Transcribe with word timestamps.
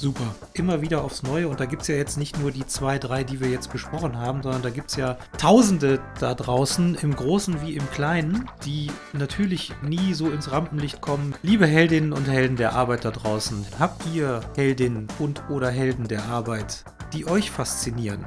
Super. 0.00 0.34
Immer 0.54 0.80
wieder 0.80 1.04
aufs 1.04 1.22
Neue. 1.22 1.46
Und 1.46 1.60
da 1.60 1.66
gibt 1.66 1.82
es 1.82 1.88
ja 1.88 1.94
jetzt 1.94 2.16
nicht 2.16 2.38
nur 2.38 2.50
die 2.50 2.66
zwei, 2.66 2.98
drei, 2.98 3.22
die 3.22 3.38
wir 3.38 3.50
jetzt 3.50 3.70
besprochen 3.70 4.16
haben, 4.16 4.42
sondern 4.42 4.62
da 4.62 4.70
gibt 4.70 4.88
es 4.88 4.96
ja 4.96 5.18
Tausende 5.36 6.00
da 6.18 6.32
draußen, 6.32 6.94
im 6.94 7.14
Großen 7.14 7.60
wie 7.60 7.74
im 7.76 7.90
Kleinen, 7.90 8.48
die 8.64 8.90
natürlich 9.12 9.74
nie 9.82 10.14
so 10.14 10.30
ins 10.30 10.50
Rampenlicht 10.52 11.02
kommen. 11.02 11.34
Liebe 11.42 11.66
Heldinnen 11.66 12.14
und 12.14 12.30
Helden 12.30 12.56
der 12.56 12.72
Arbeit 12.72 13.04
da 13.04 13.10
draußen, 13.10 13.66
habt 13.78 14.02
ihr 14.14 14.40
Heldinnen 14.56 15.06
und 15.18 15.42
oder 15.50 15.68
Helden 15.68 16.08
der 16.08 16.24
Arbeit, 16.24 16.84
die 17.12 17.26
euch 17.26 17.50
faszinieren? 17.50 18.24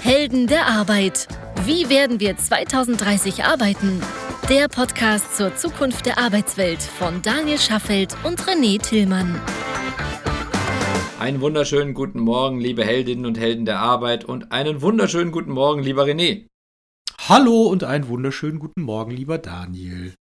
Helden 0.00 0.46
der 0.46 0.68
Arbeit. 0.68 1.28
Wie 1.66 1.90
werden 1.90 2.18
wir 2.18 2.34
2030 2.38 3.44
arbeiten? 3.44 4.00
Der 4.48 4.68
Podcast 4.68 5.36
zur 5.36 5.54
Zukunft 5.54 6.06
der 6.06 6.16
Arbeitswelt 6.16 6.80
von 6.80 7.20
Daniel 7.20 7.58
Schaffelt 7.58 8.16
und 8.24 8.40
René 8.40 8.80
Tillmann. 8.80 9.38
Einen 11.18 11.40
wunderschönen 11.40 11.94
guten 11.94 12.20
Morgen, 12.20 12.60
liebe 12.60 12.84
Heldinnen 12.84 13.24
und 13.24 13.38
Helden 13.38 13.64
der 13.64 13.78
Arbeit 13.78 14.26
und 14.26 14.52
einen 14.52 14.82
wunderschönen 14.82 15.32
guten 15.32 15.50
Morgen, 15.50 15.82
lieber 15.82 16.04
René. 16.04 16.46
Hallo 17.26 17.68
und 17.68 17.84
einen 17.84 18.08
wunderschönen 18.08 18.58
guten 18.58 18.82
Morgen, 18.82 19.12
lieber 19.12 19.38
Daniel. 19.38 20.12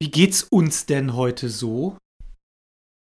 Wie 0.00 0.10
geht's 0.10 0.42
uns 0.42 0.86
denn 0.86 1.14
heute 1.14 1.48
so? 1.48 1.98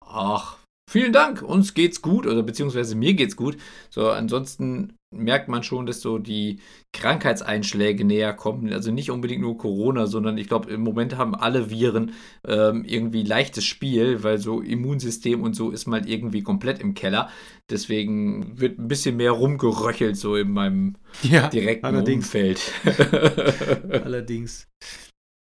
Ach, 0.06 0.60
vielen 0.88 1.14
Dank. 1.14 1.42
Uns 1.42 1.74
geht's 1.74 2.04
gut, 2.04 2.28
oder 2.28 2.44
beziehungsweise 2.44 2.94
mir 2.96 3.16
geht's 3.16 3.36
gut. 3.36 3.58
So, 3.90 4.12
ansonsten 4.12 4.96
merkt 5.12 5.50
man 5.50 5.62
schon, 5.62 5.86
dass 5.86 6.02
so 6.02 6.18
die 6.18 6.60
Krankheitseinschläge 6.94 8.06
näher 8.06 8.34
kommen. 8.34 8.72
Also 8.72 8.92
nicht 8.92 9.12
unbedingt 9.12 9.42
nur 9.42 9.58
Corona, 9.58 10.08
sondern 10.08 10.38
ich 10.38 10.48
glaube, 10.48 10.72
im 10.72 10.82
Moment 10.82 11.18
haben 11.18 11.36
alle 11.36 11.70
Viren 11.70 12.14
ähm, 12.48 12.86
irgendwie 12.86 13.24
leichtes 13.24 13.66
Spiel, 13.66 14.24
weil 14.24 14.38
so 14.38 14.62
Immunsystem 14.62 15.42
und 15.42 15.54
so 15.54 15.72
ist 15.72 15.86
mal 15.86 16.08
irgendwie 16.08 16.42
komplett 16.42 16.80
im 16.80 16.94
Keller. 16.94 17.30
Deswegen 17.70 18.60
wird 18.60 18.80
ein 18.80 18.88
bisschen 18.88 19.18
mehr 19.18 19.32
rumgeröchelt 19.32 20.16
so 20.16 20.36
in 20.36 20.52
meinem 20.52 20.96
ja, 21.24 21.50
direkten 21.50 21.86
allerdings. 21.86 22.26
Umfeld. 22.26 22.62
allerdings. 24.06 24.70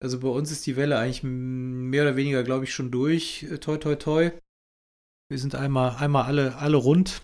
Also 0.03 0.19
bei 0.19 0.29
uns 0.29 0.51
ist 0.51 0.65
die 0.65 0.75
Welle 0.75 0.97
eigentlich 0.97 1.23
mehr 1.23 2.03
oder 2.03 2.15
weniger, 2.15 2.43
glaube 2.43 2.65
ich, 2.65 2.73
schon 2.73 2.91
durch. 2.91 3.45
Toi, 3.61 3.77
toi, 3.77 3.95
toi. 3.95 4.31
Wir 5.29 5.37
sind 5.37 5.55
einmal, 5.55 5.95
einmal 5.97 6.23
alle, 6.23 6.57
alle 6.57 6.75
rund. 6.75 7.21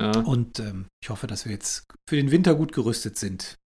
Ja. 0.00 0.20
Und 0.20 0.58
ähm, 0.58 0.86
ich 1.02 1.10
hoffe, 1.10 1.26
dass 1.26 1.44
wir 1.44 1.52
jetzt 1.52 1.86
für 2.08 2.16
den 2.16 2.30
Winter 2.30 2.54
gut 2.54 2.72
gerüstet 2.72 3.16
sind. 3.16 3.56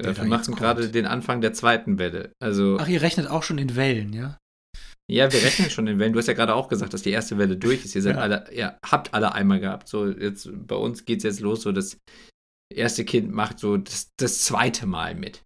Ja, 0.00 0.16
wir 0.16 0.24
machen 0.24 0.54
gerade 0.54 0.90
den 0.90 1.06
Anfang 1.06 1.40
der 1.40 1.52
zweiten 1.52 1.98
Welle. 1.98 2.32
Also, 2.42 2.78
Ach, 2.80 2.88
ihr 2.88 3.02
rechnet 3.02 3.28
auch 3.28 3.42
schon 3.42 3.58
in 3.58 3.76
Wellen, 3.76 4.12
ja? 4.12 4.38
Ja, 5.10 5.30
wir 5.30 5.42
rechnen 5.42 5.70
schon 5.70 5.86
in 5.86 5.98
Wellen. 5.98 6.14
Du 6.14 6.18
hast 6.18 6.28
ja 6.28 6.34
gerade 6.34 6.54
auch 6.54 6.68
gesagt, 6.68 6.94
dass 6.94 7.02
die 7.02 7.10
erste 7.10 7.36
Welle 7.36 7.56
durch 7.56 7.84
ist. 7.84 7.94
Ihr 7.94 8.02
seid 8.02 8.16
ja. 8.16 8.22
alle, 8.22 8.54
ja, 8.54 8.78
habt 8.84 9.12
alle 9.12 9.34
einmal 9.34 9.60
gehabt. 9.60 9.88
So, 9.88 10.08
jetzt 10.08 10.48
bei 10.66 10.76
uns 10.76 11.04
geht 11.04 11.18
es 11.18 11.24
jetzt 11.24 11.40
los, 11.40 11.62
so 11.62 11.72
das 11.72 11.98
erste 12.74 13.04
Kind 13.04 13.30
macht 13.30 13.58
so 13.58 13.76
das, 13.76 14.08
das 14.18 14.42
zweite 14.44 14.86
Mal 14.86 15.14
mit. 15.14 15.42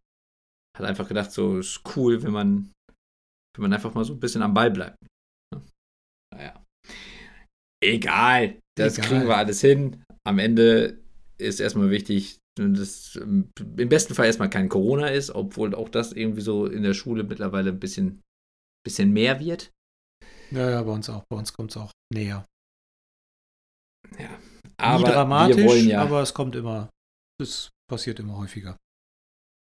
Hat 0.79 0.87
einfach 0.87 1.09
gedacht, 1.09 1.33
so 1.33 1.59
ist 1.59 1.83
cool, 1.97 2.23
wenn 2.23 2.33
man, 2.33 2.73
wenn 3.57 3.63
man 3.63 3.73
einfach 3.73 3.95
mal 3.95 4.05
so 4.05 4.13
ein 4.13 4.21
bisschen 4.21 4.43
am 4.43 4.55
Ball 4.55 4.71
bleibt. 4.71 4.97
Naja. 6.33 6.63
Egal. 7.83 8.61
Das 8.79 8.99
Egal. 8.99 9.09
kriegen 9.09 9.27
wir 9.27 9.37
alles 9.37 9.61
hin 9.61 10.05
am 10.27 10.39
Ende 10.39 10.99
ist 11.39 11.61
erstmal 11.61 11.91
wichtig, 11.91 12.39
dass 12.59 13.17
im 13.17 13.53
besten 13.55 14.15
Fall 14.15 14.27
erstmal 14.27 14.51
kein 14.51 14.69
Corona 14.69 15.09
ist, 15.09 15.31
obwohl 15.31 15.75
auch 15.75 15.89
das 15.89 16.13
irgendwie 16.13 16.41
so 16.41 16.67
in 16.67 16.83
der 16.83 16.95
Schule 16.95 17.23
mittlerweile 17.23 17.71
ein 17.71 17.81
bisschen, 17.81 18.23
bisschen 18.85 19.13
mehr 19.13 19.41
wird. 19.41 19.73
Ja, 20.51 20.71
ja, 20.71 20.83
bei 20.83 20.93
uns 20.93 21.09
auch. 21.11 21.25
Bei 21.29 21.37
uns 21.37 21.53
kommt 21.53 21.71
es 21.71 21.77
auch 21.77 21.93
näher. 22.13 22.47
Ja. 24.19 24.41
Aber 24.79 24.99
Nie 24.99 25.13
dramatisch, 25.13 25.57
wir 25.57 25.65
wollen 25.65 25.89
ja, 25.89 26.03
aber 26.03 26.23
es 26.23 26.35
kommt 26.35 26.55
immer, 26.55 26.91
es 27.41 27.71
passiert 27.91 28.21
immer 28.21 28.37
häufiger. 28.37 28.77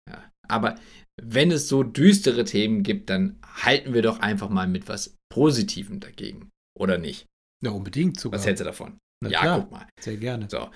Ja, 0.10 0.32
aber 0.48 0.80
wenn 1.22 1.52
es 1.52 1.68
so 1.68 1.84
düstere 1.84 2.46
Themen 2.46 2.84
gibt, 2.84 3.10
dann 3.10 3.40
halten 3.44 3.94
wir 3.94 4.02
doch 4.02 4.20
einfach 4.20 4.50
mal 4.50 4.68
mit 4.68 4.88
was 4.88 5.18
Positivem 5.32 6.00
dagegen, 6.00 6.50
oder 6.78 6.98
nicht? 6.98 7.26
Ja, 7.64 7.72
unbedingt 7.72 8.20
sogar. 8.20 8.40
Was 8.40 8.46
hältst 8.46 8.62
du 8.62 8.66
davon? 8.66 9.00
Na 9.24 9.30
ja, 9.30 9.42
klar, 9.42 9.62
guck 9.62 9.72
mal. 9.72 9.88
Sehr 10.00 10.18
gerne. 10.18 10.48
So. 10.50 10.70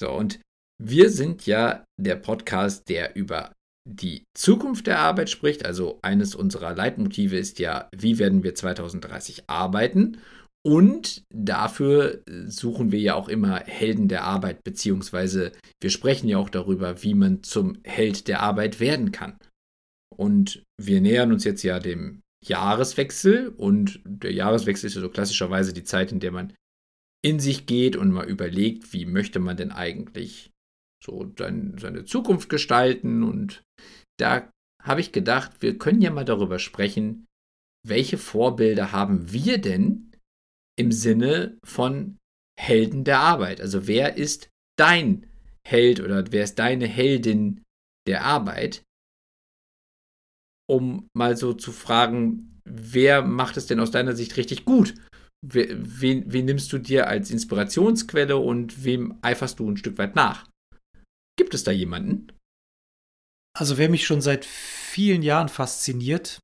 so, 0.00 0.12
und 0.12 0.40
wir 0.82 1.10
sind 1.10 1.46
ja 1.46 1.84
der 2.00 2.16
Podcast, 2.16 2.88
der 2.88 3.14
über 3.16 3.52
die 3.88 4.24
Zukunft 4.36 4.86
der 4.86 4.98
Arbeit 4.98 5.30
spricht. 5.30 5.64
Also 5.64 5.98
eines 6.02 6.34
unserer 6.34 6.74
Leitmotive 6.74 7.36
ist 7.36 7.58
ja, 7.58 7.88
wie 7.96 8.18
werden 8.18 8.42
wir 8.42 8.54
2030 8.54 9.48
arbeiten? 9.48 10.18
Und 10.64 11.24
dafür 11.34 12.22
suchen 12.46 12.92
wir 12.92 13.00
ja 13.00 13.14
auch 13.14 13.28
immer 13.28 13.60
Helden 13.60 14.06
der 14.06 14.22
Arbeit, 14.22 14.62
beziehungsweise 14.62 15.50
wir 15.80 15.90
sprechen 15.90 16.28
ja 16.28 16.38
auch 16.38 16.50
darüber, 16.50 17.02
wie 17.02 17.14
man 17.14 17.42
zum 17.42 17.78
Held 17.84 18.28
der 18.28 18.40
Arbeit 18.40 18.78
werden 18.78 19.10
kann. 19.10 19.38
Und 20.16 20.62
wir 20.80 21.00
nähern 21.00 21.32
uns 21.32 21.42
jetzt 21.42 21.64
ja 21.64 21.80
dem 21.80 22.20
Jahreswechsel 22.44 23.48
und 23.48 24.00
der 24.04 24.32
Jahreswechsel 24.32 24.86
ist 24.86 24.94
ja 24.94 25.00
so 25.00 25.08
klassischerweise 25.08 25.72
die 25.72 25.84
Zeit, 25.84 26.12
in 26.12 26.20
der 26.20 26.32
man 26.32 26.52
in 27.24 27.38
sich 27.38 27.66
geht 27.66 27.96
und 27.96 28.10
mal 28.10 28.28
überlegt, 28.28 28.92
wie 28.92 29.06
möchte 29.06 29.38
man 29.38 29.56
denn 29.56 29.70
eigentlich 29.70 30.50
so 31.02 31.32
sein, 31.38 31.76
seine 31.78 32.04
Zukunft 32.04 32.48
gestalten. 32.48 33.22
Und 33.22 33.62
da 34.18 34.50
habe 34.82 35.00
ich 35.00 35.12
gedacht, 35.12 35.62
wir 35.62 35.78
können 35.78 36.02
ja 36.02 36.10
mal 36.10 36.24
darüber 36.24 36.58
sprechen, 36.58 37.26
welche 37.86 38.18
Vorbilder 38.18 38.92
haben 38.92 39.32
wir 39.32 39.58
denn 39.58 40.12
im 40.78 40.92
Sinne 40.92 41.58
von 41.64 42.18
Helden 42.58 43.04
der 43.04 43.20
Arbeit? 43.20 43.60
Also 43.60 43.86
wer 43.86 44.16
ist 44.16 44.50
dein 44.78 45.26
Held 45.66 46.00
oder 46.00 46.24
wer 46.30 46.44
ist 46.44 46.58
deine 46.58 46.86
Heldin 46.86 47.62
der 48.06 48.24
Arbeit? 48.24 48.82
Um 50.68 51.08
mal 51.16 51.36
so 51.36 51.52
zu 51.52 51.72
fragen, 51.72 52.60
wer 52.64 53.22
macht 53.22 53.56
es 53.56 53.66
denn 53.66 53.80
aus 53.80 53.90
deiner 53.90 54.14
Sicht 54.14 54.36
richtig 54.36 54.64
gut? 54.64 54.94
Wen, 55.42 56.32
wen 56.32 56.44
nimmst 56.44 56.72
du 56.72 56.78
dir 56.78 57.08
als 57.08 57.30
Inspirationsquelle 57.30 58.36
und 58.36 58.84
wem 58.84 59.18
eiferst 59.22 59.58
du 59.58 59.70
ein 59.70 59.76
Stück 59.76 59.98
weit 59.98 60.16
nach? 60.16 60.48
Gibt 61.36 61.54
es 61.54 61.64
da 61.64 61.70
jemanden? 61.70 62.32
Also 63.58 63.76
wer 63.76 63.88
mich 63.88 64.06
schon 64.06 64.22
seit 64.22 64.44
vielen 64.44 65.22
Jahren 65.22 65.48
fasziniert, 65.48 66.40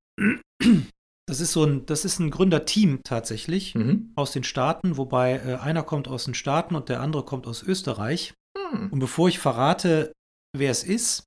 das 1.26 1.40
ist 1.40 1.52
so 1.52 1.64
ein, 1.64 1.86
das 1.86 2.04
ist 2.04 2.18
ein 2.18 2.30
Gründerteam 2.30 3.00
tatsächlich 3.04 3.74
mhm. 3.74 4.12
aus 4.16 4.32
den 4.32 4.44
Staaten, 4.44 4.96
wobei 4.96 5.36
äh, 5.36 5.54
einer 5.56 5.82
kommt 5.82 6.08
aus 6.08 6.24
den 6.24 6.34
Staaten 6.34 6.74
und 6.74 6.88
der 6.88 7.00
andere 7.00 7.24
kommt 7.24 7.46
aus 7.46 7.62
Österreich. 7.62 8.34
Mhm. 8.56 8.88
Und 8.90 8.98
bevor 8.98 9.28
ich 9.28 9.38
verrate, 9.38 10.12
wer 10.56 10.70
es 10.70 10.84
ist, 10.84 11.24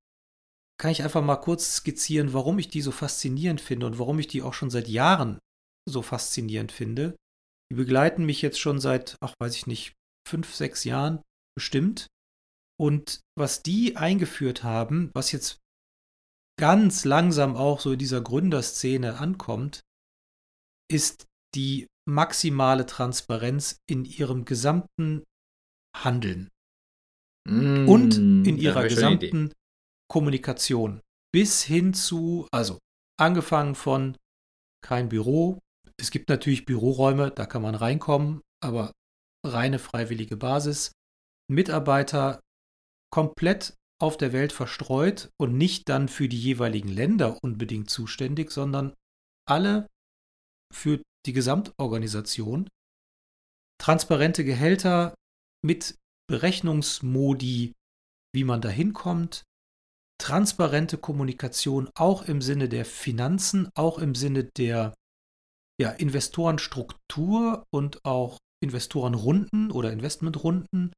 kann 0.80 0.92
ich 0.92 1.04
einfach 1.04 1.24
mal 1.24 1.38
kurz 1.38 1.76
skizzieren, 1.76 2.34
warum 2.34 2.58
ich 2.58 2.68
die 2.68 2.81
so 2.81 2.92
faszinierend 2.92 3.62
finde 3.62 3.86
und 3.86 4.00
warum 4.00 4.18
ich 4.18 4.28
die 4.28 4.42
auch 4.42 4.56
schon 4.56 4.72
seit 4.72 4.88
Jahren 4.88 5.38
so 5.88 6.02
faszinierend 6.02 6.72
finde. 6.72 7.16
Die 7.72 7.76
begleiten 7.76 8.26
mich 8.26 8.42
jetzt 8.42 8.59
schon 8.59 8.82
seit, 8.82 9.16
ach 9.22 9.34
weiß 9.40 9.56
ich 9.56 9.66
nicht, 9.66 9.94
fünf, 10.28 10.54
sechs 10.54 10.84
Jahren 10.84 11.22
bestimmt. 11.56 12.08
Und 12.78 13.22
was 13.40 13.64
die 13.64 13.96
eingeführt 13.96 14.64
haben, 14.64 15.09
was 15.14 15.32
jetzt 15.32 15.58
ganz 16.60 17.06
langsam 17.06 17.56
auch 17.56 17.80
so 17.80 17.94
in 17.94 17.98
dieser 18.00 18.20
Gründerszene 18.20 19.20
ankommt, 19.20 19.80
ist 20.92 21.28
die 21.56 21.88
maximale 22.06 22.86
Transparenz 22.86 23.78
in 23.90 24.04
ihrem 24.04 24.44
gesamten 24.44 25.24
Handeln 25.96 26.50
mmh, 27.48 27.88
und 27.88 28.18
in 28.18 28.58
ihrer 28.58 28.84
gesamten 28.84 29.54
Kommunikation. 30.10 31.00
Bis 31.34 31.64
hin 31.64 31.94
zu, 31.94 32.50
also 32.52 32.80
angefangen 33.18 33.76
von 33.76 34.18
kein 34.84 35.08
Büro, 35.08 35.62
es 36.01 36.09
gibt 36.09 36.29
natürlich 36.29 36.66
Büroräume, 36.66 37.31
da 37.31 37.45
kann 37.45 37.62
man 37.62 37.75
reinkommen, 37.75 38.41
aber 38.59 38.91
reine 39.45 39.78
freiwillige 39.78 40.36
Basis. 40.36 40.92
Mitarbeiter 41.48 42.39
komplett 43.13 43.75
auf 44.01 44.18
der 44.18 44.33
Welt 44.33 44.51
verstreut 44.51 45.30
und 45.39 45.57
nicht 45.57 45.88
dann 45.89 46.07
für 46.09 46.27
die 46.27 46.39
jeweiligen 46.39 46.89
Länder 46.89 47.38
unbedingt 47.44 47.89
zuständig, 47.89 48.51
sondern 48.51 48.95
alle 49.48 49.88
für 50.74 51.01
die 51.27 51.33
Gesamtorganisation. 51.33 52.68
Transparente 53.80 54.44
Gehälter 54.44 55.13
mit 55.63 55.97
Berechnungsmodi, 56.27 57.74
wie 58.33 58.44
man 58.44 58.62
da 58.62 58.69
hinkommt. 58.69 59.44
Transparente 60.19 60.97
Kommunikation 60.97 61.89
auch 61.95 62.24
im 62.24 62.42
Sinne 62.42 62.69
der 62.69 62.86
Finanzen, 62.86 63.69
auch 63.75 64.00
im 64.00 64.15
Sinne 64.15 64.45
der 64.45 64.95
ja, 65.81 65.89
Investorenstruktur 65.89 67.66
und 67.74 68.06
auch 68.06 68.38
Investorenrunden 68.63 69.72
oder 69.72 69.92
Investmentrunden, 69.92 70.94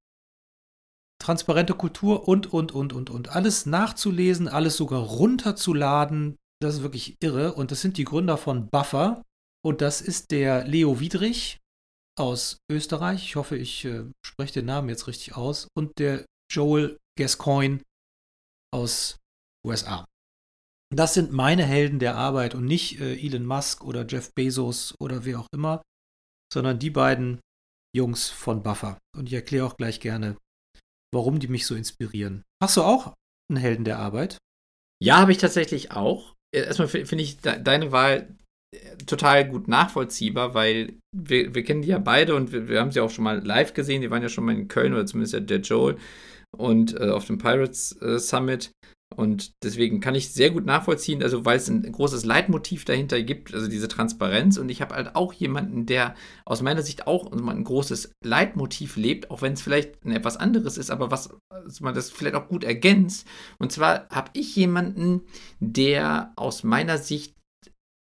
transparente 1.21 1.73
Kultur 1.73 2.27
und, 2.27 2.51
und, 2.51 2.73
und, 2.73 2.91
und, 2.91 3.09
und. 3.09 3.29
Alles 3.29 3.65
nachzulesen, 3.65 4.49
alles 4.49 4.75
sogar 4.75 5.01
runterzuladen, 5.01 6.35
das 6.61 6.75
ist 6.75 6.81
wirklich 6.83 7.15
irre. 7.21 7.53
Und 7.53 7.71
das 7.71 7.81
sind 7.81 7.97
die 7.97 8.03
Gründer 8.03 8.37
von 8.37 8.69
Buffer. 8.69 9.23
Und 9.65 9.79
das 9.79 10.01
ist 10.01 10.31
der 10.31 10.67
Leo 10.67 10.99
Wiedrich 10.99 11.61
aus 12.19 12.57
Österreich. 12.69 13.23
Ich 13.23 13.35
hoffe, 13.37 13.57
ich 13.57 13.85
äh, 13.85 14.03
spreche 14.25 14.55
den 14.55 14.65
Namen 14.65 14.89
jetzt 14.89 15.07
richtig 15.07 15.37
aus. 15.37 15.69
Und 15.77 15.97
der 15.99 16.25
Joel 16.51 16.97
Gascoigne 17.17 17.81
aus 18.73 19.17
USA. 19.65 20.05
Das 20.95 21.15
sind 21.15 21.31
meine 21.31 21.63
Helden 21.63 21.97
der 21.97 22.15
Arbeit 22.15 22.53
und 22.53 22.65
nicht 22.65 23.01
äh, 23.01 23.15
Elon 23.15 23.45
Musk 23.45 23.83
oder 23.83 24.05
Jeff 24.07 24.31
Bezos 24.35 24.95
oder 24.99 25.25
wer 25.25 25.39
auch 25.39 25.47
immer, 25.51 25.81
sondern 26.53 26.77
die 26.77 26.91
beiden 26.91 27.39
Jungs 27.95 28.29
von 28.29 28.61
Buffer. 28.61 28.99
Und 29.17 29.27
ich 29.27 29.33
erkläre 29.33 29.65
auch 29.65 29.75
gleich 29.75 29.99
gerne, 29.99 30.37
warum 31.11 31.39
die 31.39 31.47
mich 31.47 31.65
so 31.65 31.75
inspirieren. 31.75 32.43
Hast 32.61 32.77
du 32.77 32.83
auch 32.83 33.13
einen 33.49 33.59
Helden 33.59 33.85
der 33.85 33.97
Arbeit? 33.97 34.37
Ja, 35.01 35.17
habe 35.17 35.31
ich 35.31 35.39
tatsächlich 35.39 35.91
auch. 35.91 36.33
Erstmal 36.53 36.87
finde 36.87 37.23
ich 37.23 37.39
deine 37.39 37.91
Wahl 37.91 38.35
äh, 38.75 38.97
total 38.97 39.49
gut 39.49 39.67
nachvollziehbar, 39.67 40.53
weil 40.53 40.99
wir, 41.15 41.55
wir 41.55 41.63
kennen 41.63 41.81
die 41.81 41.89
ja 41.89 41.97
beide 41.97 42.35
und 42.35 42.51
wir, 42.51 42.67
wir, 42.67 42.79
haben 42.79 42.91
sie 42.91 43.01
auch 43.01 43.09
schon 43.09 43.23
mal 43.23 43.43
live 43.43 43.73
gesehen. 43.73 44.01
Die 44.01 44.11
waren 44.11 44.21
ja 44.21 44.29
schon 44.29 44.45
mal 44.45 44.55
in 44.55 44.67
Köln 44.67 44.93
oder 44.93 45.07
zumindest 45.07 45.49
der 45.49 45.59
Joel 45.59 45.97
und 46.55 46.93
äh, 46.99 47.09
auf 47.09 47.25
dem 47.25 47.39
Pirates 47.39 47.99
äh, 48.01 48.19
Summit. 48.19 48.71
Und 49.13 49.53
deswegen 49.63 49.99
kann 49.99 50.15
ich 50.15 50.33
sehr 50.33 50.51
gut 50.51 50.65
nachvollziehen, 50.65 51.23
also 51.23 51.45
weil 51.45 51.57
es 51.57 51.69
ein 51.69 51.89
großes 51.89 52.25
Leitmotiv 52.25 52.85
dahinter 52.85 53.21
gibt, 53.21 53.53
also 53.53 53.67
diese 53.67 53.87
Transparenz. 53.87 54.57
Und 54.57 54.69
ich 54.69 54.81
habe 54.81 54.95
halt 54.95 55.15
auch 55.15 55.33
jemanden, 55.33 55.85
der 55.85 56.15
aus 56.45 56.61
meiner 56.61 56.81
Sicht 56.81 57.07
auch 57.07 57.31
ein 57.31 57.63
großes 57.63 58.11
Leitmotiv 58.23 58.95
lebt, 58.95 59.31
auch 59.31 59.41
wenn 59.41 59.53
es 59.53 59.61
vielleicht 59.61 60.05
etwas 60.05 60.37
anderes 60.37 60.77
ist, 60.77 60.89
aber 60.89 61.11
was 61.11 61.29
also 61.49 61.83
man 61.83 61.93
das 61.93 62.09
vielleicht 62.09 62.35
auch 62.35 62.47
gut 62.47 62.63
ergänzt. 62.63 63.27
Und 63.59 63.71
zwar 63.71 64.09
habe 64.09 64.31
ich 64.33 64.55
jemanden, 64.55 65.21
der 65.59 66.33
aus 66.35 66.63
meiner 66.63 66.97
Sicht 66.97 67.35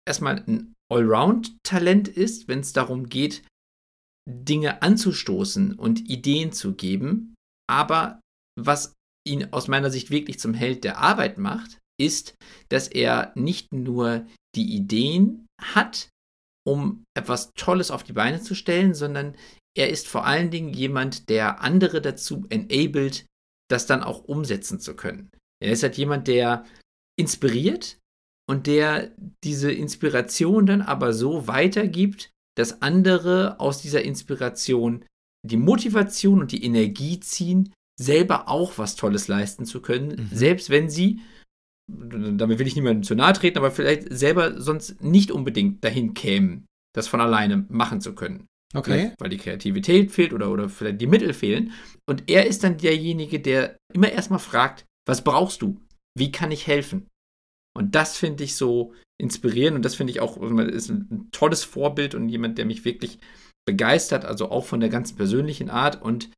erstmal 0.07 0.43
ein 0.47 0.75
Allround-Talent 0.93 2.09
ist, 2.09 2.49
wenn 2.49 2.61
es 2.61 2.73
darum 2.73 3.09
geht, 3.09 3.43
Dinge 4.29 4.83
anzustoßen 4.83 5.75
und 5.75 6.09
Ideen 6.09 6.53
zu 6.53 6.75
geben, 6.75 7.35
aber 7.69 8.21
was 8.61 8.95
ihn 9.27 9.53
aus 9.53 9.69
meiner 9.69 9.91
Sicht 9.91 10.11
wirklich 10.11 10.39
zum 10.39 10.55
Held 10.55 10.85
der 10.85 10.99
Arbeit 10.99 11.39
macht, 11.39 11.79
ist, 12.01 12.35
dass 12.69 12.89
er 12.89 13.33
nicht 13.35 13.73
nur 13.73 14.27
die 14.55 14.75
Ideen 14.75 15.47
hat, 15.61 16.09
um 16.67 17.05
etwas 17.17 17.53
Tolles 17.55 17.91
auf 17.91 18.03
die 18.03 18.13
Beine 18.13 18.41
zu 18.41 18.55
stellen, 18.55 18.95
sondern 18.95 19.37
er 19.77 19.89
ist 19.89 20.09
vor 20.09 20.27
allen 20.27 20.51
Dingen 20.51 20.73
jemand, 20.73 21.29
der 21.29 21.61
andere 21.61 22.01
dazu 22.01 22.47
enabled, 22.51 23.27
das 23.71 23.87
dann 23.87 24.03
auch 24.03 24.25
umsetzen 24.25 24.81
zu 24.81 24.95
können. 24.95 25.31
Er 25.63 25.73
ist 25.73 25.83
halt 25.83 25.97
jemand, 25.97 26.29
der 26.29 26.65
inspiriert 27.19 27.99
und 28.49 28.67
der 28.67 29.15
diese 29.45 29.73
Inspiration 29.73 30.67
dann 30.67 30.83
aber 30.83 31.13
so 31.13 31.47
weitergibt, 31.47 32.31
dass 32.57 32.83
andere 32.83 33.59
aus 33.61 33.81
dieser 33.81 34.03
Inspiration 34.03 35.05
die 35.45 35.57
Motivation 35.57 36.41
und 36.41 36.53
die 36.53 36.65
Energie 36.65 37.19
ziehen, 37.21 37.73
selber 38.03 38.49
auch 38.49 38.79
was 38.79 38.97
Tolles 38.97 39.29
leisten 39.29 39.65
zu 39.65 39.81
können, 39.81 40.09
mhm. 40.09 40.29
selbst 40.33 40.71
wenn 40.71 40.91
sie, 40.91 41.21
damit 41.89 42.59
will 42.59 42.67
ich 42.67 42.77
niemandem 42.77 43.03
zu 43.03 43.15
nahe 43.15 43.33
treten, 43.33 43.59
aber 43.59 43.71
vielleicht 43.71 44.13
selber 44.13 44.61
sonst 44.61 45.03
nicht 45.03 45.31
unbedingt 45.31 45.85
dahin 45.85 46.15
kämen, 46.15 46.67
das 46.95 47.09
von 47.09 47.21
alleine 47.21 47.65
machen 47.69 48.01
zu 48.01 48.15
können. 48.15 48.47
Okay. 48.75 48.93
Vielleicht, 48.93 49.21
weil 49.21 49.29
die 49.29 49.39
Kreativität 49.39 50.13
fehlt 50.13 50.33
oder, 50.33 50.51
oder 50.51 50.69
vielleicht 50.69 51.01
die 51.01 51.07
Mittel 51.07 51.35
fehlen. 51.35 51.73
Und 52.09 52.31
er 52.31 52.47
ist 52.47 52.65
dann 52.65 52.79
derjenige, 52.79 53.39
der 53.39 53.77
immer 53.93 54.11
erstmal 54.11 54.39
fragt, 54.39 54.87
was 55.07 55.23
brauchst 55.23 55.61
du? 55.61 55.79
Wie 56.19 56.33
kann 56.33 56.51
ich 56.51 56.67
helfen? 56.67 57.09
Und 57.77 57.95
das 57.95 58.17
finde 58.17 58.45
ich 58.45 58.57
so 58.57 58.95
inspirierend 59.21 59.77
und 59.77 59.85
das 59.85 59.95
finde 59.95 60.11
ich 60.11 60.21
auch 60.21 60.37
ist 60.37 60.91
ein 60.91 61.29
tolles 61.33 61.65
Vorbild 61.65 62.15
und 62.15 62.29
jemand, 62.29 62.59
der 62.59 62.65
mich 62.65 62.85
wirklich 62.85 63.19
begeistert, 63.67 64.25
also 64.25 64.51
auch 64.51 64.65
von 64.65 64.81
der 64.81 64.89
ganzen 64.89 65.17
persönlichen 65.17 65.71
Art 65.71 66.03
und 66.03 66.31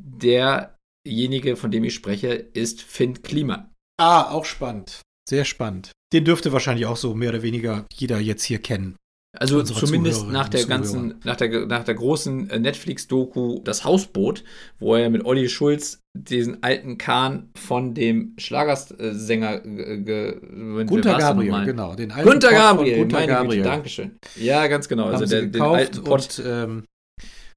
der 0.00 0.78
derjenige, 1.06 1.56
von 1.56 1.70
dem 1.70 1.84
ich 1.84 1.94
spreche, 1.94 2.32
ist 2.32 2.82
Finn 2.82 3.22
Klima. 3.22 3.70
Ah, 4.00 4.30
auch 4.30 4.44
spannend. 4.44 5.00
Sehr 5.28 5.44
spannend. 5.44 5.92
Den 6.12 6.24
dürfte 6.24 6.52
wahrscheinlich 6.52 6.86
auch 6.86 6.96
so 6.96 7.14
mehr 7.14 7.30
oder 7.30 7.42
weniger 7.42 7.86
jeder 7.92 8.18
jetzt 8.18 8.44
hier 8.44 8.58
kennen. 8.58 8.96
Also 9.38 9.62
zumindest 9.62 10.26
nach 10.28 10.50
der 10.50 10.66
ganzen, 10.66 11.14
nach 11.24 11.36
der, 11.36 11.64
nach 11.64 11.84
der 11.84 11.94
großen 11.94 12.50
äh, 12.50 12.58
Netflix-Doku 12.58 13.60
Das 13.64 13.82
Hausboot, 13.82 14.44
wo 14.78 14.94
er 14.94 15.08
mit 15.08 15.24
Olli 15.24 15.48
Schulz 15.48 16.00
diesen 16.14 16.62
alten 16.62 16.98
Kahn 16.98 17.50
von 17.56 17.94
dem 17.94 18.34
Schlagersänger 18.36 19.64
äh, 19.64 20.84
Gunter 20.84 21.16
Gabriel, 21.16 21.64
genau. 21.64 21.94
Den 21.94 22.12
alten 22.12 22.28
Gunter 22.28 22.50
Gabriel, 22.50 22.98
Gunter 22.98 23.26
Gabriel. 23.26 23.62
Dankeschön. 23.62 24.18
Ja, 24.36 24.66
ganz 24.66 24.86
genau. 24.86 25.04
Haben 25.04 25.14
also 25.14 25.26
der, 25.26 25.46
den 25.46 25.62
alten 25.62 26.04
Pott. 26.04 26.38
Und, 26.38 26.46
ähm, 26.46 26.84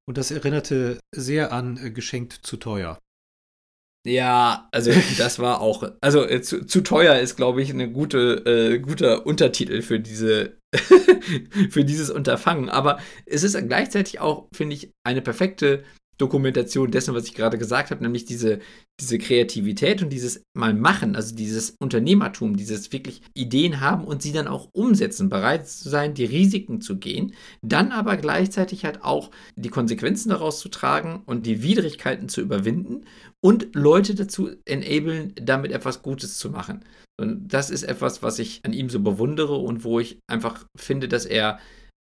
und 0.08 0.18
das 0.18 0.32
erinnerte 0.32 1.00
sehr 1.14 1.52
an 1.52 1.78
äh, 1.84 1.92
Geschenkt 1.92 2.40
zu 2.44 2.56
teuer. 2.56 3.00
Ja, 4.06 4.70
also 4.72 4.92
das 5.18 5.40
war 5.40 5.62
auch, 5.62 5.84
also 6.00 6.24
äh, 6.28 6.42
zu, 6.42 6.66
zu, 6.66 6.82
teuer 6.82 7.20
ist, 7.20 7.36
glaube 7.36 7.64
ich, 7.64 7.72
ein 7.72 7.92
gute, 7.92 8.46
äh, 8.46 8.78
guter 8.78 9.26
Untertitel 9.26 9.82
für 9.82 10.00
diese, 10.00 10.58
für 11.72 11.84
dieses 11.84 12.12
Unterfangen. 12.12 12.70
Aber 12.70 13.00
es 13.26 13.44
ist 13.44 13.58
gleichzeitig 13.68 14.20
auch, 14.20 14.48
finde 14.54 14.76
ich, 14.76 14.94
eine 15.04 15.24
perfekte 15.24 15.84
Dokumentation 16.18 16.92
dessen, 16.92 17.14
was 17.14 17.26
ich 17.26 17.34
gerade 17.34 17.58
gesagt 17.58 17.92
habe, 17.92 18.02
nämlich 18.02 18.26
diese, 18.26 18.60
diese 19.00 19.18
Kreativität 19.18 20.02
und 20.02 20.10
dieses 20.10 20.44
mal 20.56 20.74
machen, 20.74 21.16
also 21.16 21.36
dieses 21.36 21.76
Unternehmertum, 21.80 22.56
dieses 22.56 22.92
wirklich 22.92 23.22
Ideen 23.34 23.82
haben 23.82 24.06
und 24.06 24.22
sie 24.22 24.32
dann 24.32 24.48
auch 24.48 24.70
umsetzen, 24.74 25.30
bereit 25.30 25.68
zu 25.68 25.90
sein, 25.90 26.14
die 26.14 26.26
Risiken 26.26 26.80
zu 26.80 26.98
gehen, 26.98 27.34
dann 27.62 27.92
aber 27.92 28.18
gleichzeitig 28.18 28.86
halt 28.86 29.04
auch 29.04 29.32
die 29.56 29.70
Konsequenzen 29.70 30.30
daraus 30.30 30.60
zu 30.60 30.70
tragen 30.70 31.24
und 31.26 31.46
die 31.46 31.64
Widrigkeiten 31.64 32.30
zu 32.30 32.42
überwinden 32.42 33.06
und 33.44 33.76
Leute 33.76 34.16
dazu 34.16 34.52
enablen, 34.66 35.34
damit 35.36 35.72
etwas 35.72 36.02
Gutes 36.02 36.38
zu 36.38 36.50
machen. 36.50 36.86
Und 37.20 37.48
das 37.54 37.70
ist 37.70 37.84
etwas, 37.84 38.24
was 38.24 38.40
ich 38.40 38.62
an 38.64 38.74
ihm 38.74 38.90
so 38.90 39.00
bewundere 39.00 39.56
und 39.56 39.84
wo 39.84 40.00
ich 40.00 40.20
einfach 40.28 40.66
finde, 40.78 41.08
dass 41.08 41.26
er 41.26 41.60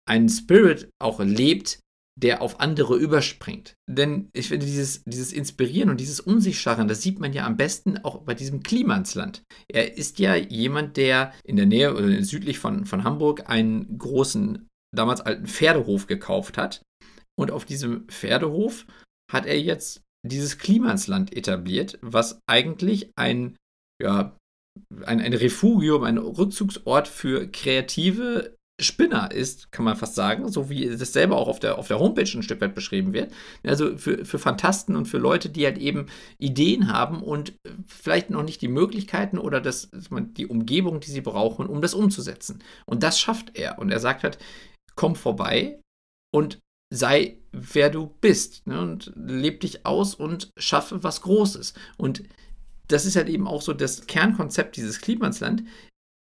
einen 0.07 0.29
Spirit 0.29 0.89
auch 0.99 1.19
lebt, 1.19 1.79
der 2.17 2.41
auf 2.41 2.59
andere 2.59 2.97
überspringt. 2.97 3.75
Denn 3.87 4.29
ich 4.33 4.47
finde, 4.47 4.65
dieses, 4.65 5.03
dieses 5.05 5.31
Inspirieren 5.31 5.89
und 5.89 5.99
dieses 5.99 6.19
Unsichtscharren, 6.19 6.87
das 6.87 7.01
sieht 7.01 7.19
man 7.19 7.31
ja 7.31 7.45
am 7.45 7.57
besten 7.57 7.99
auch 7.99 8.23
bei 8.23 8.33
diesem 8.33 8.63
Klimansland. 8.63 9.43
Er 9.71 9.97
ist 9.97 10.17
ja 10.17 10.35
jemand, 10.35 10.97
der 10.97 11.33
in 11.43 11.57
der 11.57 11.67
Nähe 11.67 11.95
oder 11.95 12.23
südlich 12.23 12.57
von, 12.57 12.85
von 12.85 13.03
Hamburg 13.03 13.49
einen 13.49 13.97
großen, 13.97 14.67
damals 14.95 15.21
alten 15.21 15.45
Pferdehof 15.45 16.07
gekauft 16.07 16.57
hat. 16.57 16.81
Und 17.39 17.51
auf 17.51 17.65
diesem 17.65 18.07
Pferdehof 18.07 18.87
hat 19.31 19.45
er 19.45 19.61
jetzt 19.61 20.01
dieses 20.25 20.57
Klimansland 20.57 21.35
etabliert, 21.35 21.99
was 22.01 22.39
eigentlich 22.49 23.11
ein, 23.15 23.55
ja, 24.01 24.35
ein, 25.05 25.21
ein 25.21 25.33
Refugium, 25.33 26.03
ein 26.03 26.17
Rückzugsort 26.17 27.07
für 27.07 27.47
kreative 27.47 28.56
Spinner 28.79 29.31
ist, 29.31 29.71
kann 29.71 29.85
man 29.85 29.95
fast 29.95 30.13
sagen, 30.13 30.51
so 30.51 30.69
wie 30.69 30.87
das 30.87 31.11
selber 31.11 31.37
auch 31.37 31.47
auf 31.47 31.59
der, 31.59 31.79
auf 31.79 31.87
der 31.87 31.99
Homepage 31.99 32.29
ein 32.31 32.43
Stück 32.43 32.61
weit 32.61 32.75
beschrieben 32.75 33.11
wird. 33.11 33.31
Also 33.63 33.97
für, 33.97 34.23
für 34.23 34.37
Fantasten 34.37 34.95
und 34.95 35.07
für 35.07 35.17
Leute, 35.17 35.49
die 35.49 35.65
halt 35.65 35.79
eben 35.79 36.05
Ideen 36.37 36.91
haben 36.91 37.23
und 37.23 37.53
vielleicht 37.87 38.29
noch 38.29 38.43
nicht 38.43 38.61
die 38.61 38.67
Möglichkeiten 38.67 39.39
oder 39.39 39.61
das, 39.61 39.89
die 40.11 40.45
Umgebung, 40.45 40.99
die 40.99 41.09
sie 41.09 41.21
brauchen, 41.21 41.65
um 41.65 41.81
das 41.81 41.95
umzusetzen. 41.95 42.63
Und 42.85 43.01
das 43.01 43.19
schafft 43.19 43.57
er. 43.57 43.79
Und 43.79 43.89
er 43.89 43.99
sagt 43.99 44.23
halt, 44.23 44.37
komm 44.95 45.15
vorbei 45.15 45.79
und 46.31 46.59
sei 46.93 47.37
wer 47.51 47.89
du 47.89 48.07
bist 48.21 48.65
ne? 48.67 48.79
und 48.79 49.11
leb 49.15 49.61
dich 49.61 49.85
aus 49.85 50.13
und 50.13 50.51
schaffe 50.57 51.03
was 51.03 51.21
Großes. 51.21 51.73
Und 51.97 52.23
das 52.87 53.05
ist 53.05 53.15
halt 53.15 53.27
eben 53.27 53.47
auch 53.47 53.61
so 53.61 53.73
das 53.73 54.05
Kernkonzept 54.05 54.77
dieses 54.77 55.01
Klimansland 55.01 55.63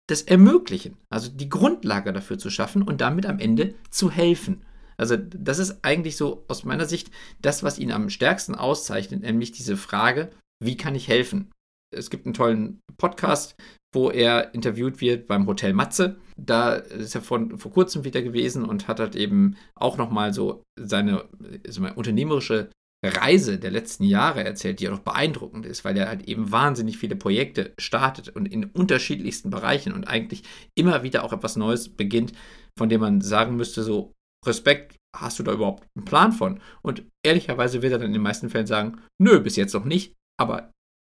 das 0.10 0.24
Ermöglichen, 0.24 0.98
also 1.10 1.30
die 1.30 1.50
Grundlage 1.50 2.12
dafür 2.12 2.40
zu 2.40 2.50
schaffen 2.50 2.82
und 2.82 3.00
damit 3.00 3.26
am 3.26 3.40
Ende 3.40 3.76
zu 3.92 4.10
helfen. 4.10 4.66
Also 4.98 5.16
das 5.16 5.60
ist 5.60 5.80
eigentlich 5.84 6.18
so 6.18 6.44
aus 6.48 6.64
meiner 6.64 6.86
Sicht 6.86 7.12
das, 7.42 7.64
was 7.64 7.80
ihn 7.80 7.92
am 7.92 8.10
stärksten 8.10 8.56
auszeichnet, 8.56 9.22
nämlich 9.22 9.52
diese 9.52 9.78
Frage, 9.78 10.32
wie 10.62 10.76
kann 10.76 10.96
ich 10.96 11.08
helfen? 11.08 11.52
Es 11.96 12.10
gibt 12.10 12.26
einen 12.26 12.34
tollen 12.34 12.80
Podcast, 12.98 13.56
wo 13.94 14.10
er 14.10 14.54
interviewt 14.54 15.00
wird 15.00 15.28
beim 15.28 15.48
Hotel 15.48 15.74
Matze. 15.74 16.18
Da 16.38 16.74
ist 16.74 17.16
er 17.16 17.22
vor, 17.22 17.48
vor 17.58 17.72
kurzem 17.72 18.04
wieder 18.04 18.22
gewesen 18.22 18.66
und 18.66 18.88
hat 18.88 19.00
halt 19.00 19.16
eben 19.16 19.56
auch 19.76 19.98
nochmal 19.98 20.34
so 20.34 20.64
seine 20.80 21.26
also 21.66 21.84
unternehmerische 21.96 22.70
Reise 23.04 23.60
der 23.60 23.72
letzten 23.72 24.04
Jahre 24.04 24.44
erzählt, 24.44 24.80
die 24.80 24.90
auch 24.90 25.00
beeindruckend 25.00 25.66
ist, 25.66 25.86
weil 25.86 25.96
er 25.96 26.10
halt 26.10 26.28
eben 26.28 26.52
wahnsinnig 26.52 26.98
viele 26.98 27.16
Projekte 27.16 27.74
startet 27.80 28.30
und 28.30 28.46
in 28.46 28.66
unterschiedlichsten 28.66 29.50
Bereichen 29.50 29.94
und 29.94 30.06
eigentlich 30.06 30.44
immer 30.76 31.02
wieder 31.04 31.24
auch 31.24 31.32
etwas 31.32 31.56
Neues 31.56 31.90
beginnt, 31.90 32.34
von 32.78 32.90
dem 32.90 33.02
man 33.02 33.22
sagen 33.22 33.56
müsste, 33.56 33.84
so 33.84 34.14
Respekt, 34.46 34.98
hast 35.16 35.40
du 35.40 35.44
da 35.44 35.54
überhaupt 35.54 35.88
einen 35.96 36.06
Plan 36.06 36.32
von? 36.32 36.60
Und 36.82 37.06
ehrlicherweise 37.26 37.82
wird 37.82 37.94
er 37.94 38.00
dann 38.00 38.08
in 38.08 38.14
den 38.14 38.22
meisten 38.22 38.50
Fällen 38.50 38.68
sagen, 38.68 39.02
nö, 39.22 39.40
bis 39.40 39.56
jetzt 39.56 39.74
noch 39.74 39.86
nicht, 39.86 40.16
aber 40.40 40.72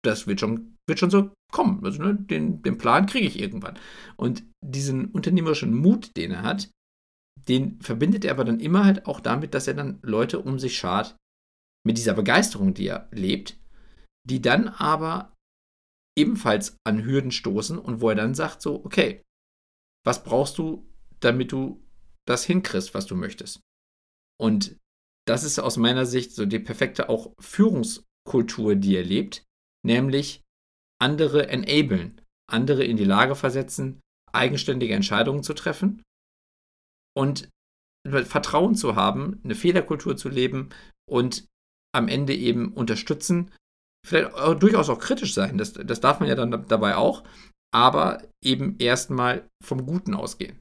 das 0.04 0.26
wird 0.26 0.40
schon, 0.40 0.76
wird 0.88 0.98
schon 0.98 1.10
so 1.10 1.30
kommen. 1.52 1.84
Also 1.84 2.02
ne, 2.02 2.14
den, 2.14 2.62
den 2.62 2.78
Plan 2.78 3.06
kriege 3.06 3.26
ich 3.26 3.38
irgendwann. 3.38 3.78
Und 4.16 4.44
diesen 4.64 5.06
unternehmerischen 5.06 5.74
Mut, 5.74 6.16
den 6.16 6.30
er 6.30 6.42
hat, 6.42 6.70
den 7.48 7.80
verbindet 7.80 8.24
er 8.24 8.32
aber 8.32 8.44
dann 8.44 8.60
immer 8.60 8.84
halt 8.84 9.06
auch 9.06 9.20
damit, 9.20 9.54
dass 9.54 9.66
er 9.66 9.74
dann 9.74 9.98
Leute 10.02 10.40
um 10.40 10.58
sich 10.58 10.78
schart, 10.78 11.16
mit 11.86 11.98
dieser 11.98 12.14
Begeisterung, 12.14 12.74
die 12.74 12.88
er 12.88 13.08
lebt, 13.12 13.58
die 14.28 14.40
dann 14.40 14.68
aber 14.68 15.34
ebenfalls 16.18 16.76
an 16.84 17.04
Hürden 17.04 17.30
stoßen 17.30 17.78
und 17.78 18.00
wo 18.00 18.10
er 18.10 18.14
dann 18.14 18.34
sagt 18.34 18.62
so, 18.62 18.84
okay, 18.84 19.22
was 20.04 20.22
brauchst 20.22 20.58
du, 20.58 20.86
damit 21.20 21.52
du 21.52 21.82
das 22.26 22.44
hinkriegst, 22.44 22.94
was 22.94 23.06
du 23.06 23.14
möchtest? 23.14 23.60
Und 24.38 24.76
das 25.26 25.44
ist 25.44 25.58
aus 25.58 25.76
meiner 25.76 26.06
Sicht 26.06 26.32
so 26.32 26.46
die 26.46 26.58
perfekte 26.58 27.08
auch 27.08 27.32
Führungskultur, 27.38 28.74
die 28.74 28.96
er 28.96 29.04
lebt, 29.04 29.44
nämlich 29.84 30.42
andere 31.00 31.48
enablen, 31.48 32.20
andere 32.50 32.84
in 32.84 32.96
die 32.96 33.04
Lage 33.04 33.34
versetzen, 33.34 34.00
eigenständige 34.32 34.94
Entscheidungen 34.94 35.42
zu 35.42 35.54
treffen 35.54 36.02
und 37.16 37.48
Vertrauen 38.06 38.74
zu 38.74 38.96
haben, 38.96 39.40
eine 39.44 39.54
Fehlerkultur 39.54 40.16
zu 40.16 40.28
leben 40.28 40.70
und 41.08 41.46
am 41.92 42.08
Ende 42.08 42.34
eben 42.34 42.72
unterstützen, 42.72 43.50
vielleicht 44.06 44.34
auch, 44.34 44.54
durchaus 44.54 44.88
auch 44.88 44.98
kritisch 44.98 45.34
sein, 45.34 45.58
das, 45.58 45.72
das 45.72 46.00
darf 46.00 46.20
man 46.20 46.28
ja 46.28 46.34
dann 46.34 46.66
dabei 46.68 46.96
auch, 46.96 47.24
aber 47.72 48.22
eben 48.42 48.76
erstmal 48.78 49.48
vom 49.64 49.86
Guten 49.86 50.14
ausgehen. 50.14 50.58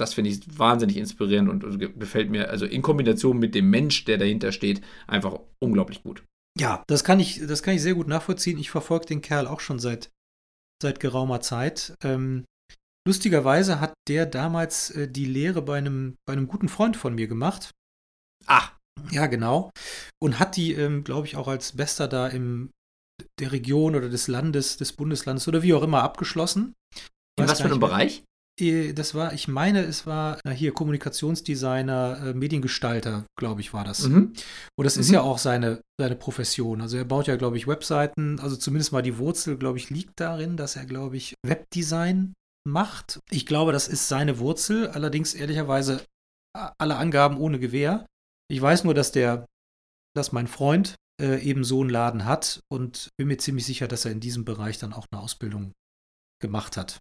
Das 0.00 0.14
finde 0.14 0.30
ich 0.30 0.58
wahnsinnig 0.58 0.96
inspirierend 0.96 1.48
und, 1.48 1.78
gefällt 1.98 2.30
mir, 2.30 2.50
also 2.50 2.66
in 2.66 2.82
Kombination 2.82 3.38
mit 3.38 3.54
dem 3.54 3.70
Mensch, 3.70 4.04
der 4.04 4.18
dahinter 4.18 4.50
steht, 4.50 4.82
einfach 5.06 5.38
unglaublich 5.62 6.02
gut. 6.02 6.24
Ja, 6.58 6.82
das 6.86 7.04
kann 7.04 7.20
ich, 7.20 7.46
das 7.46 7.62
kann 7.62 7.74
ich 7.74 7.82
sehr 7.82 7.94
gut 7.94 8.08
nachvollziehen. 8.08 8.58
Ich 8.58 8.70
verfolge 8.70 9.06
den 9.06 9.22
Kerl 9.22 9.46
auch 9.46 9.60
schon 9.60 9.78
seit, 9.78 10.10
seit 10.82 11.00
geraumer 11.00 11.40
Zeit. 11.40 11.94
Ähm, 12.02 12.44
lustigerweise 13.06 13.80
hat 13.80 13.94
der 14.08 14.26
damals 14.26 14.90
äh, 14.90 15.08
die 15.08 15.24
Lehre 15.24 15.62
bei 15.62 15.78
einem, 15.78 16.16
bei 16.26 16.32
einem 16.32 16.48
guten 16.48 16.68
Freund 16.68 16.96
von 16.96 17.14
mir 17.14 17.28
gemacht. 17.28 17.70
Ach. 18.46 18.76
Ja, 19.10 19.26
genau. 19.26 19.70
Und 20.22 20.38
hat 20.38 20.56
die, 20.56 20.72
ähm, 20.72 21.04
glaube 21.04 21.26
ich, 21.26 21.36
auch 21.36 21.48
als 21.48 21.72
Bester 21.72 22.08
da 22.08 22.28
im 22.28 22.70
der 23.38 23.52
Region 23.52 23.94
oder 23.94 24.08
des 24.08 24.28
Landes, 24.28 24.76
des 24.76 24.92
Bundeslandes 24.92 25.46
oder 25.48 25.62
wie 25.62 25.74
auch 25.74 25.82
immer 25.82 26.02
abgeschlossen. 26.02 26.74
In 27.38 27.48
was 27.48 27.60
für 27.60 27.66
einem 27.66 27.80
Bereich? 27.80 28.24
Äh, 28.60 28.92
das 28.92 29.14
war, 29.14 29.32
ich 29.32 29.48
meine, 29.48 29.82
es 29.82 30.06
war 30.06 30.38
hier 30.54 30.72
Kommunikationsdesigner, 30.72 32.26
äh, 32.26 32.34
Mediengestalter, 32.34 33.24
glaube 33.38 33.60
ich, 33.60 33.72
war 33.72 33.84
das. 33.84 34.08
Mhm. 34.08 34.32
Und 34.76 34.84
das 34.84 34.96
mhm. 34.96 35.02
ist 35.02 35.10
ja 35.10 35.22
auch 35.22 35.38
seine, 35.38 35.82
seine 35.98 36.16
Profession. 36.16 36.80
Also 36.80 36.96
er 36.96 37.04
baut 37.04 37.26
ja, 37.26 37.36
glaube 37.36 37.56
ich, 37.56 37.66
Webseiten. 37.66 38.38
Also 38.40 38.56
zumindest 38.56 38.92
mal 38.92 39.02
die 39.02 39.18
Wurzel, 39.18 39.56
glaube 39.56 39.78
ich, 39.78 39.90
liegt 39.90 40.20
darin, 40.20 40.56
dass 40.56 40.76
er, 40.76 40.86
glaube 40.86 41.16
ich, 41.16 41.34
Webdesign 41.44 42.34
macht. 42.64 43.18
Ich 43.30 43.46
glaube, 43.46 43.72
das 43.72 43.88
ist 43.88 44.08
seine 44.08 44.38
Wurzel. 44.38 44.88
Allerdings 44.88 45.34
ehrlicherweise 45.34 46.04
alle 46.54 46.96
Angaben 46.96 47.38
ohne 47.38 47.58
Gewähr. 47.58 48.06
Ich 48.50 48.60
weiß 48.60 48.84
nur, 48.84 48.94
dass 48.94 49.12
der, 49.12 49.46
dass 50.14 50.32
mein 50.32 50.46
Freund 50.46 50.96
äh, 51.20 51.40
eben 51.42 51.64
so 51.64 51.80
einen 51.80 51.90
Laden 51.90 52.24
hat 52.24 52.62
und 52.68 53.10
bin 53.16 53.28
mir 53.28 53.38
ziemlich 53.38 53.66
sicher, 53.66 53.88
dass 53.88 54.04
er 54.04 54.12
in 54.12 54.20
diesem 54.20 54.44
Bereich 54.44 54.78
dann 54.78 54.92
auch 54.92 55.06
eine 55.10 55.20
Ausbildung 55.20 55.72
gemacht 56.40 56.76
hat. 56.76 56.98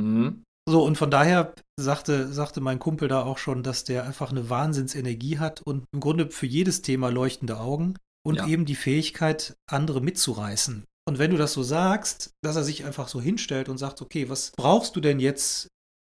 Mhm. 0.00 0.44
So, 0.68 0.84
und 0.84 0.98
von 0.98 1.10
daher 1.10 1.54
sagte, 1.78 2.32
sagte 2.32 2.60
mein 2.60 2.80
Kumpel 2.80 3.08
da 3.08 3.22
auch 3.22 3.38
schon, 3.38 3.62
dass 3.62 3.84
der 3.84 4.04
einfach 4.04 4.30
eine 4.30 4.50
Wahnsinnsenergie 4.50 5.38
hat 5.38 5.62
und 5.62 5.84
im 5.92 6.00
Grunde 6.00 6.30
für 6.30 6.46
jedes 6.46 6.82
Thema 6.82 7.08
leuchtende 7.08 7.60
Augen 7.60 7.94
und 8.24 8.36
ja. 8.36 8.46
eben 8.48 8.64
die 8.64 8.74
Fähigkeit, 8.74 9.56
andere 9.70 10.00
mitzureißen. 10.00 10.84
Und 11.08 11.18
wenn 11.20 11.30
du 11.30 11.36
das 11.36 11.52
so 11.52 11.62
sagst, 11.62 12.32
dass 12.42 12.56
er 12.56 12.64
sich 12.64 12.84
einfach 12.84 13.06
so 13.06 13.20
hinstellt 13.20 13.68
und 13.68 13.78
sagt, 13.78 14.02
okay, 14.02 14.28
was 14.28 14.50
brauchst 14.56 14.96
du 14.96 15.00
denn 15.00 15.20
jetzt, 15.20 15.68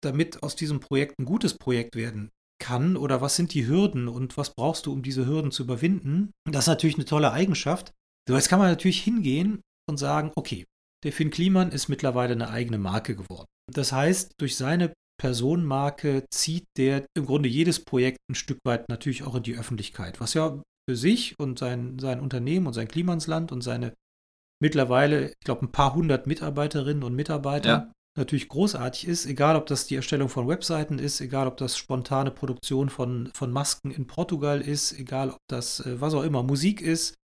damit 0.05 0.45
aus 0.45 0.55
diesem 0.55 0.79
Projekt 0.79 1.19
ein 1.19 1.25
gutes 1.25 1.59
Projekt 1.59 1.97
werden 1.97 2.31
kann 2.59 2.97
oder 2.97 3.21
was 3.21 3.37
sind 3.37 3.55
die 3.55 3.67
Hürden 3.67 4.09
und 4.09 4.37
was 4.37 4.55
brauchst 4.55 4.87
du, 4.87 4.93
um 4.93 5.03
diese 5.03 5.27
Hürden 5.27 5.51
zu 5.51 5.65
überwinden? 5.65 6.33
Das 6.51 6.65
ist 6.65 6.69
natürlich 6.69 6.97
eine 6.97 7.05
tolle 7.05 7.33
Eigenschaft. 7.33 7.93
So, 8.29 8.35
jetzt 8.35 8.49
kann 8.49 8.59
man 8.59 8.69
natürlich 8.69 9.03
hingehen 9.03 9.61
und 9.89 9.99
sagen, 9.99 10.33
okay, 10.35 10.65
der 11.05 11.13
Finn 11.13 11.31
Kliman 11.31 11.71
ist 11.71 11.89
mittlerweile 11.89 12.33
eine 12.33 12.51
eigene 12.51 12.79
Marke 12.79 13.15
geworden. 13.15 13.47
Das 13.73 13.93
heißt, 13.93 14.33
durch 14.39 14.57
seine 14.57 14.93
Personenmarke 15.21 16.25
zieht 16.31 16.67
der 16.77 17.07
im 17.17 17.27
Grunde 17.27 17.49
jedes 17.49 17.85
Projekt 17.85 18.19
ein 18.31 18.35
Stück 18.35 18.59
weit 18.65 18.89
natürlich 18.89 19.23
auch 19.23 19.35
in 19.35 19.43
die 19.43 19.57
Öffentlichkeit, 19.57 20.21
was 20.21 20.35
ja 20.35 20.61
für 20.89 20.97
sich 20.97 21.39
und 21.39 21.59
sein, 21.59 21.99
sein 21.99 22.21
Unternehmen 22.21 22.67
und 22.67 22.73
sein 22.73 22.89
Klimansland 22.89 23.53
und 23.53 23.63
seine 23.63 23.95
mittlerweile, 24.61 25.31
ich 25.31 25.41
glaube, 25.45 25.67
ein 25.67 25.73
paar 25.73 25.95
hundert 25.95 26.27
Mitarbeiterinnen 26.27 27.03
und 27.03 27.15
Mitarbeiter 27.15 27.69
ja. 27.69 27.93
Natürlich 28.16 28.49
großartig 28.49 29.06
ist, 29.06 29.26
egal 29.26 29.56
ob 29.56 29.66
das 29.66 29.87
die 29.87 29.96
Erstellung 29.96 30.28
von 30.28 30.49
Webseiten 30.49 30.99
ist, 30.99 31.20
egal 31.20 31.46
ob 31.46 31.56
das 31.56 31.76
spontane 31.76 32.30
Produktion 32.30 32.88
von, 32.88 33.30
von 33.35 33.52
Masken 33.52 33.90
in 33.90 34.06
Portugal 34.06 34.61
ist, 34.61 34.92
egal 34.92 35.30
ob 35.30 35.38
das 35.49 35.80
äh, 35.80 36.00
was 36.00 36.14
auch 36.14 36.23
immer 36.23 36.42
Musik 36.42 36.80
ist, 36.80 37.14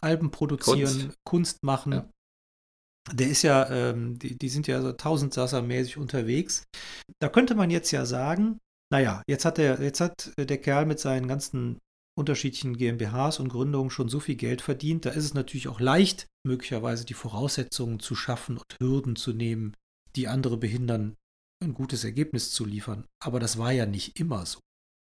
Alben 0.00 0.30
produzieren, 0.30 1.00
Kunst, 1.00 1.16
Kunst 1.24 1.62
machen. 1.62 1.92
Ja. 1.92 2.10
Der 3.12 3.28
ist 3.28 3.42
ja, 3.42 3.68
ähm, 3.70 4.18
die, 4.18 4.36
die 4.38 4.48
sind 4.48 4.66
ja 4.66 4.80
so 4.82 4.92
tausendsassermäßig 4.92 5.96
unterwegs. 5.96 6.64
Da 7.20 7.28
könnte 7.28 7.54
man 7.54 7.70
jetzt 7.70 7.90
ja 7.90 8.06
sagen, 8.06 8.58
naja, 8.92 9.22
jetzt 9.28 9.44
hat 9.44 9.58
der, 9.58 9.80
jetzt 9.80 10.00
hat 10.00 10.32
der 10.38 10.58
Kerl 10.58 10.86
mit 10.86 11.00
seinen 11.00 11.28
ganzen 11.28 11.78
unterschiedlichen 12.18 12.76
GmbHs 12.76 13.40
und 13.40 13.48
Gründungen 13.48 13.90
schon 13.90 14.08
so 14.08 14.20
viel 14.20 14.36
Geld 14.36 14.62
verdient. 14.62 15.06
Da 15.06 15.10
ist 15.10 15.24
es 15.24 15.34
natürlich 15.34 15.68
auch 15.68 15.80
leicht, 15.80 16.26
möglicherweise 16.46 17.04
die 17.04 17.14
Voraussetzungen 17.14 18.00
zu 18.00 18.14
schaffen 18.14 18.58
und 18.58 18.76
Hürden 18.80 19.16
zu 19.16 19.32
nehmen, 19.32 19.74
die 20.16 20.28
andere 20.28 20.56
behindern, 20.56 21.16
ein 21.62 21.74
gutes 21.74 22.04
Ergebnis 22.04 22.52
zu 22.52 22.64
liefern. 22.64 23.06
Aber 23.22 23.40
das 23.40 23.58
war 23.58 23.72
ja 23.72 23.86
nicht 23.86 24.18
immer 24.18 24.46
so. 24.46 24.60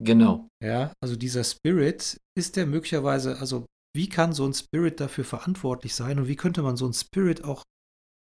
Genau. 0.03 0.49
Ja, 0.63 0.93
also 1.01 1.15
dieser 1.15 1.43
Spirit 1.43 2.19
ist 2.37 2.55
der 2.55 2.65
möglicherweise, 2.65 3.39
also 3.39 3.65
wie 3.95 4.09
kann 4.09 4.33
so 4.33 4.45
ein 4.45 4.53
Spirit 4.53 4.99
dafür 4.99 5.25
verantwortlich 5.25 5.93
sein 5.93 6.19
und 6.19 6.27
wie 6.27 6.35
könnte 6.35 6.63
man 6.63 6.77
so 6.77 6.87
ein 6.87 6.93
Spirit 6.93 7.43
auch 7.43 7.63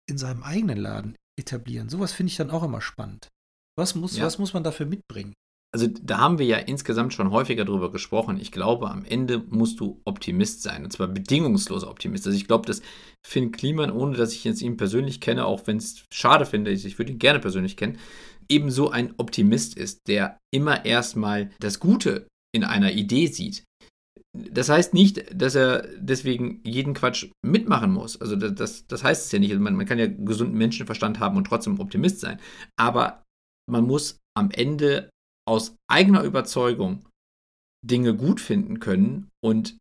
in 0.10 0.18
seinem 0.18 0.44
eigenen 0.44 0.78
Laden 0.78 1.16
etablieren. 1.40 1.90
Sowas 1.90 2.12
finde 2.12 2.32
ich 2.32 2.38
dann 2.38 2.52
auch 2.52 2.64
immer 2.64 2.82
spannend. 2.82 3.30
Was 3.78 3.96
muss, 3.96 4.18
ja. 4.18 4.26
was 4.26 4.38
muss 4.38 4.54
man 4.54 4.64
dafür 4.64 4.86
mitbringen? 4.86 5.34
Also 5.74 5.88
da 5.88 6.18
haben 6.18 6.38
wir 6.38 6.46
ja 6.46 6.58
insgesamt 6.58 7.14
schon 7.14 7.32
häufiger 7.32 7.64
drüber 7.64 7.92
gesprochen. 7.92 8.38
Ich 8.40 8.52
glaube, 8.52 8.90
am 8.90 9.06
Ende 9.06 9.40
musst 9.50 9.80
du 9.80 10.02
Optimist 10.04 10.64
sein. 10.64 10.84
Und 10.84 10.92
zwar 10.92 11.08
bedingungsloser 11.08 11.90
Optimist. 11.90 12.26
Also 12.26 12.38
ich 12.38 12.48
glaube, 12.48 12.66
dass 12.66 12.82
Finn 13.26 13.52
Kliman, 13.54 13.92
ohne 13.92 14.18
dass 14.18 14.34
ich 14.34 14.44
jetzt 14.44 14.62
ihn 14.62 14.76
persönlich 14.76 15.22
kenne, 15.22 15.46
auch 15.46 15.68
wenn 15.68 15.78
es 15.78 16.04
schade 16.12 16.46
finde, 16.46 16.72
ich 16.72 17.00
würde 17.00 17.14
ihn 17.14 17.20
gerne 17.20 17.40
persönlich 17.40 17.78
kennen, 17.78 18.00
ebenso 18.50 18.90
ein 18.90 19.14
Optimist 19.18 19.78
ist, 19.78 20.02
der 20.08 20.38
immer 20.54 20.84
erstmal 20.84 21.52
das 21.60 21.80
Gute 21.80 22.28
in 22.54 22.66
einer 22.66 22.92
Idee 22.92 23.28
sieht 23.28 23.64
das 24.34 24.70
heißt 24.70 24.94
nicht, 24.94 25.26
dass 25.34 25.56
er 25.56 25.88
deswegen 25.98 26.62
jeden 26.64 26.94
Quatsch 26.94 27.30
mitmachen 27.46 27.92
muss. 27.92 28.20
Also 28.20 28.36
das, 28.36 28.56
das, 28.56 28.88
das 28.88 29.04
heißt 29.04 29.26
es 29.26 29.32
ja 29.32 29.40
nicht. 29.40 29.52
Also 29.52 29.62
man, 29.62 29.76
man 29.76 29.86
kann 29.86 30.00
ja 30.00 30.08
gesunden 30.08 30.58
Menschenverstand 30.58 31.20
haben 31.20 31.38
und 31.38 31.46
trotzdem 31.46 31.80
Optimist 31.80 32.22
sein. 32.22 32.40
Aber 32.80 33.24
man 33.70 33.86
muss 33.86 34.20
am 34.38 34.50
Ende 34.52 35.10
aus 35.48 35.76
eigener 35.90 36.24
Überzeugung 36.24 37.06
Dinge 37.86 38.16
gut 38.16 38.40
finden 38.40 38.80
können 38.80 39.30
und 39.44 39.78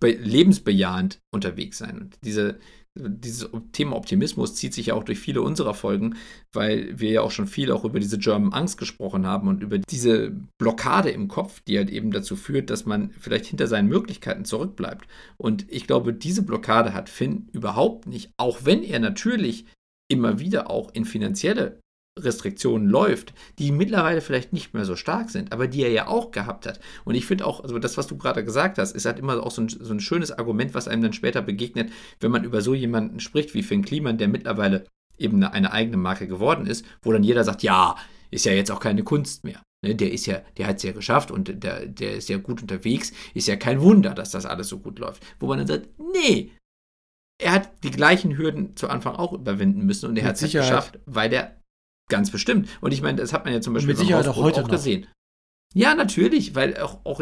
lebensbejahend 0.00 1.18
unterwegs 1.32 1.78
sein. 1.78 1.98
Und 2.02 2.16
diese, 2.22 2.60
dieses 2.96 3.50
Thema 3.72 3.96
Optimismus 3.96 4.54
zieht 4.54 4.72
sich 4.74 4.86
ja 4.86 4.94
auch 4.94 5.02
durch 5.02 5.18
viele 5.18 5.42
unserer 5.42 5.74
Folgen, 5.74 6.14
weil 6.52 7.00
wir 7.00 7.10
ja 7.10 7.22
auch 7.22 7.32
schon 7.32 7.48
viel 7.48 7.72
auch 7.72 7.84
über 7.84 7.98
diese 7.98 8.18
German 8.18 8.52
Angst 8.52 8.78
gesprochen 8.78 9.26
haben 9.26 9.48
und 9.48 9.62
über 9.62 9.78
diese 9.78 10.32
Blockade 10.60 11.10
im 11.10 11.26
Kopf, 11.26 11.60
die 11.62 11.76
halt 11.76 11.90
eben 11.90 12.12
dazu 12.12 12.36
führt, 12.36 12.70
dass 12.70 12.86
man 12.86 13.10
vielleicht 13.18 13.46
hinter 13.46 13.66
seinen 13.66 13.88
Möglichkeiten 13.88 14.44
zurückbleibt. 14.44 15.08
Und 15.36 15.70
ich 15.70 15.88
glaube, 15.88 16.14
diese 16.14 16.42
Blockade 16.42 16.94
hat 16.94 17.08
Finn 17.08 17.48
überhaupt 17.52 18.06
nicht, 18.06 18.30
auch 18.36 18.60
wenn 18.64 18.84
er 18.84 19.00
natürlich 19.00 19.66
immer 20.08 20.38
wieder 20.38 20.70
auch 20.70 20.94
in 20.94 21.06
finanzielle 21.06 21.80
Restriktionen 22.18 22.88
läuft, 22.88 23.34
die 23.58 23.72
mittlerweile 23.72 24.20
vielleicht 24.20 24.52
nicht 24.52 24.72
mehr 24.72 24.84
so 24.84 24.94
stark 24.94 25.30
sind, 25.30 25.52
aber 25.52 25.66
die 25.66 25.82
er 25.82 25.90
ja 25.90 26.06
auch 26.06 26.30
gehabt 26.30 26.66
hat. 26.66 26.78
Und 27.04 27.16
ich 27.16 27.26
finde 27.26 27.46
auch, 27.46 27.60
also 27.60 27.78
das, 27.78 27.96
was 27.96 28.06
du 28.06 28.16
gerade 28.16 28.44
gesagt 28.44 28.78
hast, 28.78 28.92
ist 28.92 29.04
halt 29.04 29.18
immer 29.18 29.44
auch 29.44 29.50
so 29.50 29.62
ein, 29.62 29.68
so 29.68 29.92
ein 29.92 30.00
schönes 30.00 30.30
Argument, 30.30 30.74
was 30.74 30.86
einem 30.86 31.02
dann 31.02 31.12
später 31.12 31.42
begegnet, 31.42 31.90
wenn 32.20 32.30
man 32.30 32.44
über 32.44 32.60
so 32.60 32.72
jemanden 32.72 33.18
spricht 33.18 33.54
wie 33.54 33.64
Finn 33.64 33.84
Kliman, 33.84 34.18
der 34.18 34.28
mittlerweile 34.28 34.84
eben 35.18 35.36
eine, 35.36 35.52
eine 35.52 35.72
eigene 35.72 35.96
Marke 35.96 36.28
geworden 36.28 36.66
ist, 36.66 36.84
wo 37.02 37.12
dann 37.12 37.24
jeder 37.24 37.42
sagt, 37.42 37.62
ja, 37.62 37.96
ist 38.30 38.44
ja 38.44 38.52
jetzt 38.52 38.70
auch 38.70 38.80
keine 38.80 39.02
Kunst 39.02 39.44
mehr. 39.44 39.62
Ne, 39.84 39.94
der 39.94 40.12
ist 40.12 40.26
ja, 40.26 40.40
der 40.56 40.68
hat 40.68 40.76
es 40.76 40.82
ja 40.84 40.92
geschafft 40.92 41.30
und 41.30 41.62
der, 41.62 41.86
der 41.86 42.14
ist 42.14 42.28
ja 42.28 42.38
gut 42.38 42.62
unterwegs. 42.62 43.12
Ist 43.34 43.48
ja 43.48 43.56
kein 43.56 43.80
Wunder, 43.80 44.14
dass 44.14 44.30
das 44.30 44.46
alles 44.46 44.68
so 44.68 44.78
gut 44.78 44.98
läuft. 44.98 45.24
Wo 45.40 45.46
man 45.46 45.58
dann 45.58 45.66
sagt, 45.66 45.88
nee, 46.14 46.52
er 47.42 47.52
hat 47.52 47.70
die 47.82 47.90
gleichen 47.90 48.36
Hürden 48.38 48.76
zu 48.76 48.88
Anfang 48.88 49.16
auch 49.16 49.32
überwinden 49.32 49.84
müssen 49.84 50.08
und 50.08 50.16
er 50.16 50.26
hat 50.26 50.40
es 50.40 50.52
geschafft, 50.52 51.00
weil 51.06 51.28
der 51.28 51.60
Ganz 52.10 52.30
bestimmt. 52.30 52.68
Und 52.80 52.92
ich 52.92 53.02
meine, 53.02 53.18
das 53.18 53.32
hat 53.32 53.44
man 53.44 53.54
ja 53.54 53.60
zum 53.60 53.74
Beispiel 53.74 53.94
Mit 53.94 54.28
auch 54.28 54.36
heute 54.36 54.64
auch 54.64 54.68
gesehen. 54.68 55.06
Ja, 55.76 55.94
natürlich, 55.96 56.54
weil 56.54 56.76
auch, 56.78 57.00
auch 57.04 57.20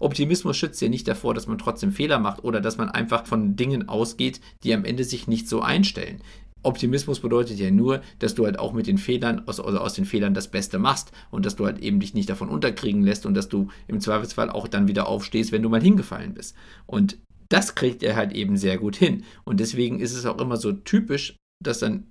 Optimismus 0.00 0.56
schützt 0.56 0.82
ja 0.82 0.88
nicht 0.88 1.06
davor, 1.06 1.34
dass 1.34 1.46
man 1.46 1.58
trotzdem 1.58 1.92
Fehler 1.92 2.18
macht 2.18 2.42
oder 2.42 2.60
dass 2.60 2.78
man 2.78 2.88
einfach 2.88 3.26
von 3.26 3.54
Dingen 3.54 3.88
ausgeht, 3.88 4.40
die 4.64 4.74
am 4.74 4.84
Ende 4.84 5.04
sich 5.04 5.28
nicht 5.28 5.48
so 5.48 5.60
einstellen. 5.60 6.20
Optimismus 6.64 7.20
bedeutet 7.20 7.60
ja 7.60 7.70
nur, 7.70 8.00
dass 8.18 8.34
du 8.34 8.44
halt 8.44 8.58
auch 8.58 8.72
mit 8.72 8.88
den 8.88 8.98
Fehlern, 8.98 9.46
aus, 9.46 9.60
also 9.60 9.78
aus 9.78 9.94
den 9.94 10.04
Fehlern 10.04 10.34
das 10.34 10.48
Beste 10.48 10.80
machst 10.80 11.12
und 11.30 11.46
dass 11.46 11.54
du 11.54 11.64
halt 11.64 11.78
eben 11.78 12.00
dich 12.00 12.12
nicht 12.12 12.28
davon 12.28 12.48
unterkriegen 12.48 13.04
lässt 13.04 13.24
und 13.24 13.34
dass 13.34 13.48
du 13.48 13.68
im 13.86 14.00
Zweifelsfall 14.00 14.50
auch 14.50 14.66
dann 14.66 14.88
wieder 14.88 15.06
aufstehst, 15.06 15.52
wenn 15.52 15.62
du 15.62 15.68
mal 15.68 15.82
hingefallen 15.82 16.34
bist. 16.34 16.56
Und 16.86 17.18
das 17.48 17.76
kriegt 17.76 18.02
er 18.02 18.16
halt 18.16 18.32
eben 18.32 18.56
sehr 18.56 18.78
gut 18.78 18.96
hin. 18.96 19.22
Und 19.44 19.60
deswegen 19.60 20.00
ist 20.00 20.12
es 20.12 20.26
auch 20.26 20.40
immer 20.40 20.56
so 20.56 20.72
typisch, 20.72 21.36
dass 21.62 21.80
dann 21.80 22.10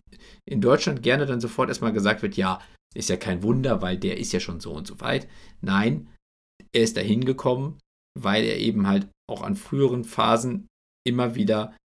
in 0.50 0.62
Deutschland 0.62 1.04
gerne 1.04 1.25
dann 1.25 1.42
sofort 1.42 1.70
erstmal 1.70 1.94
gesagt 1.94 2.22
wird, 2.22 2.38
ja, 2.38 2.62
ist 2.96 3.10
ja 3.10 3.18
kein 3.18 3.44
Wunder, 3.44 3.82
weil 3.82 3.98
der 3.98 4.18
ist 4.18 4.32
ja 4.32 4.40
schon 4.40 4.60
so 4.60 4.74
und 4.74 4.88
so 4.88 5.00
weit. 5.02 5.28
Nein, 5.62 6.08
er 6.74 6.84
ist 6.84 6.98
dahin 6.98 7.25
gekommen, 7.25 7.80
weil 8.18 8.44
er 8.46 8.58
eben 8.58 8.88
halt 8.88 9.10
auch 9.30 9.42
an 9.42 9.56
früheren 9.56 10.04
Phasen 10.04 10.68
immer 11.06 11.36
wieder 11.36 11.75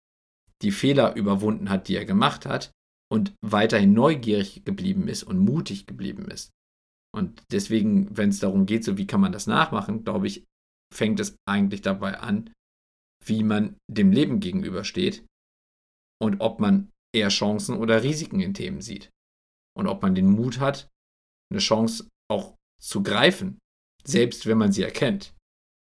die 0.61 0.71
Fehler 0.71 1.15
überwunden 1.15 1.69
hat, 1.69 1.87
die 1.87 1.95
er 1.95 2.05
gemacht 2.05 2.45
hat 2.45 2.71
und 3.11 3.33
weiterhin 3.41 3.93
neugierig 3.93 4.63
geblieben 4.63 5.07
ist 5.07 5.23
und 5.23 5.39
mutig 5.39 5.85
geblieben 5.85 6.29
ist. 6.29 6.51
Und 7.13 7.43
deswegen, 7.51 8.15
wenn 8.15 8.29
es 8.29 8.39
darum 8.39 8.65
geht, 8.65 8.85
so 8.85 8.97
wie 8.97 9.07
kann 9.07 9.19
man 9.19 9.33
das 9.33 9.47
nachmachen, 9.47 10.05
glaube 10.05 10.27
ich, 10.27 10.45
fängt 10.93 11.19
es 11.19 11.35
eigentlich 11.45 11.81
dabei 11.81 12.19
an, 12.19 12.51
wie 13.25 13.43
man 13.43 13.75
dem 13.89 14.11
Leben 14.11 14.39
gegenübersteht 14.39 15.25
und 16.21 16.39
ob 16.39 16.59
man 16.59 16.89
eher 17.13 17.29
Chancen 17.29 17.77
oder 17.77 18.03
Risiken 18.03 18.39
in 18.39 18.53
Themen 18.53 18.81
sieht. 18.81 19.09
Und 19.77 19.87
ob 19.87 20.01
man 20.01 20.15
den 20.15 20.29
Mut 20.29 20.59
hat, 20.59 20.89
eine 21.51 21.59
Chance 21.59 22.09
auch 22.29 22.55
zu 22.81 23.03
greifen, 23.03 23.59
selbst 24.03 24.45
wenn 24.45 24.57
man 24.57 24.71
sie 24.71 24.83
erkennt. 24.83 25.33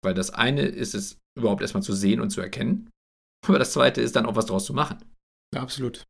Weil 0.03 0.13
das 0.13 0.31
eine 0.31 0.63
ist 0.63 0.95
es 0.95 1.17
überhaupt 1.37 1.61
erstmal 1.61 1.83
zu 1.83 1.93
sehen 1.93 2.21
und 2.21 2.29
zu 2.29 2.41
erkennen. 2.41 2.89
Aber 3.47 3.59
das 3.59 3.73
zweite 3.73 4.01
ist 4.01 4.15
dann 4.15 4.25
auch 4.25 4.35
was 4.35 4.45
draus 4.45 4.65
zu 4.65 4.73
machen. 4.73 5.03
Ja, 5.53 5.61
absolut. 5.61 6.03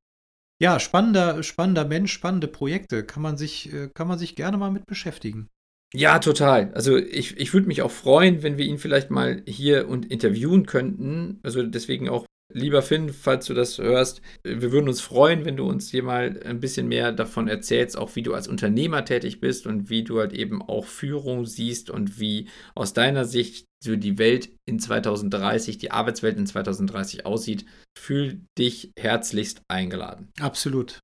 Ja, 0.61 0.79
spannender, 0.79 1.43
spannender 1.43 1.85
Mensch, 1.85 2.13
spannende 2.13 2.47
Projekte. 2.47 3.03
Kann 3.03 3.23
man 3.23 3.37
sich, 3.37 3.73
äh, 3.73 3.89
kann 3.93 4.07
man 4.07 4.19
sich 4.19 4.35
gerne 4.35 4.57
mal 4.57 4.71
mit 4.71 4.85
beschäftigen. 4.85 5.49
Ja, 5.93 6.19
total. 6.19 6.73
Also 6.73 6.97
ich, 6.97 7.37
ich 7.37 7.53
würde 7.53 7.67
mich 7.67 7.81
auch 7.81 7.91
freuen, 7.91 8.41
wenn 8.41 8.57
wir 8.57 8.65
ihn 8.65 8.79
vielleicht 8.79 9.11
mal 9.11 9.43
hier 9.45 9.87
und 9.87 10.09
interviewen 10.09 10.65
könnten. 10.65 11.39
Also 11.43 11.63
deswegen 11.63 12.09
auch 12.09 12.25
Lieber 12.53 12.81
Finn, 12.81 13.11
falls 13.11 13.47
du 13.47 13.53
das 13.53 13.79
hörst, 13.79 14.21
wir 14.43 14.71
würden 14.71 14.87
uns 14.87 15.01
freuen, 15.01 15.43
wenn 15.43 15.57
du 15.57 15.67
uns 15.67 15.89
hier 15.89 16.03
mal 16.03 16.39
ein 16.45 16.59
bisschen 16.59 16.87
mehr 16.87 17.11
davon 17.11 17.47
erzählst, 17.47 17.97
auch 17.97 18.15
wie 18.15 18.21
du 18.21 18.33
als 18.33 18.47
Unternehmer 18.47 19.05
tätig 19.05 19.39
bist 19.39 19.65
und 19.65 19.89
wie 19.89 20.03
du 20.03 20.19
halt 20.19 20.33
eben 20.33 20.61
auch 20.61 20.85
Führung 20.85 21.45
siehst 21.45 21.89
und 21.89 22.19
wie 22.19 22.47
aus 22.75 22.93
deiner 22.93 23.25
Sicht 23.25 23.65
so 23.83 23.95
die 23.95 24.17
Welt 24.17 24.49
in 24.65 24.79
2030, 24.79 25.77
die 25.77 25.91
Arbeitswelt 25.91 26.37
in 26.37 26.47
2030 26.47 27.25
aussieht. 27.25 27.65
Fühl 27.97 28.41
dich 28.57 28.91
herzlichst 28.97 29.61
eingeladen. 29.67 30.29
Absolut. 30.39 30.99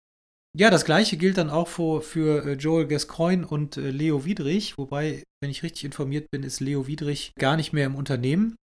Ja, 0.58 0.72
das 0.72 0.86
gleiche 0.86 1.18
gilt 1.18 1.38
dann 1.38 1.50
auch 1.50 1.68
für, 1.68 2.01
für 2.01 2.46
äh, 2.46 2.53
Joel 2.53 2.88
Gascoigne 2.88 3.46
und 3.46 3.77
äh, 3.77 3.91
Leo 3.91 4.25
Wiedrich, 4.25 4.77
wobei, 4.77 5.24
wenn 5.41 5.51
ich 5.51 5.62
richtig 5.62 5.86
informiert 5.86 6.32
bin, 6.32 6.44
ist 6.44 6.60
Leo 6.60 6.88
Wiedrich 6.88 7.34
gar 7.38 7.56
nicht 7.56 7.72
mehr 7.72 7.86
im 7.86 7.96
Unternehmen. 7.96 8.56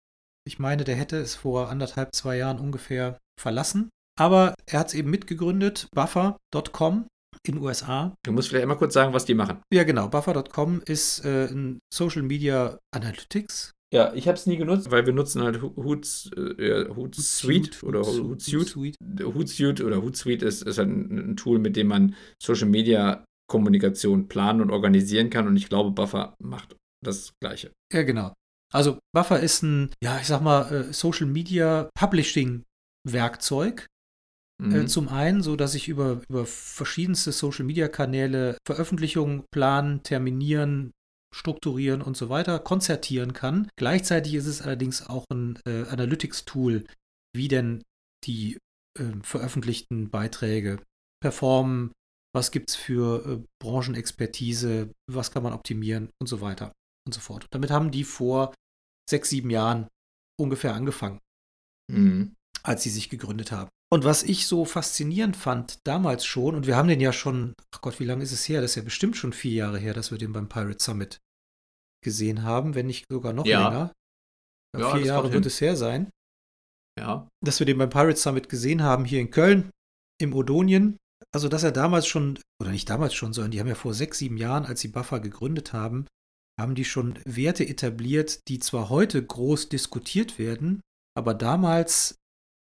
Ich 0.47 0.59
meine, 0.59 0.85
der 0.85 0.95
hätte 0.95 1.17
es 1.17 1.35
vor 1.35 1.71
anderthalb, 1.71 2.15
zwei 2.15 2.37
Jahren 2.37 2.59
ungefähr 2.59 3.19
verlassen. 3.41 3.89
Aber 4.19 4.55
er 4.67 4.81
hat 4.81 4.89
es 4.89 4.95
eben 4.95 5.11
mitgegründet, 5.11 5.89
buffer.com 5.95 7.07
in 7.47 7.59
USA. 7.59 8.15
Du 8.25 8.33
musst 8.33 8.49
vielleicht 8.49 8.63
einmal 8.63 8.79
kurz 8.79 8.95
sagen, 8.95 9.13
was 9.13 9.25
die 9.25 9.35
machen. 9.35 9.59
Ja, 9.73 9.85
genau. 9.85 10.09
Buffer.com 10.09 10.83
ist 10.87 11.25
äh, 11.25 11.47
ein 11.47 11.79
Social 11.93 12.23
Media 12.23 12.79
Analytics. 12.95 13.73
Ja, 13.93 14.13
ich 14.15 14.27
habe 14.29 14.37
es 14.37 14.47
nie 14.47 14.57
genutzt, 14.57 14.91
weil 14.91 15.07
wir 15.07 15.13
nutzen 15.13 15.43
halt 15.43 15.63
Hoots, 15.63 16.31
äh, 16.37 16.89
Hootsuite 16.89 17.85
oder 17.87 18.03
Hootsuite. 18.03 19.25
Hootsuite 19.25 19.85
oder 19.85 20.03
Hootsuite 20.03 20.45
ist, 20.47 20.63
ist 20.63 20.79
halt 20.79 20.89
ein, 20.89 21.31
ein 21.31 21.37
Tool, 21.37 21.59
mit 21.59 21.77
dem 21.77 21.89
man 21.89 22.15
Social 22.43 22.69
Media 22.69 23.25
Kommunikation 23.49 24.27
planen 24.29 24.61
und 24.61 24.71
organisieren 24.71 25.31
kann. 25.31 25.47
Und 25.47 25.57
ich 25.57 25.69
glaube, 25.69 25.91
Buffer 25.91 26.35
macht 26.43 26.77
das 27.05 27.33
Gleiche. 27.41 27.73
Ja, 27.93 28.03
genau. 28.03 28.33
Also 28.75 28.99
Buffer 29.14 29.38
ist 29.40 29.62
ein, 29.62 29.90
ja, 30.02 30.19
ich 30.19 30.26
sag 30.26 30.40
mal, 30.40 30.71
äh, 30.73 30.93
Social 30.93 31.26
Media 31.26 31.88
Publishing 31.95 32.64
Werkzeug. 33.07 33.87
Äh, 34.60 34.67
mhm. 34.67 34.89
Zum 34.89 35.08
einen, 35.08 35.43
so 35.43 35.56
dass 35.56 35.75
ich 35.75 35.89
über, 35.89 36.23
über 36.28 36.45
verschiedenste 36.45 37.32
Social 37.32 37.65
Media 37.65 37.89
Kanäle 37.89 38.58
Veröffentlichungen 38.67 39.45
planen, 39.52 40.02
terminieren, 40.02 40.93
strukturieren 41.34 42.02
und 42.02 42.17
so 42.17 42.28
weiter, 42.28 42.58
konzertieren 42.58 43.32
kann. 43.32 43.69
Gleichzeitig 43.76 44.34
ist 44.34 44.47
es 44.47 44.63
allerdings 44.63 45.06
auch 45.06 45.25
ein 45.30 45.58
äh, 45.67 45.84
Analytics-Tool, 45.84 46.84
wie 47.34 47.49
denn 47.49 47.82
die 48.25 48.58
äh, 48.99 49.04
veröffentlichten 49.23 50.10
Beiträge 50.10 50.80
performen, 51.21 51.93
was 52.34 52.50
gibt 52.50 52.71
es 52.71 52.76
für 52.76 53.26
äh, 53.26 53.45
Branchenexpertise, 53.63 54.91
was 55.10 55.30
kann 55.30 55.45
man 55.45 55.52
optimieren 55.52 56.10
und 56.21 56.26
so 56.26 56.41
weiter 56.41 56.73
und 57.06 57.13
so 57.13 57.21
fort. 57.21 57.47
Damit 57.50 57.71
haben 57.71 57.91
die 57.91 58.04
vor 58.04 58.52
sechs, 59.08 59.30
sieben 59.30 59.50
Jahren 59.50 59.88
ungefähr 60.40 60.75
angefangen, 60.75 61.21
mhm. 61.90 62.34
als 62.62 62.82
sie 62.82 62.90
sich 62.90 63.10
gegründet 63.10 63.52
haben. 63.52 63.71
Und 63.93 64.04
was 64.04 64.23
ich 64.23 64.47
so 64.47 64.64
faszinierend 64.64 65.36
fand 65.36 65.86
damals 65.86 66.25
schon, 66.26 66.54
und 66.56 66.67
wir 66.67 66.76
haben 66.76 66.88
den 66.88 67.00
ja 67.00 67.12
schon, 67.12 67.54
ach 67.73 67.80
Gott, 67.80 68.00
wie 68.00 68.04
lange 68.04 68.25
ist 68.25 68.32
es 68.32 68.49
her? 68.49 68.60
Das 68.60 68.73
ist 68.73 68.76
ja 68.76 68.82
bestimmt 68.82 69.17
schon 69.17 69.32
vier 69.32 69.52
Jahre 69.52 69.78
her, 69.78 69.95
dass 69.95 70.10
wir 70.10 70.19
den 70.19 70.32
beim 70.32 70.49
Pirate 70.49 70.82
Summit 70.82 71.21
gesehen 72.04 72.43
haben, 72.43 72.75
wenn 72.75 72.86
nicht 72.86 73.06
sogar 73.08 73.32
noch 73.32 73.47
ja. 73.47 73.69
länger. 73.69 73.93
Ja, 74.76 74.97
vier 74.97 75.06
Jahre 75.06 75.32
wird 75.32 75.47
es 75.47 75.60
her 75.60 75.76
sein. 75.76 76.10
Ja. 76.99 77.28
Dass 77.45 77.60
wir 77.60 77.67
den 77.67 77.78
beim 77.78 77.90
Pirate 77.90 78.17
Summit 78.17 78.49
gesehen 78.49 78.82
haben, 78.82 79.04
hier 79.04 79.21
in 79.21 79.30
Köln, 79.30 79.71
im 80.21 80.34
Odonien. 80.34 80.97
Also, 81.32 81.49
dass 81.49 81.62
er 81.62 81.73
damals 81.73 82.06
schon, 82.06 82.38
oder 82.60 82.71
nicht 82.71 82.90
damals 82.90 83.14
schon, 83.14 83.32
sondern 83.32 83.52
die 83.52 83.60
haben 83.60 83.69
ja 83.69 83.75
vor 83.75 83.95
sechs, 83.95 84.19
sieben 84.19 84.36
Jahren, 84.36 84.64
als 84.64 84.80
sie 84.80 84.88
Buffer 84.88 85.21
gegründet 85.21 85.73
haben, 85.73 86.06
haben 86.60 86.75
die 86.75 86.84
schon 86.84 87.19
Werte 87.25 87.67
etabliert, 87.67 88.49
die 88.49 88.58
zwar 88.58 88.88
heute 88.88 89.25
groß 89.25 89.69
diskutiert 89.69 90.38
werden, 90.38 90.80
aber 91.17 91.34
damals 91.34 92.17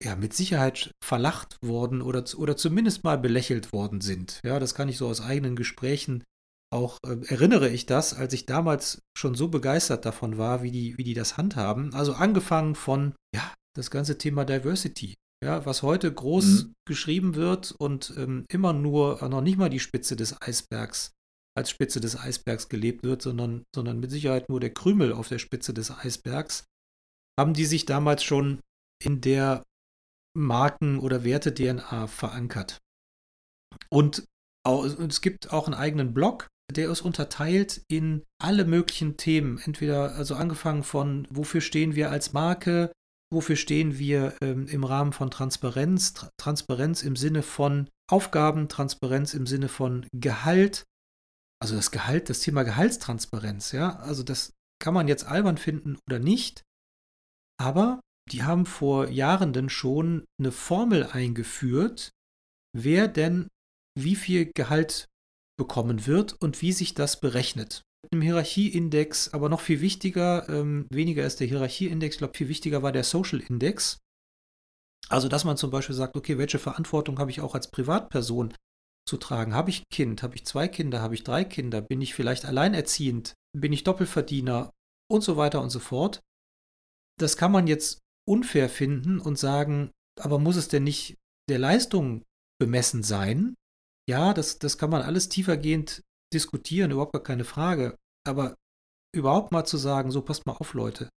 ja 0.02 0.16
mit 0.16 0.34
Sicherheit 0.34 0.92
verlacht 1.02 1.56
worden 1.62 2.02
oder, 2.02 2.24
oder 2.36 2.56
zumindest 2.56 3.04
mal 3.04 3.18
belächelt 3.18 3.72
worden 3.72 4.00
sind. 4.00 4.40
Ja, 4.44 4.58
das 4.58 4.74
kann 4.74 4.88
ich 4.88 4.98
so 4.98 5.08
aus 5.08 5.20
eigenen 5.20 5.56
Gesprächen 5.56 6.24
auch 6.72 6.98
äh, 7.04 7.18
erinnere 7.26 7.68
ich 7.68 7.86
das, 7.86 8.14
als 8.14 8.32
ich 8.32 8.46
damals 8.46 9.02
schon 9.16 9.34
so 9.34 9.48
begeistert 9.48 10.06
davon 10.06 10.38
war, 10.38 10.62
wie 10.62 10.70
die, 10.70 10.96
wie 10.96 11.04
die 11.04 11.14
das 11.14 11.36
handhaben. 11.36 11.94
Also 11.94 12.14
angefangen 12.14 12.74
von, 12.74 13.14
ja, 13.34 13.54
das 13.76 13.90
ganze 13.90 14.18
Thema 14.18 14.44
Diversity. 14.44 15.14
Ja, 15.44 15.66
was 15.66 15.82
heute 15.82 16.12
groß 16.12 16.44
mhm. 16.44 16.72
geschrieben 16.88 17.34
wird 17.34 17.72
und 17.72 18.14
ähm, 18.16 18.46
immer 18.48 18.72
nur, 18.72 19.26
noch 19.28 19.40
nicht 19.40 19.58
mal 19.58 19.70
die 19.70 19.80
Spitze 19.80 20.16
des 20.16 20.40
Eisbergs 20.40 21.12
als 21.56 21.70
Spitze 21.70 22.00
des 22.00 22.18
Eisbergs 22.18 22.68
gelebt 22.68 23.04
wird, 23.04 23.22
sondern, 23.22 23.64
sondern 23.74 24.00
mit 24.00 24.10
Sicherheit 24.10 24.48
nur 24.48 24.60
der 24.60 24.72
Krümel 24.72 25.12
auf 25.12 25.28
der 25.28 25.38
Spitze 25.38 25.74
des 25.74 25.90
Eisbergs, 25.90 26.64
haben 27.38 27.54
die 27.54 27.66
sich 27.66 27.84
damals 27.86 28.24
schon 28.24 28.60
in 29.02 29.20
der 29.20 29.62
Marken- 30.36 30.98
oder 30.98 31.24
Werte-DNA 31.24 32.06
verankert. 32.06 32.78
Und 33.90 34.24
es 34.64 35.20
gibt 35.20 35.52
auch 35.52 35.66
einen 35.66 35.74
eigenen 35.74 36.14
Blog, 36.14 36.48
der 36.70 36.90
ist 36.90 37.02
unterteilt 37.02 37.82
in 37.88 38.24
alle 38.40 38.64
möglichen 38.64 39.16
Themen. 39.16 39.58
Entweder, 39.58 40.14
also 40.14 40.34
angefangen 40.34 40.82
von, 40.84 41.26
wofür 41.30 41.60
stehen 41.60 41.94
wir 41.94 42.10
als 42.10 42.32
Marke, 42.32 42.92
wofür 43.32 43.56
stehen 43.56 43.98
wir 43.98 44.34
ähm, 44.40 44.66
im 44.68 44.84
Rahmen 44.84 45.12
von 45.12 45.30
Transparenz, 45.30 46.14
Tra 46.14 46.30
Transparenz 46.38 47.02
im 47.02 47.16
Sinne 47.16 47.42
von 47.42 47.88
Aufgaben, 48.10 48.68
Transparenz 48.68 49.34
im 49.34 49.46
Sinne 49.46 49.68
von 49.68 50.06
Gehalt, 50.12 50.84
also 51.62 51.76
das 51.76 51.92
Gehalt, 51.92 52.28
das 52.28 52.40
Thema 52.40 52.64
Gehaltstransparenz, 52.64 53.70
ja, 53.70 53.94
also 54.00 54.24
das 54.24 54.52
kann 54.82 54.94
man 54.94 55.06
jetzt 55.06 55.24
albern 55.24 55.58
finden 55.58 55.96
oder 56.08 56.18
nicht, 56.18 56.64
aber 57.56 58.00
die 58.32 58.42
haben 58.42 58.66
vor 58.66 59.08
Jahren 59.08 59.52
denn 59.52 59.68
schon 59.68 60.24
eine 60.40 60.50
Formel 60.50 61.04
eingeführt, 61.04 62.10
wer 62.76 63.06
denn 63.06 63.46
wie 63.96 64.16
viel 64.16 64.50
Gehalt 64.52 65.06
bekommen 65.56 66.08
wird 66.08 66.32
und 66.40 66.60
wie 66.62 66.72
sich 66.72 66.94
das 66.94 67.20
berechnet. 67.20 67.82
Mit 68.06 68.14
einem 68.14 68.22
Hierarchieindex, 68.22 69.32
aber 69.32 69.48
noch 69.48 69.60
viel 69.60 69.80
wichtiger, 69.80 70.48
ähm, 70.48 70.88
weniger 70.90 71.24
ist 71.24 71.38
der 71.38 71.46
Hierarchieindex, 71.46 72.16
ich 72.16 72.18
glaube, 72.18 72.36
viel 72.36 72.48
wichtiger 72.48 72.82
war 72.82 72.90
der 72.90 73.04
Social 73.04 73.38
Index. 73.38 73.98
Also, 75.08 75.28
dass 75.28 75.44
man 75.44 75.56
zum 75.56 75.70
Beispiel 75.70 75.94
sagt, 75.94 76.16
okay, 76.16 76.38
welche 76.38 76.58
Verantwortung 76.58 77.20
habe 77.20 77.30
ich 77.30 77.40
auch 77.40 77.54
als 77.54 77.70
Privatperson 77.70 78.52
zu 79.08 79.16
tragen. 79.16 79.54
Habe 79.54 79.70
ich 79.70 79.80
ein 79.80 79.90
Kind? 79.92 80.22
Habe 80.22 80.36
ich 80.36 80.46
zwei 80.46 80.68
Kinder? 80.68 81.00
Habe 81.00 81.14
ich 81.14 81.24
drei 81.24 81.44
Kinder? 81.44 81.80
Bin 81.80 82.00
ich 82.00 82.14
vielleicht 82.14 82.44
alleinerziehend? 82.44 83.34
Bin 83.56 83.72
ich 83.72 83.84
Doppelverdiener? 83.84 84.70
Und 85.10 85.22
so 85.22 85.36
weiter 85.36 85.60
und 85.60 85.70
so 85.70 85.80
fort. 85.80 86.20
Das 87.20 87.36
kann 87.36 87.52
man 87.52 87.66
jetzt 87.66 87.98
unfair 88.26 88.68
finden 88.68 89.18
und 89.20 89.38
sagen, 89.38 89.90
aber 90.20 90.38
muss 90.38 90.56
es 90.56 90.68
denn 90.68 90.84
nicht 90.84 91.16
der 91.50 91.58
Leistung 91.58 92.22
bemessen 92.58 93.02
sein? 93.02 93.54
Ja, 94.08 94.32
das, 94.32 94.58
das 94.58 94.78
kann 94.78 94.90
man 94.90 95.02
alles 95.02 95.28
tiefergehend 95.28 96.02
diskutieren, 96.32 96.90
überhaupt 96.90 97.12
gar 97.12 97.22
keine 97.22 97.44
Frage. 97.44 97.96
Aber 98.26 98.56
überhaupt 99.14 99.52
mal 99.52 99.64
zu 99.64 99.76
sagen, 99.76 100.10
so 100.10 100.22
passt 100.22 100.46
mal 100.46 100.54
auf, 100.54 100.74
Leute. 100.74 101.08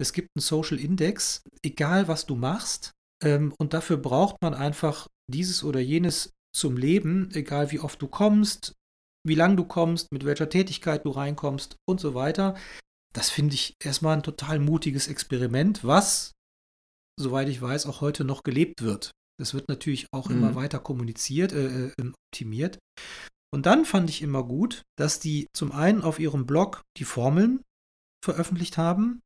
Es 0.00 0.12
gibt 0.12 0.28
einen 0.34 0.42
Social 0.42 0.78
Index, 0.78 1.42
egal 1.62 2.08
was 2.08 2.26
du 2.26 2.34
machst, 2.36 2.92
ähm, 3.22 3.52
und 3.58 3.74
dafür 3.74 3.96
braucht 3.98 4.40
man 4.40 4.54
einfach 4.54 5.08
dieses 5.30 5.62
oder 5.64 5.80
jenes 5.80 6.32
zum 6.54 6.76
Leben, 6.76 7.30
egal 7.32 7.70
wie 7.70 7.80
oft 7.80 8.00
du 8.02 8.08
kommst, 8.08 8.74
wie 9.26 9.34
lang 9.34 9.56
du 9.56 9.64
kommst, 9.64 10.12
mit 10.12 10.24
welcher 10.24 10.48
Tätigkeit 10.48 11.04
du 11.04 11.10
reinkommst 11.10 11.76
und 11.88 12.00
so 12.00 12.14
weiter. 12.14 12.56
Das 13.12 13.30
finde 13.30 13.54
ich 13.54 13.74
erstmal 13.82 14.16
ein 14.16 14.22
total 14.22 14.58
mutiges 14.58 15.08
Experiment, 15.08 15.84
was, 15.84 16.32
soweit 17.18 17.48
ich 17.48 17.60
weiß, 17.60 17.86
auch 17.86 18.00
heute 18.00 18.24
noch 18.24 18.42
gelebt 18.42 18.82
wird. 18.82 19.10
Das 19.38 19.54
wird 19.54 19.68
natürlich 19.68 20.06
auch 20.12 20.28
mhm. 20.28 20.36
immer 20.36 20.54
weiter 20.54 20.78
kommuniziert, 20.78 21.52
äh, 21.52 21.88
äh 21.88 22.12
optimiert. 22.28 22.78
Und 23.52 23.66
dann 23.66 23.84
fand 23.84 24.08
ich 24.10 24.22
immer 24.22 24.44
gut, 24.44 24.82
dass 24.96 25.18
die 25.18 25.48
zum 25.54 25.72
einen 25.72 26.02
auf 26.02 26.18
ihrem 26.18 26.46
Blog 26.46 26.82
die 26.96 27.04
Formeln 27.04 27.62
veröffentlicht 28.24 28.78
haben 28.78 29.22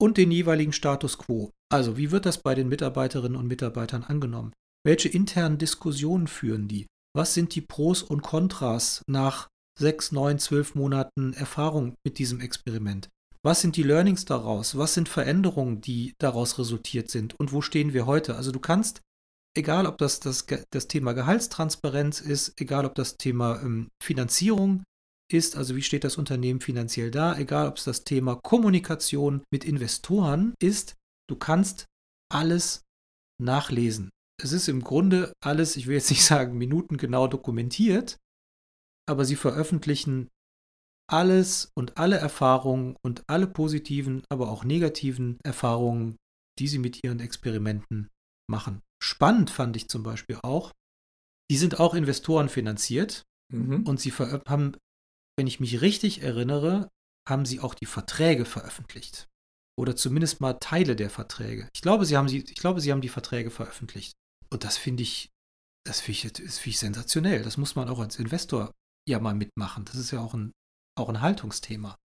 und 0.00 0.16
den 0.16 0.30
jeweiligen 0.30 0.72
Status 0.72 1.18
quo. 1.18 1.50
Also, 1.70 1.96
wie 1.96 2.10
wird 2.10 2.26
das 2.26 2.38
bei 2.38 2.54
den 2.54 2.68
Mitarbeiterinnen 2.68 3.36
und 3.36 3.46
Mitarbeitern 3.46 4.04
angenommen? 4.04 4.52
Welche 4.86 5.08
internen 5.08 5.58
Diskussionen 5.58 6.26
führen 6.26 6.68
die? 6.68 6.86
Was 7.16 7.34
sind 7.34 7.54
die 7.54 7.60
Pros 7.60 8.02
und 8.02 8.22
Kontras 8.22 9.02
nach 9.06 9.48
sechs, 9.78 10.12
neun, 10.12 10.38
zwölf 10.38 10.74
Monaten 10.74 11.32
Erfahrung 11.32 11.94
mit 12.04 12.18
diesem 12.18 12.40
Experiment? 12.40 13.08
Was 13.42 13.60
sind 13.60 13.76
die 13.76 13.82
Learnings 13.82 14.24
daraus? 14.24 14.76
Was 14.76 14.94
sind 14.94 15.08
Veränderungen, 15.08 15.80
die 15.80 16.14
daraus 16.18 16.58
resultiert 16.58 17.10
sind? 17.10 17.38
Und 17.38 17.52
wo 17.52 17.60
stehen 17.60 17.92
wir 17.92 18.06
heute? 18.06 18.36
Also 18.36 18.52
du 18.52 18.60
kannst 18.60 19.00
egal 19.56 19.86
ob 19.86 19.98
das, 19.98 20.20
das 20.20 20.46
das 20.70 20.88
Thema 20.88 21.12
Gehaltstransparenz 21.12 22.20
ist, 22.20 22.60
egal 22.60 22.84
ob 22.84 22.94
das 22.94 23.16
Thema 23.16 23.60
ähm, 23.62 23.88
Finanzierung 24.02 24.84
ist, 25.32 25.56
also 25.56 25.74
wie 25.76 25.82
steht 25.82 26.04
das 26.04 26.18
Unternehmen 26.18 26.60
finanziell 26.60 27.10
da, 27.10 27.36
egal 27.38 27.68
ob 27.68 27.78
es 27.78 27.84
das 27.84 28.04
Thema 28.04 28.36
Kommunikation 28.36 29.42
mit 29.50 29.64
Investoren 29.64 30.54
ist, 30.60 30.96
du 31.28 31.36
kannst 31.36 31.86
alles 32.30 32.82
nachlesen. 33.40 34.10
Es 34.42 34.52
ist 34.52 34.68
im 34.68 34.82
Grunde 34.82 35.32
alles, 35.42 35.76
ich 35.76 35.86
will 35.86 35.94
jetzt 35.94 36.10
nicht 36.10 36.24
sagen 36.24 36.58
minutengenau 36.58 37.28
dokumentiert, 37.28 38.18
aber 39.08 39.24
sie 39.24 39.36
veröffentlichen 39.36 40.28
alles 41.10 41.70
und 41.76 41.98
alle 41.98 42.16
Erfahrungen 42.16 42.96
und 43.04 43.24
alle 43.28 43.46
positiven, 43.46 44.22
aber 44.30 44.50
auch 44.50 44.64
negativen 44.64 45.38
Erfahrungen, 45.44 46.16
die 46.58 46.68
sie 46.68 46.78
mit 46.78 47.04
ihren 47.04 47.20
Experimenten 47.20 48.08
machen. 48.50 48.80
Spannend 49.02 49.50
fand 49.50 49.76
ich 49.76 49.88
zum 49.88 50.02
Beispiel 50.02 50.38
auch, 50.42 50.72
die 51.50 51.56
sind 51.56 51.78
auch 51.78 51.94
Investoren 51.94 52.48
finanziert 52.48 53.24
mhm. 53.52 53.86
und 53.86 54.00
sie 54.00 54.12
haben, 54.12 54.76
wenn 55.38 55.46
ich 55.46 55.60
mich 55.60 55.82
richtig 55.82 56.22
erinnere, 56.22 56.88
haben 57.28 57.44
sie 57.44 57.60
auch 57.60 57.74
die 57.74 57.86
Verträge 57.86 58.44
veröffentlicht. 58.44 59.28
Oder 59.76 59.96
zumindest 59.96 60.40
mal 60.40 60.54
Teile 60.54 60.94
der 60.94 61.10
Verträge. 61.10 61.68
Ich 61.74 61.82
glaube, 61.82 62.06
sie 62.06 62.16
haben, 62.16 62.28
sie, 62.28 62.44
ich 62.44 62.54
glaube, 62.54 62.80
sie 62.80 62.92
haben 62.92 63.00
die 63.00 63.08
Verträge 63.08 63.50
veröffentlicht. 63.50 64.14
Und 64.54 64.62
das 64.62 64.78
finde 64.78 65.02
ich, 65.02 65.30
das 65.84 66.00
finde 66.00 66.16
ich, 66.16 66.22
find 66.22 66.66
ich 66.66 66.78
sensationell. 66.78 67.42
Das 67.42 67.56
muss 67.56 67.74
man 67.74 67.88
auch 67.88 67.98
als 67.98 68.20
Investor 68.20 68.70
ja 69.10 69.18
mal 69.18 69.34
mitmachen. 69.34 69.84
Das 69.84 69.96
ist 69.96 70.12
ja 70.12 70.20
auch 70.20 70.32
ein, 70.32 70.52
auch 70.96 71.08
ein 71.08 71.20
Haltungsthema. 71.20 71.96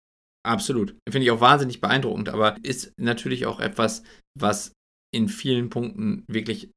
Absolut. 0.44 0.98
Finde 1.08 1.26
ich 1.26 1.32
auch 1.32 1.42
wahnsinnig 1.42 1.80
beeindruckend, 1.80 2.30
aber 2.30 2.58
ist 2.64 2.92
natürlich 2.98 3.46
auch 3.46 3.60
etwas, 3.60 4.02
was 4.38 4.74
in 5.14 5.30
vielen 5.30 5.70
Punkten 5.70 6.24
wirklich 6.28 6.72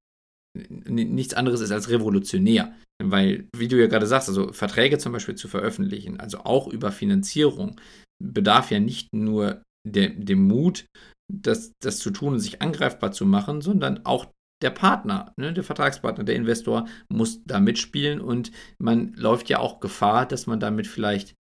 nichts 0.54 1.32
anderes 1.32 1.62
ist 1.62 1.72
als 1.72 1.88
revolutionär. 1.88 2.76
Weil, 3.02 3.48
wie 3.56 3.68
du 3.68 3.80
ja 3.80 3.86
gerade 3.86 4.06
sagst, 4.06 4.28
also 4.28 4.52
Verträge 4.52 4.98
zum 4.98 5.12
Beispiel 5.12 5.36
zu 5.36 5.48
veröffentlichen, 5.48 6.20
also 6.20 6.40
auch 6.40 6.68
über 6.68 6.92
Finanzierung, 6.92 7.80
bedarf 8.22 8.70
ja 8.70 8.78
nicht 8.78 9.08
nur 9.14 9.62
dem 9.88 10.46
Mut, 10.46 10.84
das, 11.32 11.72
das 11.82 11.98
zu 11.98 12.10
tun 12.10 12.34
und 12.34 12.40
sich 12.40 12.60
angreifbar 12.60 13.12
zu 13.12 13.24
machen, 13.24 13.62
sondern 13.62 14.04
auch 14.04 14.26
der 14.62 14.70
Partner, 14.70 15.32
ne, 15.36 15.52
der 15.52 15.64
Vertragspartner, 15.64 16.24
der 16.24 16.36
Investor 16.36 16.86
muss 17.08 17.42
da 17.44 17.60
mitspielen 17.60 18.20
und 18.20 18.52
man 18.78 19.12
läuft 19.14 19.48
ja 19.48 19.58
auch 19.58 19.80
Gefahr, 19.80 20.26
dass 20.26 20.46
man 20.46 20.60
damit 20.60 20.86
vielleicht 20.86 21.34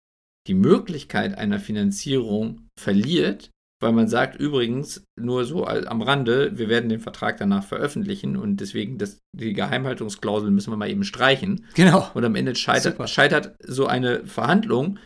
die 0.47 0.53
Möglichkeit 0.53 1.37
einer 1.37 1.59
Finanzierung 1.59 2.67
verliert, 2.79 3.51
weil 3.81 3.91
man 3.93 4.07
sagt 4.07 4.39
übrigens 4.39 5.03
nur 5.19 5.45
so 5.45 5.65
am 5.65 6.01
Rande, 6.01 6.57
wir 6.57 6.69
werden 6.69 6.89
den 6.89 6.99
Vertrag 6.99 7.37
danach 7.37 7.63
veröffentlichen 7.63 8.37
und 8.37 8.57
deswegen 8.57 8.97
das, 8.97 9.19
die 9.35 9.53
Geheimhaltungsklausel 9.53 10.51
müssen 10.51 10.71
wir 10.71 10.77
mal 10.77 10.89
eben 10.89 11.03
streichen. 11.03 11.65
Genau. 11.73 12.09
Und 12.13 12.23
am 12.23 12.35
Ende 12.35 12.55
scheitert, 12.55 13.09
scheitert 13.09 13.55
so 13.63 13.87
eine 13.87 14.25
Verhandlung 14.25 14.99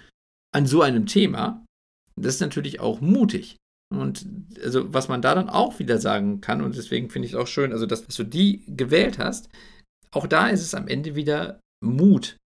an 0.53 0.65
so 0.65 0.81
einem 0.81 1.05
Thema. 1.05 1.65
Das 2.17 2.35
ist 2.35 2.41
natürlich 2.41 2.79
auch 2.79 3.01
mutig. 3.01 3.57
Und 3.99 4.27
also, 4.63 4.93
was 4.93 5.07
man 5.07 5.21
da 5.21 5.35
dann 5.35 5.49
auch 5.49 5.79
wieder 5.79 5.99
sagen 5.99 6.41
kann, 6.41 6.61
und 6.61 6.75
deswegen 6.75 7.09
finde 7.09 7.27
ich 7.27 7.33
es 7.33 7.39
auch 7.39 7.47
schön, 7.47 7.71
also, 7.71 7.85
dass, 7.85 8.05
dass 8.05 8.15
du 8.15 8.23
die 8.23 8.63
gewählt 8.67 9.19
hast, 9.19 9.49
auch 10.11 10.27
da 10.27 10.47
ist 10.47 10.61
es 10.61 10.73
am 10.73 10.87
Ende 10.87 11.15
wieder 11.15 11.59
Mut, 11.83 12.37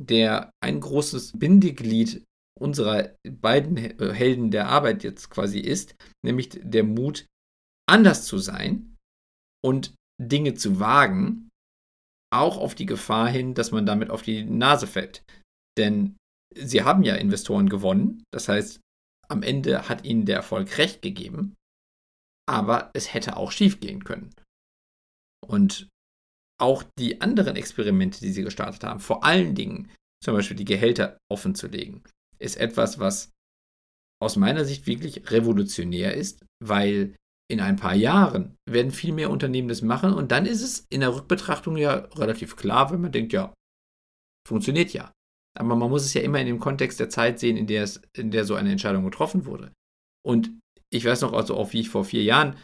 der 0.00 0.50
ein 0.60 0.80
großes 0.80 1.32
Bindeglied 1.38 2.24
unserer 2.58 3.14
beiden 3.28 3.76
äh, 3.76 4.12
Helden 4.12 4.50
der 4.50 4.68
Arbeit 4.68 5.04
jetzt 5.04 5.30
quasi 5.30 5.60
ist, 5.60 5.94
nämlich 6.24 6.50
der 6.62 6.84
Mut, 6.84 7.26
anders 7.88 8.24
zu 8.24 8.38
sein 8.38 8.96
und 9.64 9.94
Dinge 10.20 10.54
zu 10.54 10.80
wagen, 10.80 11.48
auch 12.32 12.58
auf 12.58 12.74
die 12.74 12.86
Gefahr 12.86 13.28
hin, 13.28 13.54
dass 13.54 13.70
man 13.70 13.86
damit 13.86 14.10
auf 14.10 14.22
die 14.22 14.44
Nase 14.44 14.86
fällt. 14.86 15.22
Denn 15.78 16.16
sie 16.54 16.82
haben 16.82 17.02
ja 17.02 17.14
Investoren 17.14 17.68
gewonnen, 17.68 18.22
das 18.32 18.48
heißt, 18.48 18.80
am 19.30 19.42
Ende 19.42 19.88
hat 19.88 20.04
ihnen 20.04 20.26
der 20.26 20.36
Erfolg 20.36 20.78
recht 20.78 21.02
gegeben, 21.02 21.54
aber 22.48 22.90
es 22.94 23.12
hätte 23.12 23.36
auch 23.36 23.52
schief 23.52 23.80
gehen 23.80 24.04
können. 24.04 24.34
Und 25.46 25.88
auch 26.60 26.82
die 26.98 27.20
anderen 27.20 27.56
Experimente, 27.56 28.20
die 28.20 28.32
sie 28.32 28.42
gestartet 28.42 28.82
haben, 28.84 29.00
vor 29.00 29.24
allen 29.24 29.54
Dingen 29.54 29.90
zum 30.22 30.34
Beispiel 30.34 30.56
die 30.56 30.64
Gehälter 30.64 31.18
offen 31.30 31.54
zu 31.54 31.68
legen, 31.68 32.02
ist 32.38 32.56
etwas, 32.56 32.98
was 32.98 33.30
aus 34.20 34.36
meiner 34.36 34.64
Sicht 34.64 34.86
wirklich 34.86 35.30
revolutionär 35.30 36.14
ist, 36.14 36.44
weil 36.60 37.14
in 37.50 37.60
ein 37.60 37.76
paar 37.76 37.94
Jahren 37.94 38.56
werden 38.68 38.90
viel 38.90 39.12
mehr 39.12 39.30
Unternehmen 39.30 39.68
das 39.68 39.80
machen 39.80 40.12
und 40.12 40.32
dann 40.32 40.44
ist 40.44 40.62
es 40.62 40.86
in 40.90 41.00
der 41.00 41.14
Rückbetrachtung 41.14 41.76
ja 41.76 41.94
relativ 42.16 42.56
klar, 42.56 42.90
wenn 42.90 43.00
man 43.00 43.12
denkt, 43.12 43.32
ja, 43.32 43.54
funktioniert 44.46 44.92
ja. 44.92 45.12
Aber 45.58 45.74
man 45.74 45.90
muss 45.90 46.04
es 46.04 46.14
ja 46.14 46.22
immer 46.22 46.40
in 46.40 46.46
dem 46.46 46.60
Kontext 46.60 47.00
der 47.00 47.08
Zeit 47.08 47.40
sehen, 47.40 47.56
in 47.56 47.66
der, 47.66 47.82
es, 47.82 48.00
in 48.16 48.30
der 48.30 48.44
so 48.44 48.54
eine 48.54 48.70
Entscheidung 48.70 49.04
getroffen 49.04 49.44
wurde. 49.44 49.72
Und 50.24 50.50
ich 50.90 51.04
weiß 51.04 51.22
noch, 51.22 51.32
also 51.32 51.56
auch 51.56 51.72
wie 51.72 51.80
ich 51.80 51.88
vor 51.88 52.04
vier 52.04 52.22
Jahren, 52.22 52.56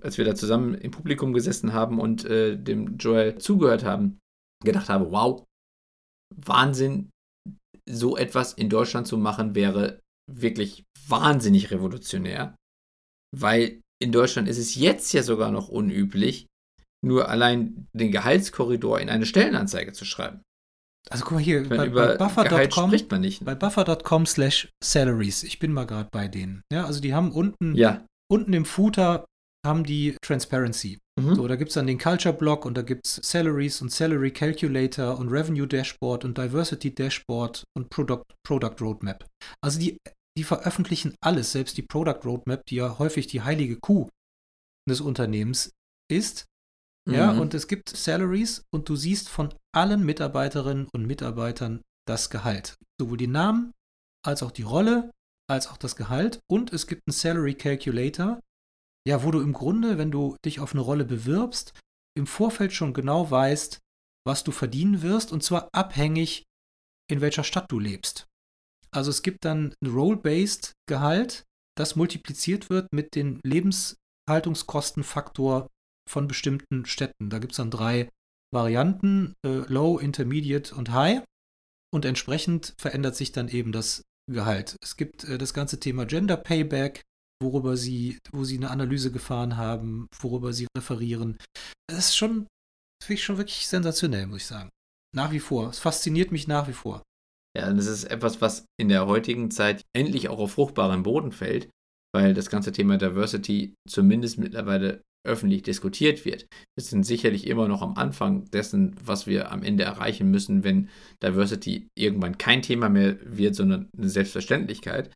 als 0.00 0.18
wir 0.18 0.24
da 0.24 0.34
zusammen 0.34 0.74
im 0.74 0.90
Publikum 0.90 1.32
gesessen 1.32 1.72
haben 1.72 2.00
und 2.00 2.24
äh, 2.24 2.56
dem 2.56 2.96
Joel 2.96 3.38
zugehört 3.38 3.84
haben, 3.84 4.18
gedacht 4.64 4.88
habe, 4.88 5.10
wow, 5.10 5.44
Wahnsinn, 6.34 7.10
so 7.88 8.16
etwas 8.16 8.52
in 8.52 8.68
Deutschland 8.68 9.06
zu 9.06 9.16
machen, 9.16 9.54
wäre 9.54 10.00
wirklich 10.30 10.84
wahnsinnig 11.06 11.70
revolutionär, 11.70 12.54
weil 13.36 13.80
in 14.02 14.12
Deutschland 14.12 14.48
ist 14.48 14.58
es 14.58 14.74
jetzt 14.74 15.12
ja 15.12 15.22
sogar 15.22 15.50
noch 15.50 15.68
unüblich, 15.68 16.46
nur 17.04 17.28
allein 17.28 17.86
den 17.92 18.10
Gehaltskorridor 18.10 19.00
in 19.00 19.08
eine 19.08 19.26
Stellenanzeige 19.26 19.92
zu 19.92 20.04
schreiben. 20.04 20.42
Also 21.10 21.24
guck 21.24 21.34
mal 21.34 21.42
hier, 21.42 21.62
meine, 21.62 21.90
bei, 21.90 22.16
bei 22.16 22.16
buffer.com 22.16 22.90
spricht 22.90 23.10
man 23.10 23.20
nicht. 23.20 23.40
Ne? 23.40 23.46
Bei 23.46 23.54
buffer.com 23.54 24.26
slash 24.26 24.68
salaries. 24.82 25.42
Ich 25.42 25.58
bin 25.58 25.72
mal 25.72 25.86
gerade 25.86 26.08
bei 26.10 26.28
denen. 26.28 26.62
Ja, 26.72 26.84
also 26.84 27.00
die 27.00 27.14
haben 27.14 27.32
unten, 27.32 27.74
ja. 27.74 28.04
unten 28.30 28.52
im 28.52 28.64
Footer 28.64 29.26
haben 29.66 29.84
die 29.84 30.16
Transparency. 30.22 30.98
Mhm. 31.18 31.34
So, 31.34 31.48
da 31.48 31.56
gibt 31.56 31.70
es 31.70 31.74
dann 31.74 31.86
den 31.86 31.98
Culture 31.98 32.34
Block 32.34 32.64
und 32.64 32.76
da 32.76 32.82
gibt 32.82 33.06
es 33.06 33.16
Salaries 33.16 33.82
und 33.82 33.90
Salary 33.90 34.30
Calculator 34.30 35.18
und 35.18 35.28
Revenue 35.28 35.66
Dashboard 35.66 36.24
und 36.24 36.38
Diversity 36.38 36.94
Dashboard 36.94 37.64
und 37.76 37.90
Product, 37.90 38.24
Product 38.46 38.76
Roadmap. 38.80 39.26
Also 39.62 39.80
die, 39.80 39.98
die 40.36 40.44
veröffentlichen 40.44 41.14
alles, 41.20 41.52
selbst 41.52 41.76
die 41.76 41.82
Product 41.82 42.20
Roadmap, 42.24 42.62
die 42.68 42.76
ja 42.76 42.98
häufig 42.98 43.26
die 43.26 43.42
heilige 43.42 43.76
Kuh 43.76 44.08
des 44.88 45.00
Unternehmens 45.00 45.70
ist. 46.10 46.46
Mhm. 47.08 47.14
Ja, 47.14 47.30
und 47.30 47.54
es 47.54 47.68
gibt 47.68 47.88
Salaries 47.88 48.64
und 48.70 48.86
du 48.88 48.94
siehst 48.94 49.28
von 49.30 49.54
allen 49.74 50.04
Mitarbeiterinnen 50.04 50.88
und 50.92 51.06
Mitarbeitern 51.06 51.80
das 52.06 52.28
Gehalt. 52.28 52.76
Sowohl 53.00 53.16
die 53.16 53.26
Namen 53.26 53.72
als 54.24 54.42
auch 54.42 54.50
die 54.50 54.62
Rolle, 54.62 55.10
als 55.48 55.68
auch 55.68 55.78
das 55.78 55.96
Gehalt. 55.96 56.40
Und 56.50 56.70
es 56.72 56.86
gibt 56.86 57.02
einen 57.06 57.14
Salary 57.14 57.54
Calculator, 57.54 58.40
ja, 59.06 59.24
wo 59.24 59.30
du 59.30 59.40
im 59.40 59.54
Grunde, 59.54 59.96
wenn 59.96 60.10
du 60.10 60.36
dich 60.44 60.60
auf 60.60 60.72
eine 60.72 60.82
Rolle 60.82 61.06
bewirbst, 61.06 61.72
im 62.14 62.26
Vorfeld 62.26 62.74
schon 62.74 62.92
genau 62.92 63.30
weißt, 63.30 63.78
was 64.26 64.44
du 64.44 64.52
verdienen 64.52 65.00
wirst, 65.00 65.32
und 65.32 65.42
zwar 65.42 65.70
abhängig, 65.72 66.44
in 67.10 67.22
welcher 67.22 67.44
Stadt 67.44 67.72
du 67.72 67.78
lebst. 67.78 68.26
Also 68.90 69.10
es 69.10 69.22
gibt 69.22 69.46
dann 69.46 69.74
ein 69.82 69.88
Role-Based 69.88 70.74
Gehalt, 70.86 71.44
das 71.74 71.96
multipliziert 71.96 72.68
wird 72.68 72.92
mit 72.92 73.14
dem 73.14 73.40
Lebenshaltungskostenfaktor 73.44 75.70
von 76.08 76.28
bestimmten 76.28 76.86
Städten. 76.86 77.30
Da 77.30 77.38
gibt 77.38 77.52
es 77.52 77.58
dann 77.58 77.70
drei 77.70 78.08
Varianten, 78.52 79.34
äh, 79.44 79.62
Low, 79.68 79.98
Intermediate 79.98 80.74
und 80.74 80.92
High. 80.92 81.22
Und 81.92 82.04
entsprechend 82.04 82.74
verändert 82.78 83.16
sich 83.16 83.32
dann 83.32 83.48
eben 83.48 83.72
das 83.72 84.02
Gehalt. 84.30 84.76
Es 84.82 84.96
gibt 84.96 85.24
äh, 85.24 85.38
das 85.38 85.54
ganze 85.54 85.80
Thema 85.80 86.04
Gender 86.04 86.36
Payback, 86.36 87.02
worüber 87.42 87.76
sie, 87.76 88.18
wo 88.32 88.44
sie 88.44 88.56
eine 88.56 88.70
Analyse 88.70 89.10
gefahren 89.10 89.56
haben, 89.56 90.08
worüber 90.20 90.52
sie 90.52 90.66
referieren. 90.76 91.38
Das 91.88 91.98
ist 91.98 92.16
schon, 92.16 92.46
finde 93.02 93.14
ich 93.14 93.24
schon 93.24 93.38
wirklich 93.38 93.66
sensationell, 93.66 94.26
muss 94.26 94.42
ich 94.42 94.46
sagen. 94.46 94.70
Nach 95.14 95.32
wie 95.32 95.40
vor. 95.40 95.70
Es 95.70 95.78
fasziniert 95.78 96.32
mich 96.32 96.46
nach 96.46 96.68
wie 96.68 96.74
vor. 96.74 97.02
Ja, 97.56 97.72
das 97.72 97.86
ist 97.86 98.04
etwas, 98.04 98.40
was 98.40 98.66
in 98.78 98.88
der 98.88 99.06
heutigen 99.06 99.50
Zeit 99.50 99.82
endlich 99.96 100.28
auch 100.28 100.38
auf 100.38 100.52
fruchtbaren 100.52 101.02
Boden 101.02 101.32
fällt, 101.32 101.70
weil 102.14 102.34
das 102.34 102.50
ganze 102.50 102.72
Thema 102.72 102.98
Diversity 102.98 103.74
zumindest 103.88 104.38
mittlerweile 104.38 105.02
öffentlich 105.28 105.62
diskutiert 105.62 106.24
wird. 106.24 106.46
Wir 106.76 106.84
sind 106.84 107.04
sicherlich 107.04 107.46
immer 107.46 107.68
noch 107.68 107.82
am 107.82 107.94
Anfang 107.94 108.50
dessen, 108.50 108.96
was 109.04 109.26
wir 109.26 109.52
am 109.52 109.62
Ende 109.62 109.84
erreichen 109.84 110.30
müssen, 110.30 110.64
wenn 110.64 110.88
Diversity 111.22 111.88
irgendwann 111.96 112.38
kein 112.38 112.62
Thema 112.62 112.88
mehr 112.88 113.16
wird, 113.22 113.54
sondern 113.54 113.88
eine 113.96 114.08
Selbstverständlichkeit. 114.08 115.10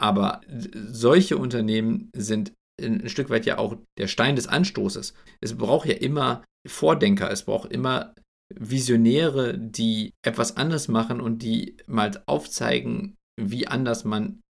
Aber 0.00 0.40
solche 0.48 1.36
Unternehmen 1.36 2.10
sind 2.16 2.52
ein 2.80 3.08
Stück 3.08 3.28
weit 3.28 3.44
ja 3.44 3.58
auch 3.58 3.76
der 3.98 4.06
Stein 4.06 4.36
des 4.36 4.46
Anstoßes. 4.46 5.12
Es 5.40 5.58
braucht 5.58 5.88
ja 5.88 5.94
immer 5.94 6.44
Vordenker, 6.66 7.30
es 7.30 7.42
braucht 7.42 7.72
immer 7.72 8.14
Visionäre, 8.54 9.58
die 9.58 10.12
etwas 10.24 10.56
anders 10.56 10.88
machen 10.88 11.20
und 11.20 11.42
die 11.42 11.76
mal 11.86 12.22
aufzeigen, 12.26 13.16
wie 13.38 13.66
anders 13.66 14.04
man 14.04 14.40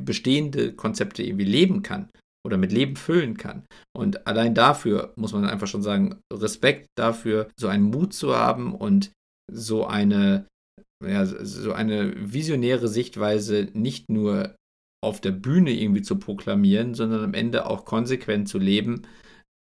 bestehende 0.00 0.72
Konzepte 0.72 1.22
irgendwie 1.22 1.44
leben 1.44 1.82
kann 1.82 2.08
oder 2.46 2.56
mit 2.56 2.72
Leben 2.72 2.96
füllen 2.96 3.36
kann. 3.36 3.64
Und 3.96 4.26
allein 4.26 4.54
dafür 4.54 5.12
muss 5.16 5.32
man 5.32 5.46
einfach 5.46 5.66
schon 5.66 5.82
sagen, 5.82 6.20
Respekt 6.32 6.88
dafür, 6.96 7.48
so 7.58 7.68
einen 7.68 7.84
Mut 7.84 8.12
zu 8.12 8.36
haben 8.36 8.74
und 8.74 9.12
so 9.50 9.86
eine, 9.86 10.46
ja, 11.04 11.24
so 11.26 11.72
eine 11.72 12.32
visionäre 12.32 12.88
Sichtweise 12.88 13.68
nicht 13.72 14.10
nur 14.10 14.54
auf 15.02 15.20
der 15.20 15.32
Bühne 15.32 15.72
irgendwie 15.72 16.02
zu 16.02 16.18
proklamieren, 16.18 16.94
sondern 16.94 17.24
am 17.24 17.34
Ende 17.34 17.66
auch 17.66 17.84
konsequent 17.84 18.48
zu 18.48 18.58
leben, 18.58 19.02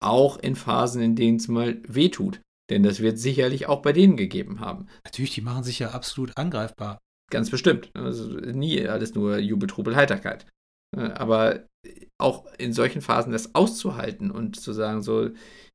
auch 0.02 0.38
in 0.38 0.56
Phasen, 0.56 1.02
in 1.02 1.16
denen 1.16 1.36
es 1.36 1.48
mal 1.48 1.80
wehtut. 1.86 2.40
Denn 2.70 2.82
das 2.82 3.00
wird 3.00 3.18
sicherlich 3.18 3.66
auch 3.66 3.82
bei 3.82 3.92
denen 3.92 4.16
gegeben 4.16 4.60
haben. 4.60 4.86
Natürlich, 5.04 5.32
die 5.32 5.40
machen 5.40 5.64
sich 5.64 5.78
ja 5.78 5.90
absolut 5.90 6.36
angreifbar. 6.36 6.98
Ganz 7.30 7.50
bestimmt. 7.50 7.90
Also 7.94 8.28
nie 8.28 8.86
alles 8.86 9.14
nur 9.14 9.38
Jubel, 9.38 9.68
Trubel, 9.68 9.96
Heiterkeit. 9.96 10.46
Aber 10.96 11.64
auch 12.18 12.46
in 12.58 12.72
solchen 12.72 13.02
Phasen 13.02 13.32
das 13.32 13.54
auszuhalten 13.54 14.30
und 14.30 14.58
zu 14.60 14.72
sagen, 14.72 15.02
so, 15.02 15.30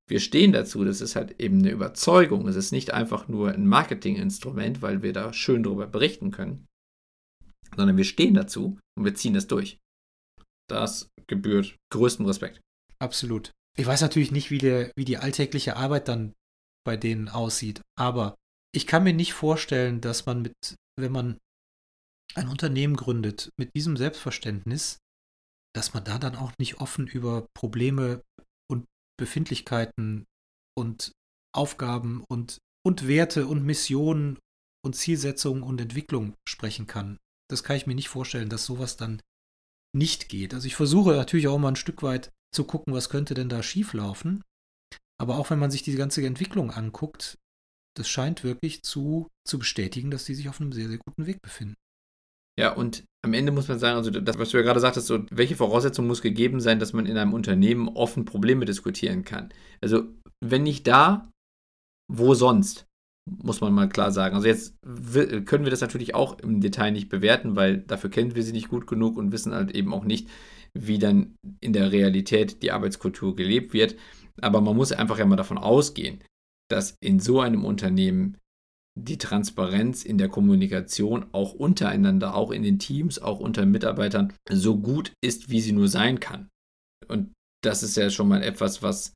wir 0.08 0.20
stehen 0.20 0.52
dazu, 0.52 0.84
das 0.84 1.02
ist 1.02 1.16
halt 1.16 1.40
eben 1.40 1.60
eine 1.60 1.72
Überzeugung. 1.72 2.48
Es 2.48 2.56
ist 2.56 2.72
nicht 2.72 2.94
einfach 2.94 3.28
nur 3.28 3.52
ein 3.52 3.68
Marketinginstrument, 3.68 4.82
weil 4.82 5.02
wir 5.02 5.14
da 5.14 5.32
schön 5.32 5.64
darüber 5.64 5.88
berichten 5.88 6.32
können, 6.32 6.66
sondern 7.76 7.98
wir 7.98 8.04
stehen 8.04 8.34
dazu 8.34 8.78
und 8.98 9.06
wir 9.06 9.16
ziehen 9.16 9.34
das 9.34 9.48
durch. 9.48 9.80
Das 10.70 11.08
gebührt 11.28 11.78
größten 11.92 12.26
Respekt. 12.26 12.60
Absolut. 13.00 13.52
Ich 13.78 13.86
weiß 13.86 14.02
natürlich 14.02 14.32
nicht, 14.32 14.52
wie, 14.52 14.60
der, 14.60 14.92
wie 14.96 15.06
die 15.06 15.18
alltägliche 15.18 15.78
Arbeit 15.78 16.08
dann 16.08 16.34
bei 16.86 16.98
denen 16.98 17.30
aussieht, 17.30 17.82
aber 17.98 18.36
ich 18.76 18.88
kann 18.88 19.04
mir 19.04 19.14
nicht 19.14 19.34
vorstellen, 19.34 20.02
dass 20.02 20.26
man 20.26 20.42
mit, 20.42 20.54
wenn 21.00 21.12
man 21.12 21.38
ein 22.36 22.50
Unternehmen 22.50 22.96
gründet, 22.96 23.50
mit 23.58 23.74
diesem 23.76 23.96
Selbstverständnis, 23.96 24.98
dass 25.76 25.94
man 25.94 26.04
da 26.04 26.20
dann 26.20 26.36
auch 26.36 26.52
nicht 26.60 26.80
offen 26.80 27.08
über 27.08 27.48
Probleme 27.56 28.22
und 28.70 28.86
Befindlichkeiten 29.20 30.26
und 30.78 31.12
Aufgaben 31.56 32.24
und, 32.30 32.60
und 32.86 33.08
Werte 33.08 33.48
und 33.48 33.64
Missionen 33.64 34.40
und 34.86 34.96
Zielsetzungen 34.96 35.64
und 35.64 35.80
Entwicklung 35.80 36.36
sprechen 36.48 36.88
kann. 36.88 37.18
Das 37.50 37.64
kann 37.64 37.76
ich 37.76 37.88
mir 37.88 37.96
nicht 37.96 38.10
vorstellen, 38.10 38.50
dass 38.50 38.66
sowas 38.66 38.98
dann 38.98 39.22
nicht 39.96 40.30
geht. 40.30 40.54
Also 40.54 40.68
ich 40.68 40.76
versuche 40.76 41.12
natürlich 41.12 41.48
auch 41.48 41.60
mal 41.60 41.70
ein 41.70 41.76
Stück 41.76 42.04
weit 42.04 42.32
zu 42.54 42.64
gucken, 42.66 42.94
was 42.94 43.10
könnte 43.10 43.34
denn 43.34 43.50
da 43.50 43.64
schieflaufen. 43.64 44.44
Aber 45.20 45.38
auch 45.38 45.50
wenn 45.50 45.60
man 45.60 45.72
sich 45.72 45.84
diese 45.84 45.98
ganze 45.98 46.26
Entwicklung 46.26 46.72
anguckt, 46.72 47.38
das 47.96 48.10
scheint 48.10 48.44
wirklich 48.44 48.82
zu, 48.82 49.28
zu 49.48 49.60
bestätigen, 49.60 50.10
dass 50.10 50.26
die 50.26 50.34
sich 50.34 50.50
auf 50.50 50.60
einem 50.60 50.72
sehr, 50.72 50.88
sehr 50.88 50.98
guten 50.98 51.28
Weg 51.28 51.42
befinden. 51.42 51.76
Ja, 52.60 52.74
und 52.74 53.06
am 53.26 53.34
Ende 53.34 53.52
muss 53.52 53.68
man 53.68 53.80
sagen, 53.80 53.98
also 53.98 54.12
das, 54.12 54.38
was 54.38 54.50
du 54.50 54.58
ja 54.58 54.64
gerade 54.64 54.80
sagtest, 54.80 55.08
so, 55.08 55.20
welche 55.32 55.56
Voraussetzung 55.56 56.08
muss 56.08 56.22
gegeben 56.22 56.60
sein, 56.60 56.80
dass 56.80 56.94
man 56.94 57.06
in 57.06 57.18
einem 57.18 57.34
Unternehmen 57.34 57.88
offen 57.88 58.26
Probleme 58.26 58.66
diskutieren 58.66 59.24
kann? 59.24 59.50
Also, 59.82 60.04
wenn 60.44 60.64
nicht 60.64 60.88
da, 60.88 61.32
wo 62.12 62.34
sonst? 62.34 62.86
Muss 63.26 63.62
man 63.62 63.72
mal 63.72 63.88
klar 63.88 64.12
sagen. 64.12 64.36
Also 64.36 64.48
jetzt 64.48 64.76
können 64.84 65.64
wir 65.64 65.72
das 65.72 65.80
natürlich 65.80 66.14
auch 66.14 66.40
im 66.40 66.60
Detail 66.60 66.92
nicht 66.92 67.08
bewerten, 67.08 67.56
weil 67.56 67.78
dafür 67.78 68.10
kennen 68.10 68.36
wir 68.36 68.44
sie 68.44 68.52
nicht 68.52 68.68
gut 68.68 68.86
genug 68.86 69.16
und 69.16 69.32
wissen 69.32 69.54
halt 69.54 69.72
eben 69.72 69.94
auch 69.94 70.04
nicht, 70.04 70.28
wie 70.78 71.00
dann 71.00 71.36
in 71.62 71.72
der 71.72 71.94
Realität 71.94 72.62
die 72.62 72.74
Arbeitskultur 72.74 73.38
gelebt 73.38 73.74
wird. 73.74 73.96
Aber 74.42 74.60
man 74.60 74.76
muss 74.76 74.92
einfach 74.92 75.18
ja 75.18 75.26
mal 75.26 75.38
davon 75.38 75.58
ausgehen, 75.58 76.20
dass 76.70 76.98
in 77.00 77.22
so 77.22 77.40
einem 77.40 77.64
Unternehmen 77.64 78.38
die 78.96 79.18
Transparenz 79.18 80.04
in 80.04 80.18
der 80.18 80.30
Kommunikation 80.30 81.26
auch 81.32 81.54
untereinander, 81.54 82.36
auch 82.36 82.52
in 82.52 82.64
den 82.64 82.80
Teams, 82.80 83.20
auch 83.20 83.40
unter 83.40 83.66
Mitarbeitern 83.66 84.34
so 84.50 84.78
gut 84.78 85.14
ist, 85.22 85.50
wie 85.50 85.62
sie 85.62 85.72
nur 85.72 85.88
sein 85.88 86.20
kann. 86.20 86.50
Und 87.08 87.34
das 87.64 87.82
ist 87.82 87.98
ja 87.98 88.10
schon 88.10 88.28
mal 88.28 88.44
etwas, 88.44 88.84
was 88.84 89.14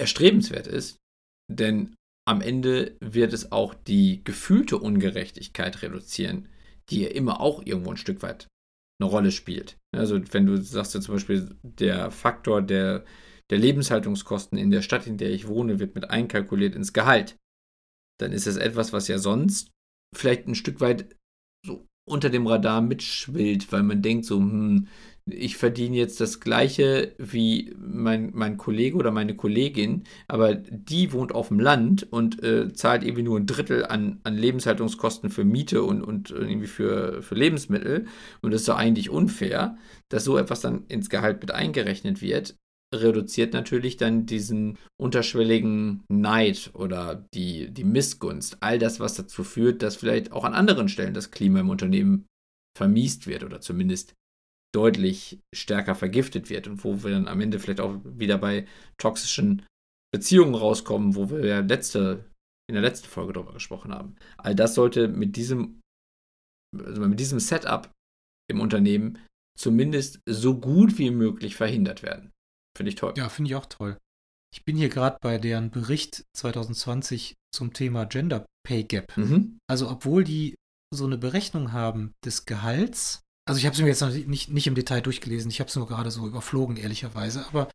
erstrebenswert 0.00 0.66
ist, 0.66 0.96
denn 1.50 1.94
am 2.26 2.40
Ende 2.40 2.96
wird 3.00 3.32
es 3.32 3.52
auch 3.52 3.74
die 3.74 4.22
gefühlte 4.24 4.78
Ungerechtigkeit 4.78 5.82
reduzieren, 5.82 6.48
die 6.90 7.02
ja 7.02 7.08
immer 7.08 7.40
auch 7.40 7.64
irgendwo 7.64 7.90
ein 7.90 7.96
Stück 7.96 8.22
weit 8.22 8.48
eine 9.00 9.10
Rolle 9.10 9.32
spielt. 9.32 9.76
Also 9.96 10.20
wenn 10.32 10.46
du 10.46 10.56
sagst 10.56 10.94
ja 10.94 11.00
zum 11.00 11.14
Beispiel, 11.14 11.56
der 11.62 12.10
Faktor 12.10 12.62
der, 12.62 13.04
der 13.50 13.58
Lebenshaltungskosten 13.58 14.58
in 14.58 14.70
der 14.70 14.82
Stadt, 14.82 15.06
in 15.06 15.16
der 15.16 15.30
ich 15.30 15.48
wohne, 15.48 15.78
wird 15.78 15.94
mit 15.94 16.10
einkalkuliert 16.10 16.74
ins 16.74 16.92
Gehalt 16.92 17.36
dann 18.18 18.32
ist 18.32 18.46
das 18.46 18.56
etwas, 18.56 18.92
was 18.92 19.08
ja 19.08 19.18
sonst 19.18 19.70
vielleicht 20.14 20.46
ein 20.46 20.54
Stück 20.54 20.80
weit 20.80 21.16
so 21.66 21.86
unter 22.08 22.30
dem 22.30 22.46
Radar 22.46 22.80
mitschwillt, 22.80 23.70
weil 23.72 23.82
man 23.82 24.02
denkt 24.02 24.24
so, 24.24 24.38
hm, 24.38 24.88
ich 25.30 25.56
verdiene 25.58 25.96
jetzt 25.96 26.20
das 26.20 26.40
gleiche 26.40 27.14
wie 27.18 27.74
mein, 27.78 28.30
mein 28.34 28.56
Kollege 28.56 28.96
oder 28.96 29.10
meine 29.10 29.36
Kollegin, 29.36 30.04
aber 30.26 30.54
die 30.54 31.12
wohnt 31.12 31.34
auf 31.34 31.48
dem 31.48 31.60
Land 31.60 32.06
und 32.10 32.42
äh, 32.42 32.72
zahlt 32.72 33.02
irgendwie 33.02 33.22
nur 33.22 33.38
ein 33.38 33.46
Drittel 33.46 33.84
an, 33.84 34.20
an 34.24 34.36
Lebenshaltungskosten 34.36 35.28
für 35.28 35.44
Miete 35.44 35.82
und, 35.82 36.02
und 36.02 36.30
irgendwie 36.30 36.66
für, 36.66 37.22
für 37.22 37.34
Lebensmittel. 37.34 38.06
Und 38.40 38.52
das 38.52 38.62
ist 38.62 38.68
doch 38.68 38.78
eigentlich 38.78 39.10
unfair, 39.10 39.76
dass 40.08 40.24
so 40.24 40.38
etwas 40.38 40.60
dann 40.60 40.86
ins 40.88 41.10
Gehalt 41.10 41.40
mit 41.40 41.50
eingerechnet 41.50 42.22
wird 42.22 42.56
reduziert 42.94 43.52
natürlich 43.52 43.96
dann 43.96 44.26
diesen 44.26 44.78
unterschwelligen 45.00 46.04
Neid 46.08 46.70
oder 46.74 47.26
die, 47.34 47.70
die 47.70 47.84
Missgunst. 47.84 48.58
All 48.60 48.78
das, 48.78 48.98
was 49.00 49.14
dazu 49.14 49.44
führt, 49.44 49.82
dass 49.82 49.96
vielleicht 49.96 50.32
auch 50.32 50.44
an 50.44 50.54
anderen 50.54 50.88
Stellen 50.88 51.14
das 51.14 51.30
Klima 51.30 51.60
im 51.60 51.70
Unternehmen 51.70 52.26
vermiest 52.76 53.26
wird 53.26 53.44
oder 53.44 53.60
zumindest 53.60 54.14
deutlich 54.74 55.40
stärker 55.54 55.94
vergiftet 55.94 56.50
wird 56.50 56.68
und 56.68 56.84
wo 56.84 57.02
wir 57.02 57.10
dann 57.10 57.28
am 57.28 57.40
Ende 57.40 57.58
vielleicht 57.58 57.80
auch 57.80 58.00
wieder 58.04 58.38
bei 58.38 58.66
toxischen 58.98 59.64
Beziehungen 60.12 60.54
rauskommen, 60.54 61.14
wo 61.14 61.30
wir 61.30 61.44
ja 61.44 61.60
letzte, 61.60 62.24
in 62.68 62.74
der 62.74 62.82
letzten 62.82 63.08
Folge 63.08 63.32
darüber 63.32 63.52
gesprochen 63.52 63.92
haben. 63.92 64.16
All 64.36 64.54
das 64.54 64.74
sollte 64.74 65.08
mit 65.08 65.36
diesem, 65.36 65.80
also 66.76 67.00
mit 67.02 67.20
diesem 67.20 67.40
Setup 67.40 67.90
im 68.50 68.60
Unternehmen 68.60 69.18
zumindest 69.58 70.20
so 70.26 70.58
gut 70.58 70.98
wie 70.98 71.10
möglich 71.10 71.56
verhindert 71.56 72.02
werden. 72.02 72.30
Finde 72.78 72.90
ich 72.90 72.94
toll. 72.94 73.12
Ja, 73.16 73.28
finde 73.28 73.50
ich 73.50 73.56
auch 73.56 73.66
toll. 73.66 73.98
Ich 74.54 74.64
bin 74.64 74.76
hier 74.76 74.88
gerade 74.88 75.18
bei 75.20 75.36
deren 75.36 75.72
Bericht 75.72 76.24
2020 76.36 77.34
zum 77.52 77.72
Thema 77.72 78.06
Gender 78.06 78.46
Pay 78.64 78.84
Gap. 78.84 79.16
Mhm. 79.16 79.58
Also, 79.68 79.90
obwohl 79.90 80.22
die 80.22 80.54
so 80.94 81.04
eine 81.04 81.18
Berechnung 81.18 81.72
haben 81.72 82.12
des 82.24 82.46
Gehalts, 82.46 83.22
also 83.48 83.58
ich 83.58 83.66
habe 83.66 83.74
es 83.74 83.82
mir 83.82 83.88
jetzt 83.88 84.00
noch 84.00 84.12
nicht, 84.12 84.50
nicht 84.50 84.66
im 84.68 84.76
Detail 84.76 85.00
durchgelesen, 85.00 85.50
ich 85.50 85.58
habe 85.58 85.66
es 85.66 85.74
nur 85.74 85.88
gerade 85.88 86.12
so 86.12 86.24
überflogen, 86.24 86.76
ehrlicherweise, 86.76 87.44
aber 87.48 87.68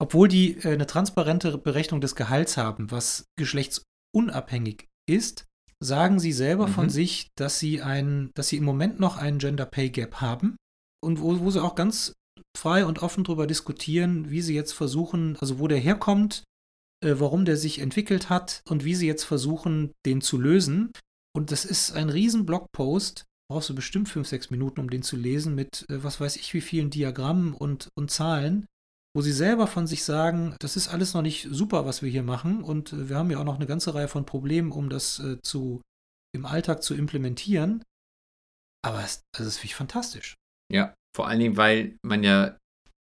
obwohl 0.00 0.28
die 0.28 0.58
äh, 0.58 0.68
eine 0.72 0.86
transparente 0.86 1.58
Berechnung 1.58 2.00
des 2.00 2.14
Gehalts 2.14 2.56
haben, 2.56 2.92
was 2.92 3.24
geschlechtsunabhängig 3.36 4.86
ist, 5.10 5.46
sagen 5.82 6.20
sie 6.20 6.32
selber 6.32 6.68
mhm. 6.68 6.72
von 6.72 6.90
sich, 6.90 7.26
dass 7.36 7.58
sie 7.58 7.82
ein, 7.82 8.30
dass 8.34 8.48
sie 8.48 8.56
im 8.58 8.64
Moment 8.64 9.00
noch 9.00 9.16
einen 9.16 9.40
Gender 9.40 9.66
Pay 9.66 9.90
Gap 9.90 10.20
haben 10.20 10.56
und 11.04 11.20
wo, 11.20 11.40
wo 11.40 11.50
sie 11.50 11.60
auch 11.60 11.74
ganz 11.74 12.12
frei 12.56 12.84
und 12.84 13.00
offen 13.00 13.24
darüber 13.24 13.46
diskutieren, 13.46 14.30
wie 14.30 14.42
sie 14.42 14.54
jetzt 14.54 14.72
versuchen, 14.72 15.36
also 15.40 15.58
wo 15.58 15.68
der 15.68 15.78
herkommt, 15.78 16.44
äh, 17.04 17.14
warum 17.18 17.44
der 17.44 17.56
sich 17.56 17.78
entwickelt 17.78 18.28
hat 18.28 18.62
und 18.68 18.84
wie 18.84 18.94
sie 18.94 19.06
jetzt 19.06 19.24
versuchen, 19.24 19.92
den 20.06 20.20
zu 20.20 20.38
lösen. 20.38 20.92
Und 21.34 21.52
das 21.52 21.64
ist 21.64 21.92
ein 21.92 22.08
riesen 22.08 22.46
Blogpost, 22.46 23.24
brauchst 23.50 23.68
du 23.70 23.74
bestimmt 23.74 24.08
fünf, 24.08 24.28
sechs 24.28 24.50
Minuten, 24.50 24.80
um 24.80 24.90
den 24.90 25.02
zu 25.02 25.16
lesen, 25.16 25.54
mit 25.54 25.88
äh, 25.88 26.02
was 26.02 26.20
weiß 26.20 26.36
ich 26.36 26.52
wie 26.54 26.60
vielen 26.60 26.90
Diagrammen 26.90 27.54
und, 27.54 27.88
und 27.94 28.10
Zahlen, 28.10 28.66
wo 29.14 29.22
sie 29.22 29.32
selber 29.32 29.66
von 29.66 29.86
sich 29.86 30.04
sagen, 30.04 30.54
das 30.60 30.76
ist 30.76 30.88
alles 30.88 31.14
noch 31.14 31.22
nicht 31.22 31.48
super, 31.50 31.86
was 31.86 32.02
wir 32.02 32.10
hier 32.10 32.22
machen 32.22 32.62
und 32.62 32.92
äh, 32.92 33.08
wir 33.08 33.16
haben 33.16 33.30
ja 33.30 33.38
auch 33.38 33.44
noch 33.44 33.56
eine 33.56 33.66
ganze 33.66 33.94
Reihe 33.94 34.08
von 34.08 34.26
Problemen, 34.26 34.72
um 34.72 34.90
das 34.90 35.18
äh, 35.20 35.40
zu, 35.42 35.82
im 36.34 36.46
Alltag 36.46 36.82
zu 36.82 36.94
implementieren. 36.94 37.82
Aber 38.84 39.02
es, 39.02 39.22
also 39.34 39.48
das 39.48 39.56
finde 39.56 39.66
ich 39.66 39.74
fantastisch. 39.74 40.36
Ja, 40.70 40.94
vor 41.18 41.26
allen 41.26 41.40
Dingen, 41.40 41.56
weil 41.56 41.98
man 42.02 42.22
ja 42.22 42.56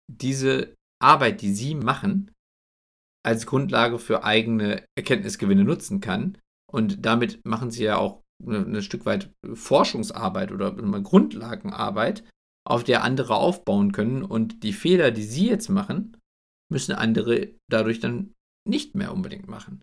diese 0.07 0.75
Arbeit, 1.01 1.41
die 1.41 1.51
sie 1.51 1.73
machen, 1.73 2.29
als 3.25 3.47
Grundlage 3.47 3.97
für 3.97 4.23
eigene 4.23 4.85
Erkenntnisgewinne 4.95 5.63
nutzen 5.63 5.99
kann 5.99 6.37
Und 6.71 7.07
damit 7.07 7.43
machen 7.43 7.71
sie 7.71 7.85
ja 7.85 7.97
auch 7.97 8.21
ein 8.45 8.83
Stück 8.83 9.07
weit 9.07 9.33
Forschungsarbeit 9.55 10.51
oder 10.51 10.73
Grundlagenarbeit, 10.73 12.23
auf 12.67 12.83
der 12.83 13.03
andere 13.03 13.35
aufbauen 13.35 13.93
können. 13.93 14.21
Und 14.21 14.61
die 14.61 14.73
Fehler, 14.73 15.09
die 15.09 15.23
sie 15.23 15.47
jetzt 15.47 15.69
machen, 15.69 16.15
müssen 16.71 16.93
andere 16.93 17.49
dadurch 17.67 17.99
dann 17.99 18.33
nicht 18.69 18.93
mehr 18.93 19.11
unbedingt 19.11 19.47
machen. 19.47 19.81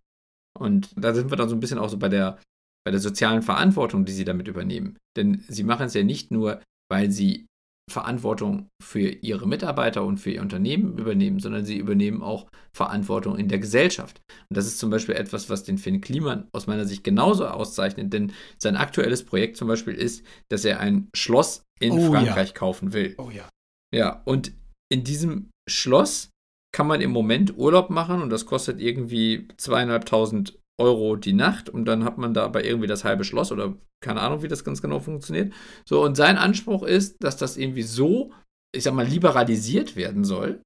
Und 0.56 0.92
da 0.96 1.14
sind 1.14 1.30
wir 1.32 1.36
dann 1.36 1.48
so 1.48 1.56
ein 1.56 1.60
bisschen 1.60 1.80
auch 1.80 1.88
so 1.88 1.98
bei 1.98 2.08
der, 2.08 2.38
bei 2.84 2.92
der 2.92 3.00
sozialen 3.00 3.42
Verantwortung, 3.42 4.04
die 4.04 4.12
sie 4.12 4.24
damit 4.24 4.46
übernehmen. 4.46 4.98
Denn 5.16 5.42
sie 5.48 5.64
machen 5.64 5.86
es 5.86 5.94
ja 5.94 6.04
nicht 6.04 6.30
nur, 6.30 6.62
weil 6.88 7.10
sie 7.10 7.46
Verantwortung 7.90 8.68
für 8.82 9.00
ihre 9.00 9.46
Mitarbeiter 9.46 10.04
und 10.04 10.18
für 10.18 10.30
ihr 10.30 10.40
Unternehmen 10.40 10.96
übernehmen, 10.98 11.40
sondern 11.40 11.64
sie 11.64 11.76
übernehmen 11.76 12.22
auch 12.22 12.46
Verantwortung 12.72 13.36
in 13.36 13.48
der 13.48 13.58
Gesellschaft. 13.58 14.20
Und 14.48 14.56
das 14.56 14.66
ist 14.66 14.78
zum 14.78 14.90
Beispiel 14.90 15.14
etwas, 15.14 15.50
was 15.50 15.64
den 15.64 15.78
Finn 15.78 16.00
Kliman 16.00 16.48
aus 16.52 16.66
meiner 16.66 16.86
Sicht 16.86 17.04
genauso 17.04 17.46
auszeichnet, 17.46 18.12
denn 18.12 18.32
sein 18.58 18.76
aktuelles 18.76 19.24
Projekt 19.24 19.56
zum 19.56 19.68
Beispiel 19.68 19.94
ist, 19.94 20.24
dass 20.48 20.64
er 20.64 20.80
ein 20.80 21.08
Schloss 21.14 21.62
in 21.80 21.92
oh, 21.92 22.10
Frankreich 22.10 22.48
ja. 22.48 22.54
kaufen 22.54 22.92
will. 22.92 23.14
Oh 23.18 23.30
ja. 23.30 23.48
Ja, 23.94 24.22
und 24.24 24.52
in 24.92 25.04
diesem 25.04 25.50
Schloss 25.68 26.30
kann 26.72 26.86
man 26.86 27.00
im 27.00 27.10
Moment 27.10 27.56
Urlaub 27.56 27.90
machen 27.90 28.22
und 28.22 28.30
das 28.30 28.46
kostet 28.46 28.80
irgendwie 28.80 29.48
zweieinhalbtausend 29.56 30.59
Euro 30.80 31.16
die 31.16 31.34
Nacht 31.34 31.68
und 31.68 31.84
dann 31.84 32.04
hat 32.04 32.18
man 32.18 32.34
da 32.34 32.44
aber 32.44 32.64
irgendwie 32.64 32.88
das 32.88 33.04
halbe 33.04 33.24
Schloss 33.24 33.52
oder 33.52 33.76
keine 34.02 34.20
Ahnung, 34.20 34.42
wie 34.42 34.48
das 34.48 34.64
ganz 34.64 34.82
genau 34.82 34.98
funktioniert. 34.98 35.52
So, 35.86 36.02
und 36.02 36.16
sein 36.16 36.38
Anspruch 36.38 36.82
ist, 36.82 37.22
dass 37.22 37.36
das 37.36 37.56
irgendwie 37.56 37.82
so, 37.82 38.32
ich 38.74 38.82
sag 38.82 38.94
mal, 38.94 39.06
liberalisiert 39.06 39.94
werden 39.94 40.24
soll, 40.24 40.62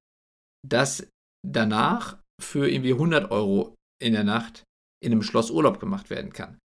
dass 0.67 1.07
danach 1.47 2.19
für 2.41 2.71
irgendwie 2.71 2.93
100 2.93 3.31
Euro 3.31 3.75
in 4.03 4.13
der 4.13 4.25
Nacht 4.25 4.65
in 5.03 5.13
einem 5.13 5.23
Schloss 5.23 5.51
Urlaub 5.51 5.81
gemacht 5.81 6.11
werden 6.11 6.33
kann. 6.33 6.59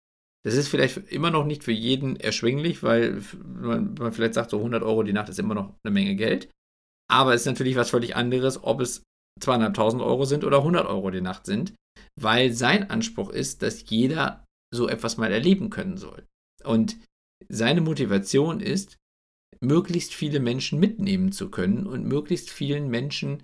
Das 0.45 0.55
ist 0.55 0.67
vielleicht 0.67 1.11
immer 1.11 1.31
noch 1.31 1.45
nicht 1.45 1.63
für 1.63 1.71
jeden 1.71 2.15
erschwinglich, 2.17 2.83
weil 2.83 3.21
man, 3.43 3.95
man 3.95 4.13
vielleicht 4.13 4.35
sagt, 4.35 4.51
so 4.51 4.57
100 4.57 4.83
Euro 4.83 5.03
die 5.03 5.13
Nacht 5.13 5.29
ist 5.29 5.39
immer 5.39 5.55
noch 5.55 5.73
eine 5.83 5.93
Menge 5.93 6.15
Geld. 6.15 6.49
Aber 7.09 7.33
es 7.33 7.41
ist 7.41 7.47
natürlich 7.47 7.75
was 7.75 7.89
völlig 7.89 8.15
anderes, 8.15 8.63
ob 8.63 8.81
es 8.81 9.03
zweieinhalbtausend 9.41 10.01
Euro 10.01 10.25
sind 10.25 10.43
oder 10.43 10.59
100 10.59 10.85
Euro 10.85 11.09
die 11.11 11.21
Nacht 11.21 11.45
sind 11.45 11.73
weil 12.19 12.51
sein 12.53 12.89
Anspruch 12.89 13.29
ist, 13.29 13.61
dass 13.61 13.89
jeder 13.89 14.45
so 14.73 14.87
etwas 14.87 15.17
mal 15.17 15.31
erleben 15.31 15.69
können 15.69 15.97
soll. 15.97 16.25
Und 16.63 16.97
seine 17.47 17.81
Motivation 17.81 18.59
ist, 18.59 18.97
möglichst 19.61 20.13
viele 20.13 20.39
Menschen 20.39 20.79
mitnehmen 20.79 21.31
zu 21.31 21.49
können 21.49 21.87
und 21.87 22.05
möglichst 22.05 22.49
vielen 22.49 22.89
Menschen 22.89 23.43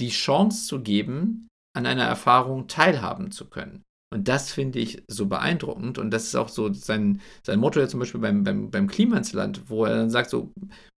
die 0.00 0.10
Chance 0.10 0.66
zu 0.66 0.82
geben, 0.82 1.48
an 1.76 1.86
einer 1.86 2.04
Erfahrung 2.04 2.66
teilhaben 2.66 3.30
zu 3.30 3.48
können. 3.48 3.82
Und 4.12 4.26
das 4.26 4.52
finde 4.52 4.80
ich 4.80 5.04
so 5.08 5.26
beeindruckend. 5.26 5.98
Und 5.98 6.10
das 6.10 6.24
ist 6.24 6.34
auch 6.34 6.48
so 6.48 6.72
sein, 6.72 7.20
sein 7.44 7.60
Motto 7.60 7.78
ja 7.78 7.86
zum 7.86 8.00
Beispiel 8.00 8.20
beim, 8.20 8.42
beim, 8.42 8.70
beim 8.70 8.88
Klimansland, 8.88 9.70
wo 9.70 9.84
er 9.84 9.94
dann 9.94 10.10
sagt: 10.10 10.30
so, 10.30 10.52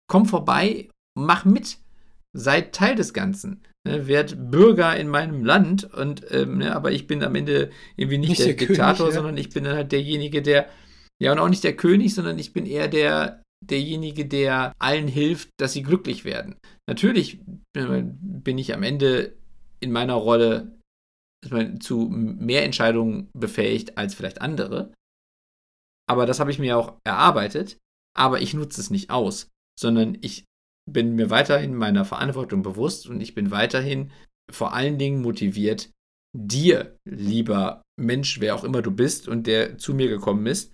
komm 0.07 0.25
vorbei, 0.25 0.89
mach 1.15 1.45
mit, 1.45 1.77
sei 2.35 2.61
Teil 2.61 2.95
des 2.95 3.13
Ganzen 3.13 3.61
ne, 3.87 4.07
werd 4.07 4.51
Bürger 4.51 4.95
in 4.95 5.07
meinem 5.07 5.43
Land 5.43 5.83
und 5.93 6.25
ähm, 6.31 6.59
ne, 6.59 6.75
aber 6.75 6.91
ich 6.91 7.07
bin 7.07 7.23
am 7.23 7.35
Ende 7.35 7.71
irgendwie 7.95 8.17
nicht, 8.17 8.29
nicht 8.29 8.39
der, 8.41 8.53
der, 8.53 8.67
Diktator, 8.67 9.07
König, 9.07 9.15
ja. 9.15 9.21
sondern 9.21 9.37
ich 9.37 9.49
bin 9.49 9.63
dann 9.63 9.75
halt 9.75 9.91
derjenige, 9.91 10.41
der 10.41 10.69
ja 11.21 11.31
und 11.31 11.39
auch 11.39 11.49
nicht 11.49 11.63
der 11.63 11.75
König, 11.75 12.13
sondern 12.13 12.39
ich 12.39 12.53
bin 12.53 12.65
eher 12.65 12.87
der 12.87 13.43
derjenige, 13.63 14.25
der 14.25 14.73
allen 14.79 15.07
hilft, 15.07 15.49
dass 15.57 15.73
sie 15.73 15.83
glücklich 15.83 16.25
werden. 16.25 16.57
Natürlich 16.87 17.39
bin 17.73 18.57
ich 18.57 18.73
am 18.73 18.83
Ende 18.83 19.37
in 19.79 19.91
meiner 19.91 20.15
Rolle 20.15 20.77
zu 21.79 22.09
mehr 22.09 22.63
Entscheidungen 22.63 23.29
befähigt 23.33 23.97
als 23.97 24.15
vielleicht 24.15 24.41
andere. 24.41 24.93
Aber 26.09 26.25
das 26.25 26.39
habe 26.39 26.51
ich 26.51 26.59
mir 26.59 26.77
auch 26.77 26.97
erarbeitet. 27.03 27.77
Aber 28.15 28.41
ich 28.41 28.53
nutze 28.53 28.79
es 28.79 28.89
nicht 28.89 29.09
aus, 29.09 29.49
sondern 29.79 30.17
ich 30.21 30.45
bin 30.89 31.15
mir 31.15 31.29
weiterhin 31.29 31.75
meiner 31.75 32.05
Verantwortung 32.05 32.61
bewusst 32.61 33.07
und 33.07 33.21
ich 33.21 33.35
bin 33.35 33.51
weiterhin 33.51 34.11
vor 34.51 34.73
allen 34.73 34.97
Dingen 34.97 35.21
motiviert, 35.21 35.91
dir, 36.35 36.97
lieber 37.05 37.83
Mensch, 37.99 38.39
wer 38.39 38.55
auch 38.55 38.63
immer 38.63 38.81
du 38.81 38.91
bist 38.91 39.27
und 39.27 39.47
der 39.47 39.77
zu 39.77 39.93
mir 39.93 40.09
gekommen 40.09 40.47
ist, 40.47 40.73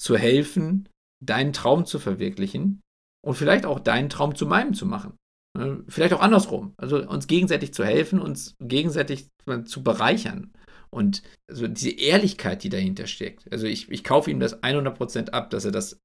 zu 0.00 0.16
helfen, 0.16 0.88
deinen 1.24 1.52
Traum 1.52 1.86
zu 1.86 1.98
verwirklichen 1.98 2.80
und 3.24 3.34
vielleicht 3.34 3.66
auch 3.66 3.80
deinen 3.80 4.08
Traum 4.08 4.34
zu 4.34 4.46
meinem 4.46 4.74
zu 4.74 4.86
machen. 4.86 5.16
Ne, 5.56 5.84
vielleicht 5.88 6.12
auch 6.12 6.20
andersrum. 6.20 6.74
Also 6.76 7.06
uns 7.08 7.26
gegenseitig 7.26 7.74
zu 7.74 7.84
helfen, 7.84 8.20
uns 8.20 8.54
gegenseitig 8.60 9.28
zu 9.64 9.82
bereichern. 9.82 10.52
Und 10.90 11.22
also 11.48 11.68
diese 11.68 11.90
Ehrlichkeit, 11.90 12.64
die 12.64 12.68
dahinter 12.68 13.06
steckt. 13.06 13.50
Also 13.52 13.66
ich, 13.66 13.90
ich 13.90 14.02
kaufe 14.02 14.30
ihm 14.30 14.40
das 14.40 14.62
100% 14.62 15.30
ab, 15.30 15.50
dass 15.50 15.64
er 15.64 15.72
das, 15.72 15.98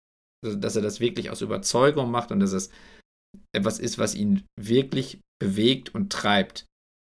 dass 0.44 0.76
er 0.76 0.82
das 0.82 1.00
wirklich 1.00 1.32
aus 1.32 1.42
Überzeugung 1.42 2.12
macht 2.12 2.32
und 2.32 2.40
dass 2.40 2.54
es 2.54 2.70
etwas 3.56 3.80
ist, 3.80 3.98
was 3.98 4.16
ihn 4.16 4.44
wirklich 4.60 5.20
bewegt 5.40 5.94
und 5.94 6.12
treibt. 6.12 6.66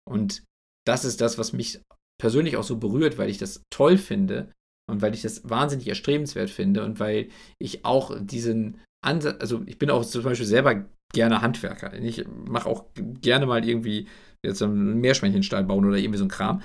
Und 0.08 0.42
das 0.86 1.04
ist 1.04 1.20
das, 1.20 1.38
was 1.38 1.52
mich 1.52 1.80
persönlich 2.20 2.56
auch 2.56 2.64
so 2.64 2.76
berührt, 2.76 3.18
weil 3.18 3.30
ich 3.30 3.38
das 3.38 3.62
toll 3.70 3.98
finde 3.98 4.52
und 4.90 5.02
weil 5.02 5.14
ich 5.14 5.22
das 5.22 5.48
wahnsinnig 5.48 5.88
erstrebenswert 5.88 6.50
finde 6.50 6.84
und 6.84 6.98
weil 6.98 7.28
ich 7.60 7.84
auch 7.84 8.16
diesen 8.20 8.80
Ansatz, 9.04 9.36
also 9.40 9.62
ich 9.66 9.78
bin 9.78 9.90
auch 9.90 10.04
zum 10.04 10.22
Beispiel 10.22 10.46
selber 10.46 10.86
gerne 11.12 11.42
Handwerker. 11.42 11.94
Ich 11.94 12.26
mache 12.26 12.68
auch 12.68 12.86
gerne 12.94 13.46
mal 13.46 13.66
irgendwie 13.66 14.08
jetzt 14.44 14.62
einen 14.62 15.00
Meerschweinchenstall 15.00 15.64
bauen 15.64 15.84
oder 15.84 15.96
irgendwie 15.96 16.18
so 16.18 16.24
ein 16.24 16.30
Kram. 16.30 16.62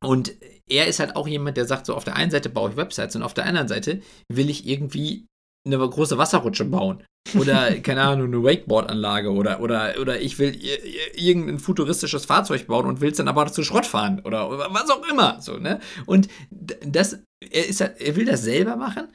Und 0.00 0.34
er 0.68 0.86
ist 0.86 1.00
halt 1.00 1.16
auch 1.16 1.26
jemand, 1.26 1.56
der 1.56 1.64
sagt, 1.64 1.86
so 1.86 1.94
auf 1.94 2.04
der 2.04 2.16
einen 2.16 2.30
Seite 2.30 2.50
baue 2.50 2.70
ich 2.70 2.76
Websites 2.76 3.16
und 3.16 3.22
auf 3.22 3.34
der 3.34 3.46
anderen 3.46 3.68
Seite 3.68 4.00
will 4.28 4.48
ich 4.48 4.66
irgendwie 4.66 5.26
eine 5.66 5.78
große 5.78 6.18
Wasserrutsche 6.18 6.64
bauen. 6.64 7.04
Oder, 7.34 7.74
keine 7.82 8.02
Ahnung, 8.02 8.28
eine 8.28 8.42
Wakeboard-Anlage 8.42 9.32
oder, 9.32 9.60
oder, 9.60 9.94
oder 10.00 10.20
ich 10.20 10.38
will 10.38 10.58
irgendein 11.14 11.58
futuristisches 11.58 12.24
Fahrzeug 12.24 12.66
bauen 12.66 12.86
und 12.86 13.00
will 13.00 13.10
es 13.10 13.18
dann 13.18 13.28
aber 13.28 13.46
zu 13.52 13.62
Schrott 13.62 13.86
fahren 13.86 14.20
oder, 14.24 14.50
was 14.72 14.90
auch 14.90 15.06
immer. 15.08 15.40
So, 15.40 15.58
ne? 15.58 15.80
Und 16.06 16.28
das, 16.50 17.18
er, 17.40 17.68
ist 17.68 17.80
halt, 17.80 18.00
er 18.00 18.16
will 18.16 18.24
das 18.24 18.42
selber 18.42 18.76
machen 18.76 19.08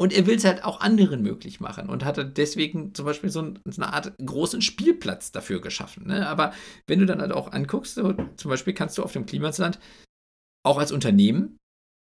und 0.00 0.12
er 0.12 0.26
will 0.26 0.36
es 0.36 0.44
halt 0.44 0.64
auch 0.64 0.80
anderen 0.80 1.22
möglich 1.22 1.60
machen 1.60 1.88
und 1.88 2.04
hat 2.04 2.36
deswegen 2.36 2.94
zum 2.94 3.04
Beispiel 3.04 3.30
so, 3.30 3.42
ein, 3.42 3.58
so 3.66 3.82
eine 3.82 3.92
Art 3.92 4.14
großen 4.18 4.62
Spielplatz 4.62 5.30
dafür 5.30 5.60
geschaffen. 5.60 6.06
Ne? 6.06 6.26
Aber 6.26 6.52
wenn 6.86 6.98
du 6.98 7.06
dann 7.06 7.20
halt 7.20 7.32
auch 7.32 7.52
anguckst, 7.52 7.94
so, 7.94 8.14
zum 8.36 8.48
Beispiel 8.48 8.74
kannst 8.74 8.98
du 8.98 9.02
auf 9.02 9.12
dem 9.12 9.26
Klimasland 9.26 9.78
auch 10.64 10.78
als 10.78 10.92
Unternehmen 10.92 11.58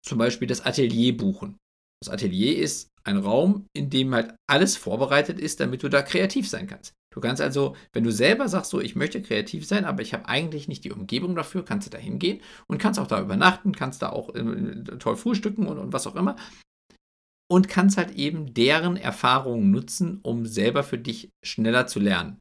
zum 0.05 0.17
Beispiel 0.17 0.47
das 0.47 0.65
Atelier 0.65 1.17
buchen. 1.17 1.57
Das 2.01 2.13
Atelier 2.13 2.57
ist 2.57 2.89
ein 3.05 3.17
Raum, 3.17 3.67
in 3.73 3.89
dem 3.89 4.13
halt 4.13 4.35
alles 4.47 4.77
vorbereitet 4.77 5.39
ist, 5.39 5.59
damit 5.59 5.83
du 5.83 5.89
da 5.89 6.01
kreativ 6.01 6.49
sein 6.49 6.67
kannst. 6.67 6.93
Du 7.13 7.21
kannst 7.21 7.41
also, 7.41 7.75
wenn 7.93 8.03
du 8.03 8.11
selber 8.11 8.49
sagst, 8.49 8.71
so, 8.71 8.81
ich 8.81 8.95
möchte 8.95 9.21
kreativ 9.21 9.65
sein, 9.65 9.85
aber 9.85 10.01
ich 10.01 10.13
habe 10.13 10.27
eigentlich 10.27 10.67
nicht 10.67 10.83
die 10.83 10.91
Umgebung 10.91 11.35
dafür, 11.35 11.63
kannst 11.63 11.87
du 11.87 11.91
da 11.91 11.97
hingehen 11.97 12.41
und 12.67 12.77
kannst 12.77 12.99
auch 12.99 13.07
da 13.07 13.21
übernachten, 13.21 13.73
kannst 13.73 14.01
da 14.01 14.09
auch 14.09 14.35
äh, 14.35 14.83
toll 14.99 15.15
frühstücken 15.15 15.67
und, 15.67 15.77
und 15.77 15.93
was 15.93 16.07
auch 16.07 16.15
immer. 16.15 16.35
Und 17.47 17.69
kannst 17.69 17.97
halt 17.97 18.15
eben 18.15 18.53
deren 18.53 18.97
Erfahrungen 18.97 19.71
nutzen, 19.71 20.19
um 20.23 20.45
selber 20.45 20.83
für 20.83 20.97
dich 20.97 21.29
schneller 21.43 21.87
zu 21.87 21.99
lernen. 21.99 22.39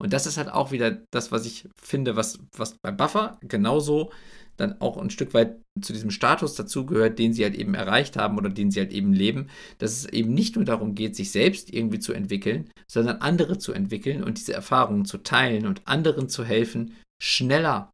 Und 0.00 0.12
das 0.12 0.26
ist 0.26 0.38
halt 0.38 0.48
auch 0.48 0.70
wieder 0.70 1.02
das, 1.10 1.32
was 1.32 1.44
ich 1.44 1.68
finde, 1.76 2.16
was, 2.16 2.38
was 2.56 2.76
bei 2.78 2.92
Buffer 2.92 3.38
genauso 3.42 4.10
dann 4.58 4.80
auch 4.80 4.98
ein 4.98 5.10
Stück 5.10 5.34
weit 5.34 5.60
zu 5.80 5.92
diesem 5.92 6.10
Status 6.10 6.54
dazugehört, 6.54 7.18
den 7.18 7.32
sie 7.32 7.44
halt 7.44 7.54
eben 7.54 7.74
erreicht 7.74 8.16
haben 8.16 8.36
oder 8.36 8.50
den 8.50 8.70
sie 8.70 8.80
halt 8.80 8.92
eben 8.92 9.12
leben, 9.12 9.48
dass 9.78 9.92
es 9.92 10.06
eben 10.06 10.34
nicht 10.34 10.56
nur 10.56 10.64
darum 10.64 10.94
geht, 10.94 11.16
sich 11.16 11.30
selbst 11.30 11.72
irgendwie 11.72 12.00
zu 12.00 12.12
entwickeln, 12.12 12.68
sondern 12.86 13.18
andere 13.18 13.58
zu 13.58 13.72
entwickeln 13.72 14.22
und 14.24 14.38
diese 14.38 14.52
Erfahrungen 14.52 15.04
zu 15.04 15.18
teilen 15.18 15.66
und 15.66 15.86
anderen 15.86 16.28
zu 16.28 16.44
helfen, 16.44 16.96
schneller 17.22 17.90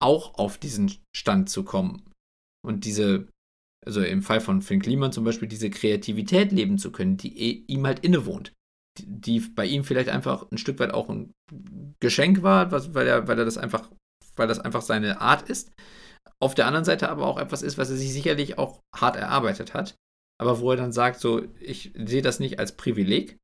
auch 0.00 0.38
auf 0.38 0.58
diesen 0.58 0.92
Stand 1.14 1.50
zu 1.50 1.64
kommen. 1.64 2.02
Und 2.64 2.84
diese, 2.84 3.28
also 3.84 4.00
im 4.00 4.22
Fall 4.22 4.40
von 4.40 4.62
Finn 4.62 4.80
Kliman 4.80 5.12
zum 5.12 5.24
Beispiel, 5.24 5.48
diese 5.48 5.70
Kreativität 5.70 6.52
leben 6.52 6.78
zu 6.78 6.92
können, 6.92 7.16
die 7.16 7.64
ihm 7.66 7.86
halt 7.86 8.00
innewohnt. 8.00 8.52
Die, 8.98 9.40
bei 9.40 9.66
ihm 9.66 9.84
vielleicht 9.84 10.08
einfach 10.08 10.50
ein 10.50 10.58
Stück 10.58 10.78
weit 10.78 10.92
auch 10.92 11.08
ein 11.08 11.32
Geschenk 12.00 12.42
war, 12.42 12.70
was, 12.70 12.94
weil, 12.94 13.06
er, 13.06 13.28
weil 13.28 13.38
er 13.38 13.44
das 13.44 13.56
einfach 13.56 13.88
weil 14.40 14.48
das 14.48 14.58
einfach 14.58 14.82
seine 14.82 15.20
Art 15.20 15.48
ist. 15.48 15.70
Auf 16.42 16.54
der 16.54 16.66
anderen 16.66 16.86
Seite 16.86 17.10
aber 17.10 17.26
auch 17.26 17.38
etwas 17.38 17.62
ist, 17.62 17.78
was 17.78 17.90
er 17.90 17.96
sich 17.96 18.12
sicherlich 18.12 18.58
auch 18.58 18.80
hart 18.96 19.16
erarbeitet 19.16 19.74
hat. 19.74 19.94
Aber 20.40 20.60
wo 20.60 20.70
er 20.70 20.78
dann 20.78 20.92
sagt, 20.92 21.20
so, 21.20 21.44
ich 21.60 21.92
sehe 21.94 22.22
das 22.22 22.40
nicht 22.40 22.58
als 22.58 22.74
Privileg 22.76 23.36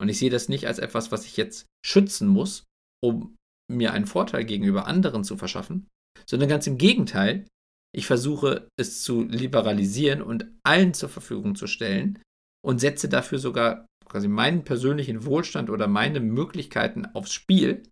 und 0.00 0.10
ich 0.10 0.18
sehe 0.18 0.28
das 0.28 0.50
nicht 0.50 0.66
als 0.66 0.78
etwas, 0.78 1.10
was 1.10 1.24
ich 1.24 1.38
jetzt 1.38 1.66
schützen 1.84 2.28
muss, 2.28 2.64
um 3.02 3.36
mir 3.72 3.94
einen 3.94 4.06
Vorteil 4.06 4.44
gegenüber 4.44 4.86
anderen 4.86 5.24
zu 5.24 5.38
verschaffen, 5.38 5.88
sondern 6.28 6.50
ganz 6.50 6.66
im 6.66 6.76
Gegenteil, 6.76 7.46
ich 7.94 8.06
versuche 8.06 8.68
es 8.78 9.02
zu 9.02 9.22
liberalisieren 9.22 10.20
und 10.20 10.46
allen 10.62 10.92
zur 10.92 11.08
Verfügung 11.08 11.54
zu 11.54 11.66
stellen 11.66 12.22
und 12.62 12.80
setze 12.80 13.08
dafür 13.08 13.38
sogar 13.38 13.86
quasi 14.04 14.28
meinen 14.28 14.64
persönlichen 14.64 15.24
Wohlstand 15.24 15.70
oder 15.70 15.86
meine 15.86 16.20
Möglichkeiten 16.20 17.06
aufs 17.06 17.32
Spiel, 17.32 17.82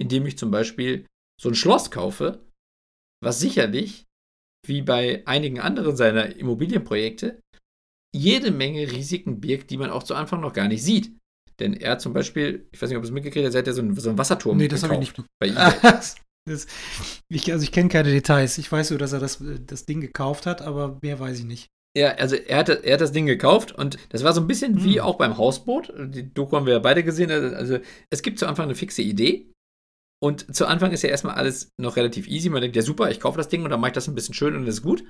indem 0.00 0.26
ich 0.26 0.38
zum 0.38 0.52
Beispiel 0.52 1.06
so 1.40 1.48
ein 1.48 1.54
Schloss 1.54 1.90
kaufe, 1.90 2.44
was 3.22 3.40
sicherlich 3.40 4.06
wie 4.66 4.82
bei 4.82 5.22
einigen 5.26 5.58
anderen 5.58 5.96
seiner 5.96 6.36
Immobilienprojekte, 6.36 7.40
jede 8.14 8.50
Menge 8.50 8.90
Risiken 8.90 9.40
birgt, 9.40 9.70
die 9.70 9.78
man 9.78 9.90
auch 9.90 10.02
zu 10.02 10.14
Anfang 10.14 10.40
noch 10.40 10.52
gar 10.52 10.68
nicht 10.68 10.82
sieht. 10.82 11.16
Denn 11.58 11.74
er 11.74 11.92
hat 11.92 12.00
zum 12.00 12.12
Beispiel, 12.12 12.68
ich 12.72 12.80
weiß 12.80 12.88
nicht, 12.88 12.98
ob 12.98 13.04
es 13.04 13.10
mitgekriegt 13.10 13.46
hat, 13.46 13.54
er 13.54 13.58
hat 13.58 13.66
ja 13.66 13.72
so 13.72 13.82
einen, 13.82 13.94
so 13.96 14.08
einen 14.08 14.18
Wasserturm 14.18 14.56
Nee, 14.56 14.68
das 14.68 14.82
habe 14.82 14.94
ich 14.94 15.00
nicht. 15.00 15.16
Bei 15.38 15.48
das, 16.48 16.66
ich, 17.28 17.52
also 17.52 17.62
ich 17.62 17.72
kenne 17.72 17.88
keine 17.88 18.10
Details. 18.10 18.58
Ich 18.58 18.70
weiß 18.70 18.90
nur, 18.90 18.98
dass 18.98 19.12
er 19.12 19.20
das, 19.20 19.42
das 19.66 19.86
Ding 19.86 20.00
gekauft 20.00 20.46
hat, 20.46 20.62
aber 20.62 20.98
mehr 21.02 21.20
weiß 21.20 21.38
ich 21.38 21.44
nicht. 21.44 21.68
Ja, 21.96 22.10
also 22.12 22.36
er 22.36 22.58
hat, 22.58 22.68
er 22.68 22.94
hat 22.94 23.00
das 23.00 23.12
Ding 23.12 23.26
gekauft 23.26 23.72
und 23.72 23.98
das 24.10 24.24
war 24.24 24.32
so 24.32 24.40
ein 24.40 24.46
bisschen 24.46 24.76
hm. 24.76 24.84
wie 24.84 25.00
auch 25.00 25.16
beim 25.16 25.36
Hausboot. 25.36 25.92
Die 25.96 26.32
Doku 26.32 26.56
haben 26.56 26.66
wir 26.66 26.74
ja 26.74 26.78
beide 26.78 27.02
gesehen. 27.04 27.30
Also 27.30 27.78
es 28.10 28.22
gibt 28.22 28.38
zu 28.38 28.46
Anfang 28.46 28.64
eine 28.64 28.74
fixe 28.74 29.02
Idee 29.02 29.50
und 30.22 30.54
zu 30.54 30.66
Anfang 30.66 30.92
ist 30.92 31.02
ja 31.02 31.08
erstmal 31.08 31.34
alles 31.34 31.70
noch 31.80 31.96
relativ 31.96 32.28
easy. 32.28 32.50
Man 32.50 32.60
denkt, 32.60 32.76
ja 32.76 32.82
super, 32.82 33.10
ich 33.10 33.20
kaufe 33.20 33.38
das 33.38 33.48
Ding 33.48 33.64
und 33.64 33.70
dann 33.70 33.80
mache 33.80 33.90
ich 33.90 33.94
das 33.94 34.08
ein 34.08 34.14
bisschen 34.14 34.34
schön 34.34 34.54
und 34.54 34.66
das 34.66 34.76
ist 34.76 34.82
gut. 34.82 35.04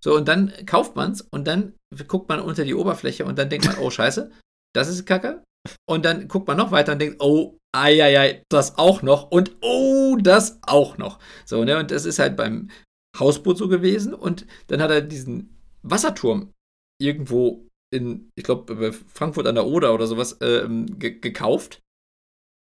So, 0.00 0.16
und 0.16 0.28
dann 0.28 0.52
kauft 0.66 0.96
man 0.96 1.12
es 1.12 1.22
und 1.22 1.46
dann 1.46 1.74
guckt 2.06 2.28
man 2.28 2.40
unter 2.40 2.64
die 2.64 2.74
Oberfläche 2.74 3.24
und 3.24 3.38
dann 3.38 3.50
denkt 3.50 3.66
man, 3.66 3.78
oh 3.78 3.90
scheiße, 3.90 4.30
das 4.74 4.88
ist 4.88 5.06
Kacke. 5.06 5.42
Und 5.88 6.04
dann 6.04 6.28
guckt 6.28 6.46
man 6.48 6.56
noch 6.56 6.70
weiter 6.70 6.92
und 6.92 7.00
denkt, 7.00 7.16
oh, 7.20 7.58
eieiei, 7.74 8.42
das 8.48 8.78
auch 8.78 9.02
noch 9.02 9.30
und 9.30 9.56
oh, 9.60 10.16
das 10.16 10.58
auch 10.62 10.98
noch. 10.98 11.18
So, 11.44 11.64
ne, 11.64 11.78
und 11.78 11.90
das 11.90 12.04
ist 12.04 12.18
halt 12.18 12.36
beim 12.36 12.70
Hausboot 13.18 13.58
so 13.58 13.68
gewesen 13.68 14.14
und 14.14 14.46
dann 14.68 14.82
hat 14.82 14.90
er 14.90 15.02
diesen 15.02 15.56
Wasserturm 15.82 16.52
irgendwo 17.00 17.66
in, 17.92 18.28
ich 18.36 18.44
glaube, 18.44 18.92
Frankfurt 18.92 19.46
an 19.46 19.54
der 19.54 19.66
Oder 19.66 19.94
oder 19.94 20.06
sowas 20.06 20.38
ge 20.38 21.18
gekauft 21.18 21.80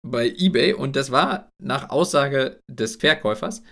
bei 0.06 0.30
eBay 0.30 0.74
und 0.74 0.96
das 0.96 1.12
war 1.12 1.50
nach 1.62 1.90
Aussage 1.90 2.60
des 2.70 2.98
Verkäufers 2.98 3.64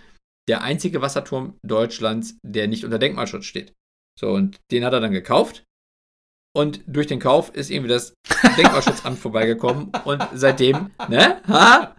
der 0.50 0.62
einzige 0.62 1.02
Wasserturm 1.02 1.58
Deutschlands, 1.66 2.38
der 2.44 2.68
nicht 2.68 2.84
unter 2.84 3.00
Denkmalschutz 3.00 3.46
steht. 3.46 3.74
So, 4.20 4.32
und 4.32 4.60
den 4.72 4.84
hat 4.84 4.94
er 4.94 5.00
dann 5.00 5.12
gekauft. 5.12 5.64
Und 6.56 6.84
durch 6.86 7.08
den 7.08 7.20
Kauf 7.20 7.54
ist 7.56 7.72
irgendwie 7.72 7.90
das 7.90 8.14
Denkmalschutzamt 8.58 9.18
vorbeigekommen 9.18 9.92
und 10.06 10.22
seitdem, 10.34 10.92
ne, 11.08 11.42
ha, 11.48 11.96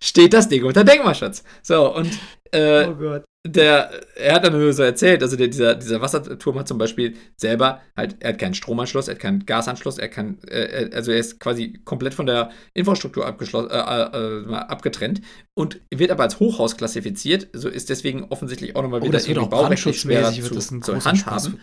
steht 0.00 0.32
das 0.32 0.48
Ding 0.48 0.64
unter 0.64 0.84
Denkmalschutz. 0.84 1.44
So, 1.62 1.94
und 1.94 2.18
äh, 2.52 2.86
oh 2.86 2.94
Gott 2.94 3.24
der, 3.46 3.90
er 4.16 4.34
hat 4.34 4.44
dann 4.44 4.52
nur 4.52 4.72
so 4.72 4.82
erzählt, 4.82 5.22
also 5.22 5.36
der, 5.36 5.48
dieser, 5.48 5.74
dieser 5.76 6.00
Wasserturm 6.00 6.58
hat 6.58 6.68
zum 6.68 6.78
Beispiel 6.78 7.16
selber 7.36 7.80
halt, 7.96 8.16
er 8.20 8.30
hat 8.30 8.38
keinen 8.38 8.54
Stromanschluss, 8.54 9.08
er 9.08 9.14
hat 9.14 9.20
keinen 9.20 9.46
Gasanschluss, 9.46 9.98
er 9.98 10.08
kann, 10.08 10.38
äh, 10.48 10.90
also 10.92 11.12
er 11.12 11.18
ist 11.18 11.38
quasi 11.38 11.74
komplett 11.84 12.14
von 12.14 12.26
der 12.26 12.50
Infrastruktur 12.74 13.26
abgeschlossen, 13.26 13.70
äh, 13.70 13.76
äh, 13.78 14.54
abgetrennt 14.54 15.22
und 15.54 15.80
wird 15.94 16.10
aber 16.10 16.24
als 16.24 16.40
Hochhaus 16.40 16.76
klassifiziert, 16.76 17.48
so 17.52 17.68
ist 17.68 17.90
deswegen 17.90 18.24
offensichtlich 18.24 18.74
auch 18.74 18.82
nochmal 18.82 19.02
oh, 19.02 19.06
wieder 19.06 19.20
irgendwie 19.20 19.48
baurechtlich 19.48 20.00
schwerer 20.00 20.32
zu, 20.32 20.80
zu 20.80 21.04
handhaben. 21.04 21.60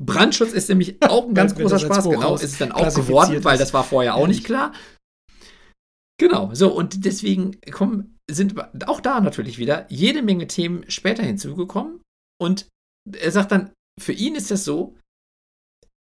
Brandschutz 0.00 0.52
ist 0.52 0.70
nämlich 0.70 1.02
auch 1.02 1.28
ein 1.28 1.34
ganz 1.34 1.54
großer 1.54 1.78
Spaß, 1.78 2.08
genau, 2.08 2.34
ist 2.34 2.44
es 2.44 2.58
dann 2.58 2.72
auch 2.72 2.92
geworden, 2.94 3.44
weil 3.44 3.58
das 3.58 3.74
war 3.74 3.84
vorher 3.84 4.14
auch 4.14 4.26
nicht 4.26 4.44
klar. 4.44 4.72
Genau, 6.18 6.50
so 6.52 6.72
und 6.72 7.04
deswegen 7.04 7.58
kommen 7.70 8.18
sind 8.34 8.86
auch 8.86 9.00
da 9.00 9.20
natürlich 9.20 9.58
wieder 9.58 9.86
jede 9.90 10.22
Menge 10.22 10.46
Themen 10.46 10.88
später 10.90 11.22
hinzugekommen. 11.22 12.00
Und 12.40 12.68
er 13.10 13.30
sagt 13.30 13.52
dann, 13.52 13.72
für 14.00 14.12
ihn 14.12 14.34
ist 14.34 14.50
das 14.50 14.64
so, 14.64 14.96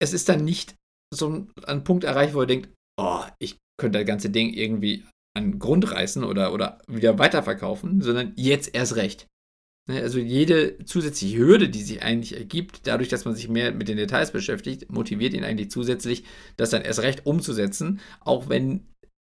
es 0.02 0.14
ist 0.14 0.30
dann 0.30 0.44
nicht 0.44 0.76
so 1.14 1.48
ein, 1.66 1.84
Punkt 1.84 2.04
erreicht, 2.04 2.34
wo 2.34 2.42
er 2.42 2.48
denkt, 2.48 2.70
oh, 3.00 3.24
ich 3.40 3.58
könnte 3.80 4.00
das 4.00 4.08
ganze 4.08 4.30
Ding 4.30 4.54
irgendwie 4.54 5.06
an 5.36 5.60
Grund 5.60 5.92
reißen 5.92 6.24
oder, 6.24 6.54
oder 6.54 6.82
wieder 6.88 7.18
weiterverkaufen, 7.20 8.02
sondern 8.02 8.34
jetzt 8.36 8.74
erst 8.74 8.96
recht. 8.96 9.28
Ne, 9.90 10.02
also 10.02 10.20
jede 10.20 10.78
zusätzliche 10.86 11.38
Hürde, 11.38 11.70
die 11.70 11.82
sich 11.82 12.04
eigentlich 12.04 12.38
ergibt, 12.38 12.88
dadurch, 12.88 13.10
dass 13.10 13.26
man 13.26 13.36
sich 13.36 13.50
mehr 13.50 13.74
mit 13.74 13.90
den 13.90 13.98
Details 13.98 14.32
beschäftigt, 14.32 14.90
motiviert 14.92 15.34
ihn 15.34 15.44
eigentlich 15.44 15.72
zusätzlich, 15.72 16.24
das 16.56 16.70
dann 16.70 16.84
erst 16.84 17.02
recht 17.02 17.26
umzusetzen, 17.26 18.00
auch 18.22 18.48
wenn 18.48 18.88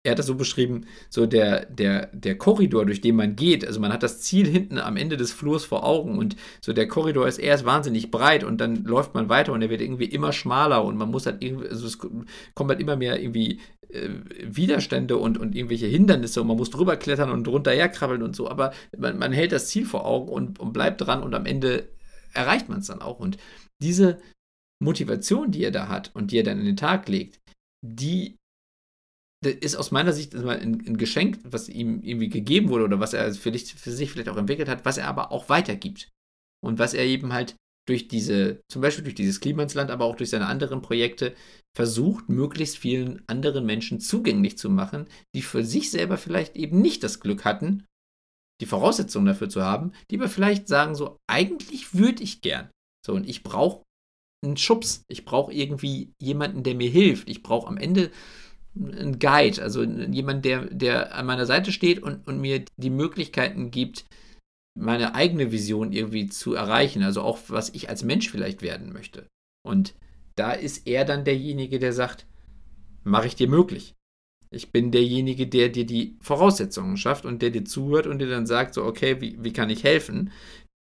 er 0.03 0.11
hat 0.11 0.19
das 0.19 0.27
so 0.27 0.35
beschrieben, 0.35 0.85
so 1.09 1.25
der, 1.25 1.65
der, 1.65 2.07
der 2.13 2.37
Korridor, 2.37 2.85
durch 2.85 3.01
den 3.01 3.17
man 3.17 3.35
geht, 3.35 3.65
also 3.65 3.81
man 3.81 3.91
hat 3.91 4.01
das 4.01 4.21
Ziel 4.21 4.47
hinten 4.47 4.77
am 4.77 4.95
Ende 4.95 5.17
des 5.17 5.33
Flurs 5.33 5.65
vor 5.65 5.85
Augen 5.85 6.17
und 6.17 6.37
so 6.61 6.71
der 6.71 6.87
Korridor 6.87 7.27
ist 7.27 7.37
erst 7.37 7.65
wahnsinnig 7.65 8.09
breit 8.09 8.45
und 8.45 8.61
dann 8.61 8.85
läuft 8.85 9.13
man 9.13 9.27
weiter 9.27 9.51
und 9.51 9.61
er 9.61 9.69
wird 9.69 9.81
irgendwie 9.81 10.05
immer 10.05 10.31
schmaler 10.31 10.85
und 10.85 10.97
man 10.97 11.11
muss 11.11 11.25
halt 11.25 11.43
irgendwie, 11.43 11.67
also 11.67 11.85
es 11.85 11.97
kommt 11.97 12.69
halt 12.69 12.79
immer 12.79 12.95
mehr 12.95 13.21
irgendwie 13.21 13.59
äh, 13.89 14.09
Widerstände 14.41 15.17
und, 15.17 15.37
und 15.37 15.53
irgendwelche 15.53 15.87
Hindernisse 15.87 16.41
und 16.41 16.47
man 16.47 16.57
muss 16.57 16.69
drüber 16.69 16.95
klettern 16.95 17.31
und 17.31 17.45
drunter 17.45 17.71
herkrabbeln 17.71 18.23
und 18.23 18.37
so, 18.37 18.49
aber 18.49 18.71
man, 18.97 19.17
man 19.17 19.33
hält 19.33 19.51
das 19.51 19.67
Ziel 19.67 19.85
vor 19.85 20.05
Augen 20.05 20.29
und, 20.29 20.59
und 20.59 20.71
bleibt 20.71 21.01
dran 21.01 21.23
und 21.23 21.35
am 21.35 21.45
Ende 21.45 21.89
erreicht 22.33 22.69
man 22.69 22.79
es 22.79 22.87
dann 22.87 23.01
auch. 23.01 23.19
Und 23.19 23.37
diese 23.81 24.21
Motivation, 24.81 25.51
die 25.51 25.63
er 25.63 25.71
da 25.71 25.89
hat 25.89 26.11
und 26.13 26.31
die 26.31 26.37
er 26.37 26.43
dann 26.43 26.59
in 26.59 26.65
den 26.65 26.77
Tag 26.77 27.09
legt, 27.09 27.39
die 27.85 28.38
ist 29.45 29.75
aus 29.75 29.91
meiner 29.91 30.11
Sicht 30.11 30.35
ein, 30.35 30.47
ein, 30.49 30.97
Geschenk, 30.97 31.39
was 31.43 31.69
ihm 31.69 32.01
irgendwie 32.01 32.29
gegeben 32.29 32.69
wurde 32.69 32.83
oder 32.85 32.99
was 32.99 33.13
er 33.13 33.33
vielleicht 33.33 33.71
für 33.71 33.91
sich 33.91 34.11
vielleicht 34.11 34.29
auch 34.29 34.37
entwickelt 34.37 34.67
hat, 34.67 34.83
was 34.85 34.97
er 34.97 35.07
aber 35.07 35.31
auch 35.31 35.47
weitergibt. 35.49 36.09
Und 36.61 36.77
was 36.77 36.93
er 36.93 37.05
eben 37.05 37.31
halt 37.31 37.55
durch 37.87 38.07
diese, 38.07 38.61
zum 38.69 38.81
Beispiel 38.81 39.03
durch 39.03 39.15
dieses 39.15 39.39
Klimansland, 39.39 39.91
aber 39.91 40.05
auch 40.05 40.15
durch 40.15 40.29
seine 40.29 40.47
anderen 40.47 40.81
Projekte 40.81 41.33
versucht, 41.75 42.27
möglichst 42.29 42.77
vielen 42.77 43.23
anderen 43.27 43.65
Menschen 43.65 43.99
zugänglich 43.99 44.57
zu 44.57 44.69
machen, 44.69 45.07
die 45.33 45.41
für 45.41 45.63
sich 45.63 45.89
selber 45.89 46.17
vielleicht 46.17 46.55
eben 46.57 46.81
nicht 46.81 47.03
das 47.03 47.19
Glück 47.19 47.45
hatten, 47.45 47.85
die 48.61 48.65
Voraussetzungen 48.65 49.25
dafür 49.25 49.49
zu 49.49 49.63
haben, 49.63 49.93
die 50.11 50.17
aber 50.17 50.27
vielleicht 50.27 50.67
sagen 50.67 50.95
so, 50.95 51.17
eigentlich 51.27 51.95
würde 51.95 52.21
ich 52.21 52.41
gern. 52.41 52.69
So, 53.05 53.13
und 53.13 53.27
ich 53.27 53.43
brauche 53.43 53.83
einen 54.43 54.57
Schubs. 54.57 55.03
Ich 55.07 55.25
brauche 55.25 55.53
irgendwie 55.53 56.13
jemanden, 56.21 56.63
der 56.63 56.75
mir 56.75 56.89
hilft. 56.89 57.29
Ich 57.29 57.43
brauche 57.43 57.67
am 57.67 57.77
Ende 57.77 58.11
ein 58.75 59.19
Guide, 59.19 59.61
also 59.61 59.83
jemand, 59.83 60.45
der, 60.45 60.65
der 60.65 61.15
an 61.15 61.25
meiner 61.25 61.45
Seite 61.45 61.71
steht 61.71 62.01
und, 62.01 62.25
und 62.27 62.39
mir 62.39 62.63
die 62.77 62.89
Möglichkeiten 62.89 63.71
gibt, 63.71 64.05
meine 64.77 65.15
eigene 65.15 65.51
Vision 65.51 65.91
irgendwie 65.91 66.27
zu 66.27 66.53
erreichen, 66.53 67.03
also 67.03 67.21
auch 67.21 67.39
was 67.47 67.69
ich 67.69 67.89
als 67.89 68.03
Mensch 68.03 68.29
vielleicht 68.29 68.61
werden 68.61 68.93
möchte. 68.93 69.27
Und 69.65 69.95
da 70.35 70.53
ist 70.53 70.87
er 70.87 71.03
dann 71.03 71.25
derjenige, 71.25 71.79
der 71.79 71.91
sagt, 71.91 72.25
mache 73.03 73.27
ich 73.27 73.35
dir 73.35 73.49
möglich. 73.49 73.95
Ich 74.51 74.71
bin 74.71 74.91
derjenige, 74.91 75.47
der 75.47 75.69
dir 75.69 75.85
die 75.85 76.17
Voraussetzungen 76.21 76.97
schafft 76.97 77.25
und 77.25 77.41
der 77.41 77.51
dir 77.51 77.65
zuhört 77.65 78.07
und 78.07 78.19
dir 78.19 78.29
dann 78.29 78.47
sagt, 78.47 78.73
so, 78.73 78.83
okay, 78.83 79.21
wie, 79.21 79.43
wie 79.43 79.53
kann 79.53 79.69
ich 79.69 79.83
helfen? 79.83 80.31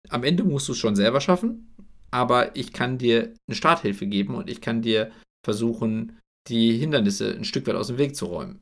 Am 0.10 0.24
Ende 0.24 0.44
musst 0.44 0.68
du 0.68 0.72
es 0.72 0.78
schon 0.78 0.96
selber 0.96 1.20
schaffen, 1.20 1.74
aber 2.12 2.56
ich 2.56 2.72
kann 2.72 2.98
dir 2.98 3.34
eine 3.48 3.56
Starthilfe 3.56 4.08
geben 4.08 4.36
und 4.36 4.50
ich 4.50 4.62
kann 4.62 4.82
dir 4.82 5.12
versuchen, 5.44 6.18
die 6.48 6.78
Hindernisse 6.78 7.36
ein 7.36 7.43
Stück 7.43 7.68
weit 7.68 7.76
aus 7.76 7.88
dem 7.88 7.98
Weg 7.98 8.16
zu 8.16 8.26
räumen. 8.26 8.62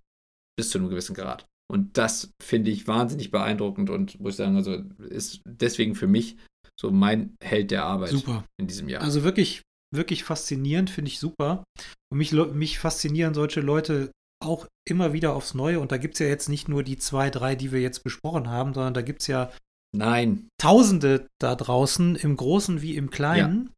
Bis 0.57 0.69
zu 0.69 0.77
einem 0.77 0.89
gewissen 0.89 1.15
Grad. 1.15 1.45
Und 1.71 1.97
das 1.97 2.31
finde 2.41 2.71
ich 2.71 2.87
wahnsinnig 2.87 3.31
beeindruckend 3.31 3.89
und 3.89 4.19
muss 4.19 4.33
ich 4.33 4.37
sagen, 4.37 4.55
also 4.55 4.83
ist 5.09 5.41
deswegen 5.45 5.95
für 5.95 6.07
mich 6.07 6.37
so 6.79 6.91
mein 6.91 7.35
Held 7.41 7.71
der 7.71 7.85
Arbeit 7.85 8.11
super. 8.11 8.45
in 8.59 8.67
diesem 8.67 8.87
Jahr. 8.87 9.01
Also 9.01 9.23
wirklich, 9.23 9.61
wirklich 9.93 10.23
faszinierend, 10.23 10.89
finde 10.89 11.09
ich 11.09 11.19
super. 11.19 11.63
Und 12.11 12.19
mich, 12.19 12.31
mich 12.31 12.79
faszinieren 12.79 13.33
solche 13.33 13.61
Leute 13.61 14.11
auch 14.43 14.67
immer 14.87 15.13
wieder 15.13 15.33
aufs 15.35 15.55
Neue. 15.55 15.79
Und 15.79 15.91
da 15.91 15.97
gibt 15.97 16.15
es 16.15 16.19
ja 16.19 16.27
jetzt 16.27 16.49
nicht 16.49 16.67
nur 16.67 16.83
die 16.83 16.97
zwei, 16.97 17.29
drei, 17.29 17.55
die 17.55 17.71
wir 17.71 17.81
jetzt 17.81 18.03
besprochen 18.03 18.49
haben, 18.49 18.73
sondern 18.73 18.93
da 18.93 19.01
gibt 19.01 19.21
es 19.21 19.27
ja 19.27 19.51
Nein. 19.95 20.49
Tausende 20.59 21.27
da 21.39 21.55
draußen, 21.55 22.15
im 22.15 22.35
Großen 22.35 22.81
wie 22.81 22.95
im 22.95 23.09
Kleinen, 23.09 23.65
ja. 23.65 23.73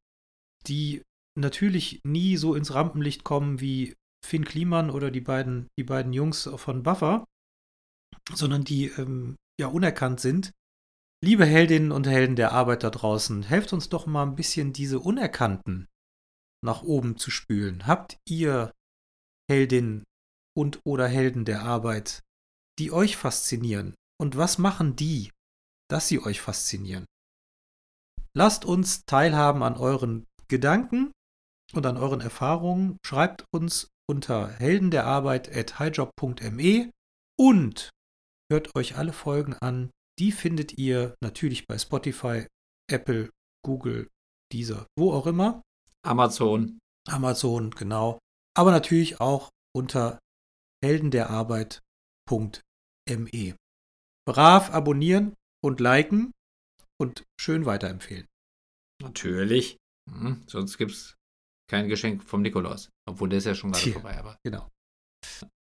die 0.68 1.02
natürlich 1.38 2.02
nie 2.04 2.38
so 2.38 2.56
ins 2.56 2.74
Rampenlicht 2.74 3.24
kommen 3.24 3.60
wie 3.60 3.96
Finn 4.26 4.44
Kliman 4.44 4.90
oder 4.90 5.12
die 5.12 5.22
beiden, 5.22 5.70
die 5.80 5.84
beiden 5.84 6.12
Jungs 6.12 6.50
von 6.56 6.84
Buffer, 6.84 7.26
sondern 8.34 8.64
die 8.64 8.88
ähm, 8.88 9.38
ja 9.60 9.68
unerkannt 9.68 10.20
sind. 10.20 10.52
Liebe 11.24 11.46
Heldinnen 11.46 11.92
und 11.92 12.08
Helden 12.08 12.36
der 12.36 12.52
Arbeit 12.52 12.84
da 12.84 12.90
draußen, 12.90 13.44
helft 13.44 13.74
uns 13.74 13.90
doch 13.90 14.06
mal 14.06 14.24
ein 14.24 14.36
bisschen 14.36 14.74
diese 14.74 15.00
Unerkannten 15.00 15.88
nach 16.64 16.84
oben 16.84 17.18
zu 17.18 17.32
spülen. 17.32 17.88
Habt 17.88 18.20
ihr 18.28 18.72
Heldinnen 19.50 20.04
und 20.56 20.82
oder 20.86 21.08
Helden 21.08 21.46
der 21.46 21.62
Arbeit, 21.62 22.24
die 22.80 22.92
euch 22.92 23.16
faszinieren? 23.18 23.96
Und 24.20 24.38
was 24.38 24.58
machen 24.58 24.96
die, 24.96 25.32
dass 25.90 26.08
sie 26.08 26.20
euch 26.20 26.42
faszinieren? 26.42 27.06
Lasst 28.36 28.66
uns 28.66 29.06
teilhaben 29.06 29.64
an 29.64 29.78
euren 29.78 30.26
Gedanken 30.48 31.12
und 31.74 31.86
an 31.86 31.98
euren 31.98 32.22
Erfahrungen. 32.22 32.98
Schreibt 33.06 33.44
uns 33.52 33.90
unter 34.10 34.48
heldenderarbeit.highjob.me 34.50 36.92
und 37.38 37.90
hört 38.52 38.76
euch 38.76 38.98
alle 38.98 39.14
Folgen 39.14 39.54
an. 39.56 39.92
Die 40.20 40.32
findet 40.32 40.78
ihr 40.78 41.16
natürlich 41.22 41.68
bei 41.68 41.78
Spotify, 41.78 42.48
Apple, 42.90 43.30
Google, 43.64 44.10
Deezer, 44.52 44.88
wo 44.98 45.14
auch 45.14 45.28
immer. 45.28 45.62
Amazon. 46.04 46.80
Amazon, 47.08 47.70
genau. 47.72 48.18
Aber 48.56 48.72
natürlich 48.72 49.22
auch 49.22 49.50
unter 49.76 50.20
heldenderarbeit.me. 50.84 53.56
Brav 54.26 54.74
abonnieren 54.74 55.36
und 55.64 55.80
liken 55.80 56.32
und 57.00 57.24
schön 57.40 57.66
weiterempfehlen. 57.66 58.26
Natürlich. 59.02 59.78
Hm, 60.10 60.44
sonst 60.48 60.78
gibt 60.78 60.92
es 60.92 61.17
kein 61.68 61.88
Geschenk 61.88 62.24
vom 62.24 62.42
Nikolaus. 62.42 62.90
Obwohl 63.08 63.30
der 63.30 63.40
ist 63.40 63.46
ja 63.46 63.56
schon 63.56 63.72
gerade 63.72 63.92
vorbei, 63.92 64.18
aber. 64.18 64.38
Genau. 64.44 64.68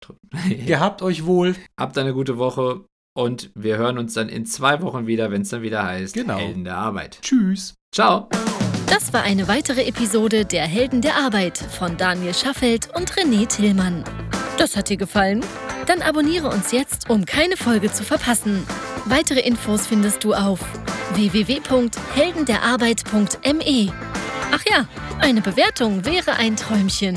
Gehabt 0.66 1.02
euch 1.02 1.26
wohl. 1.26 1.56
Habt 1.78 1.98
eine 1.98 2.14
gute 2.14 2.38
Woche 2.38 2.84
und 3.16 3.50
wir 3.54 3.78
hören 3.78 3.98
uns 3.98 4.14
dann 4.14 4.28
in 4.28 4.46
zwei 4.46 4.80
Wochen 4.82 5.06
wieder, 5.06 5.30
wenn 5.30 5.42
es 5.42 5.48
dann 5.48 5.62
wieder 5.62 5.84
heißt 5.84 6.14
genau. 6.14 6.38
Helden 6.38 6.64
der 6.64 6.76
Arbeit. 6.76 7.18
Tschüss. 7.22 7.74
Ciao. 7.94 8.28
Das 8.86 9.12
war 9.12 9.22
eine 9.22 9.48
weitere 9.48 9.86
Episode 9.86 10.44
der 10.44 10.66
Helden 10.66 11.02
der 11.02 11.16
Arbeit 11.16 11.58
von 11.58 11.96
Daniel 11.96 12.32
Schaffelt 12.32 12.88
und 12.94 13.12
René 13.12 13.46
Tillmann. 13.46 14.04
Das 14.56 14.76
hat 14.76 14.88
dir 14.88 14.96
gefallen? 14.96 15.44
Dann 15.86 16.02
abonniere 16.02 16.48
uns 16.48 16.70
jetzt, 16.72 17.10
um 17.10 17.24
keine 17.24 17.56
Folge 17.56 17.90
zu 17.90 18.04
verpassen. 18.04 18.64
Weitere 19.06 19.40
Infos 19.40 19.86
findest 19.86 20.22
du 20.24 20.34
auf 20.34 20.60
www.heldenderarbeit.me. 21.14 23.92
Ach 24.50 24.62
ja, 24.70 24.86
eine 25.20 25.40
Bewertung 25.40 26.04
wäre 26.04 26.36
ein 26.36 26.56
Träumchen. 26.56 27.16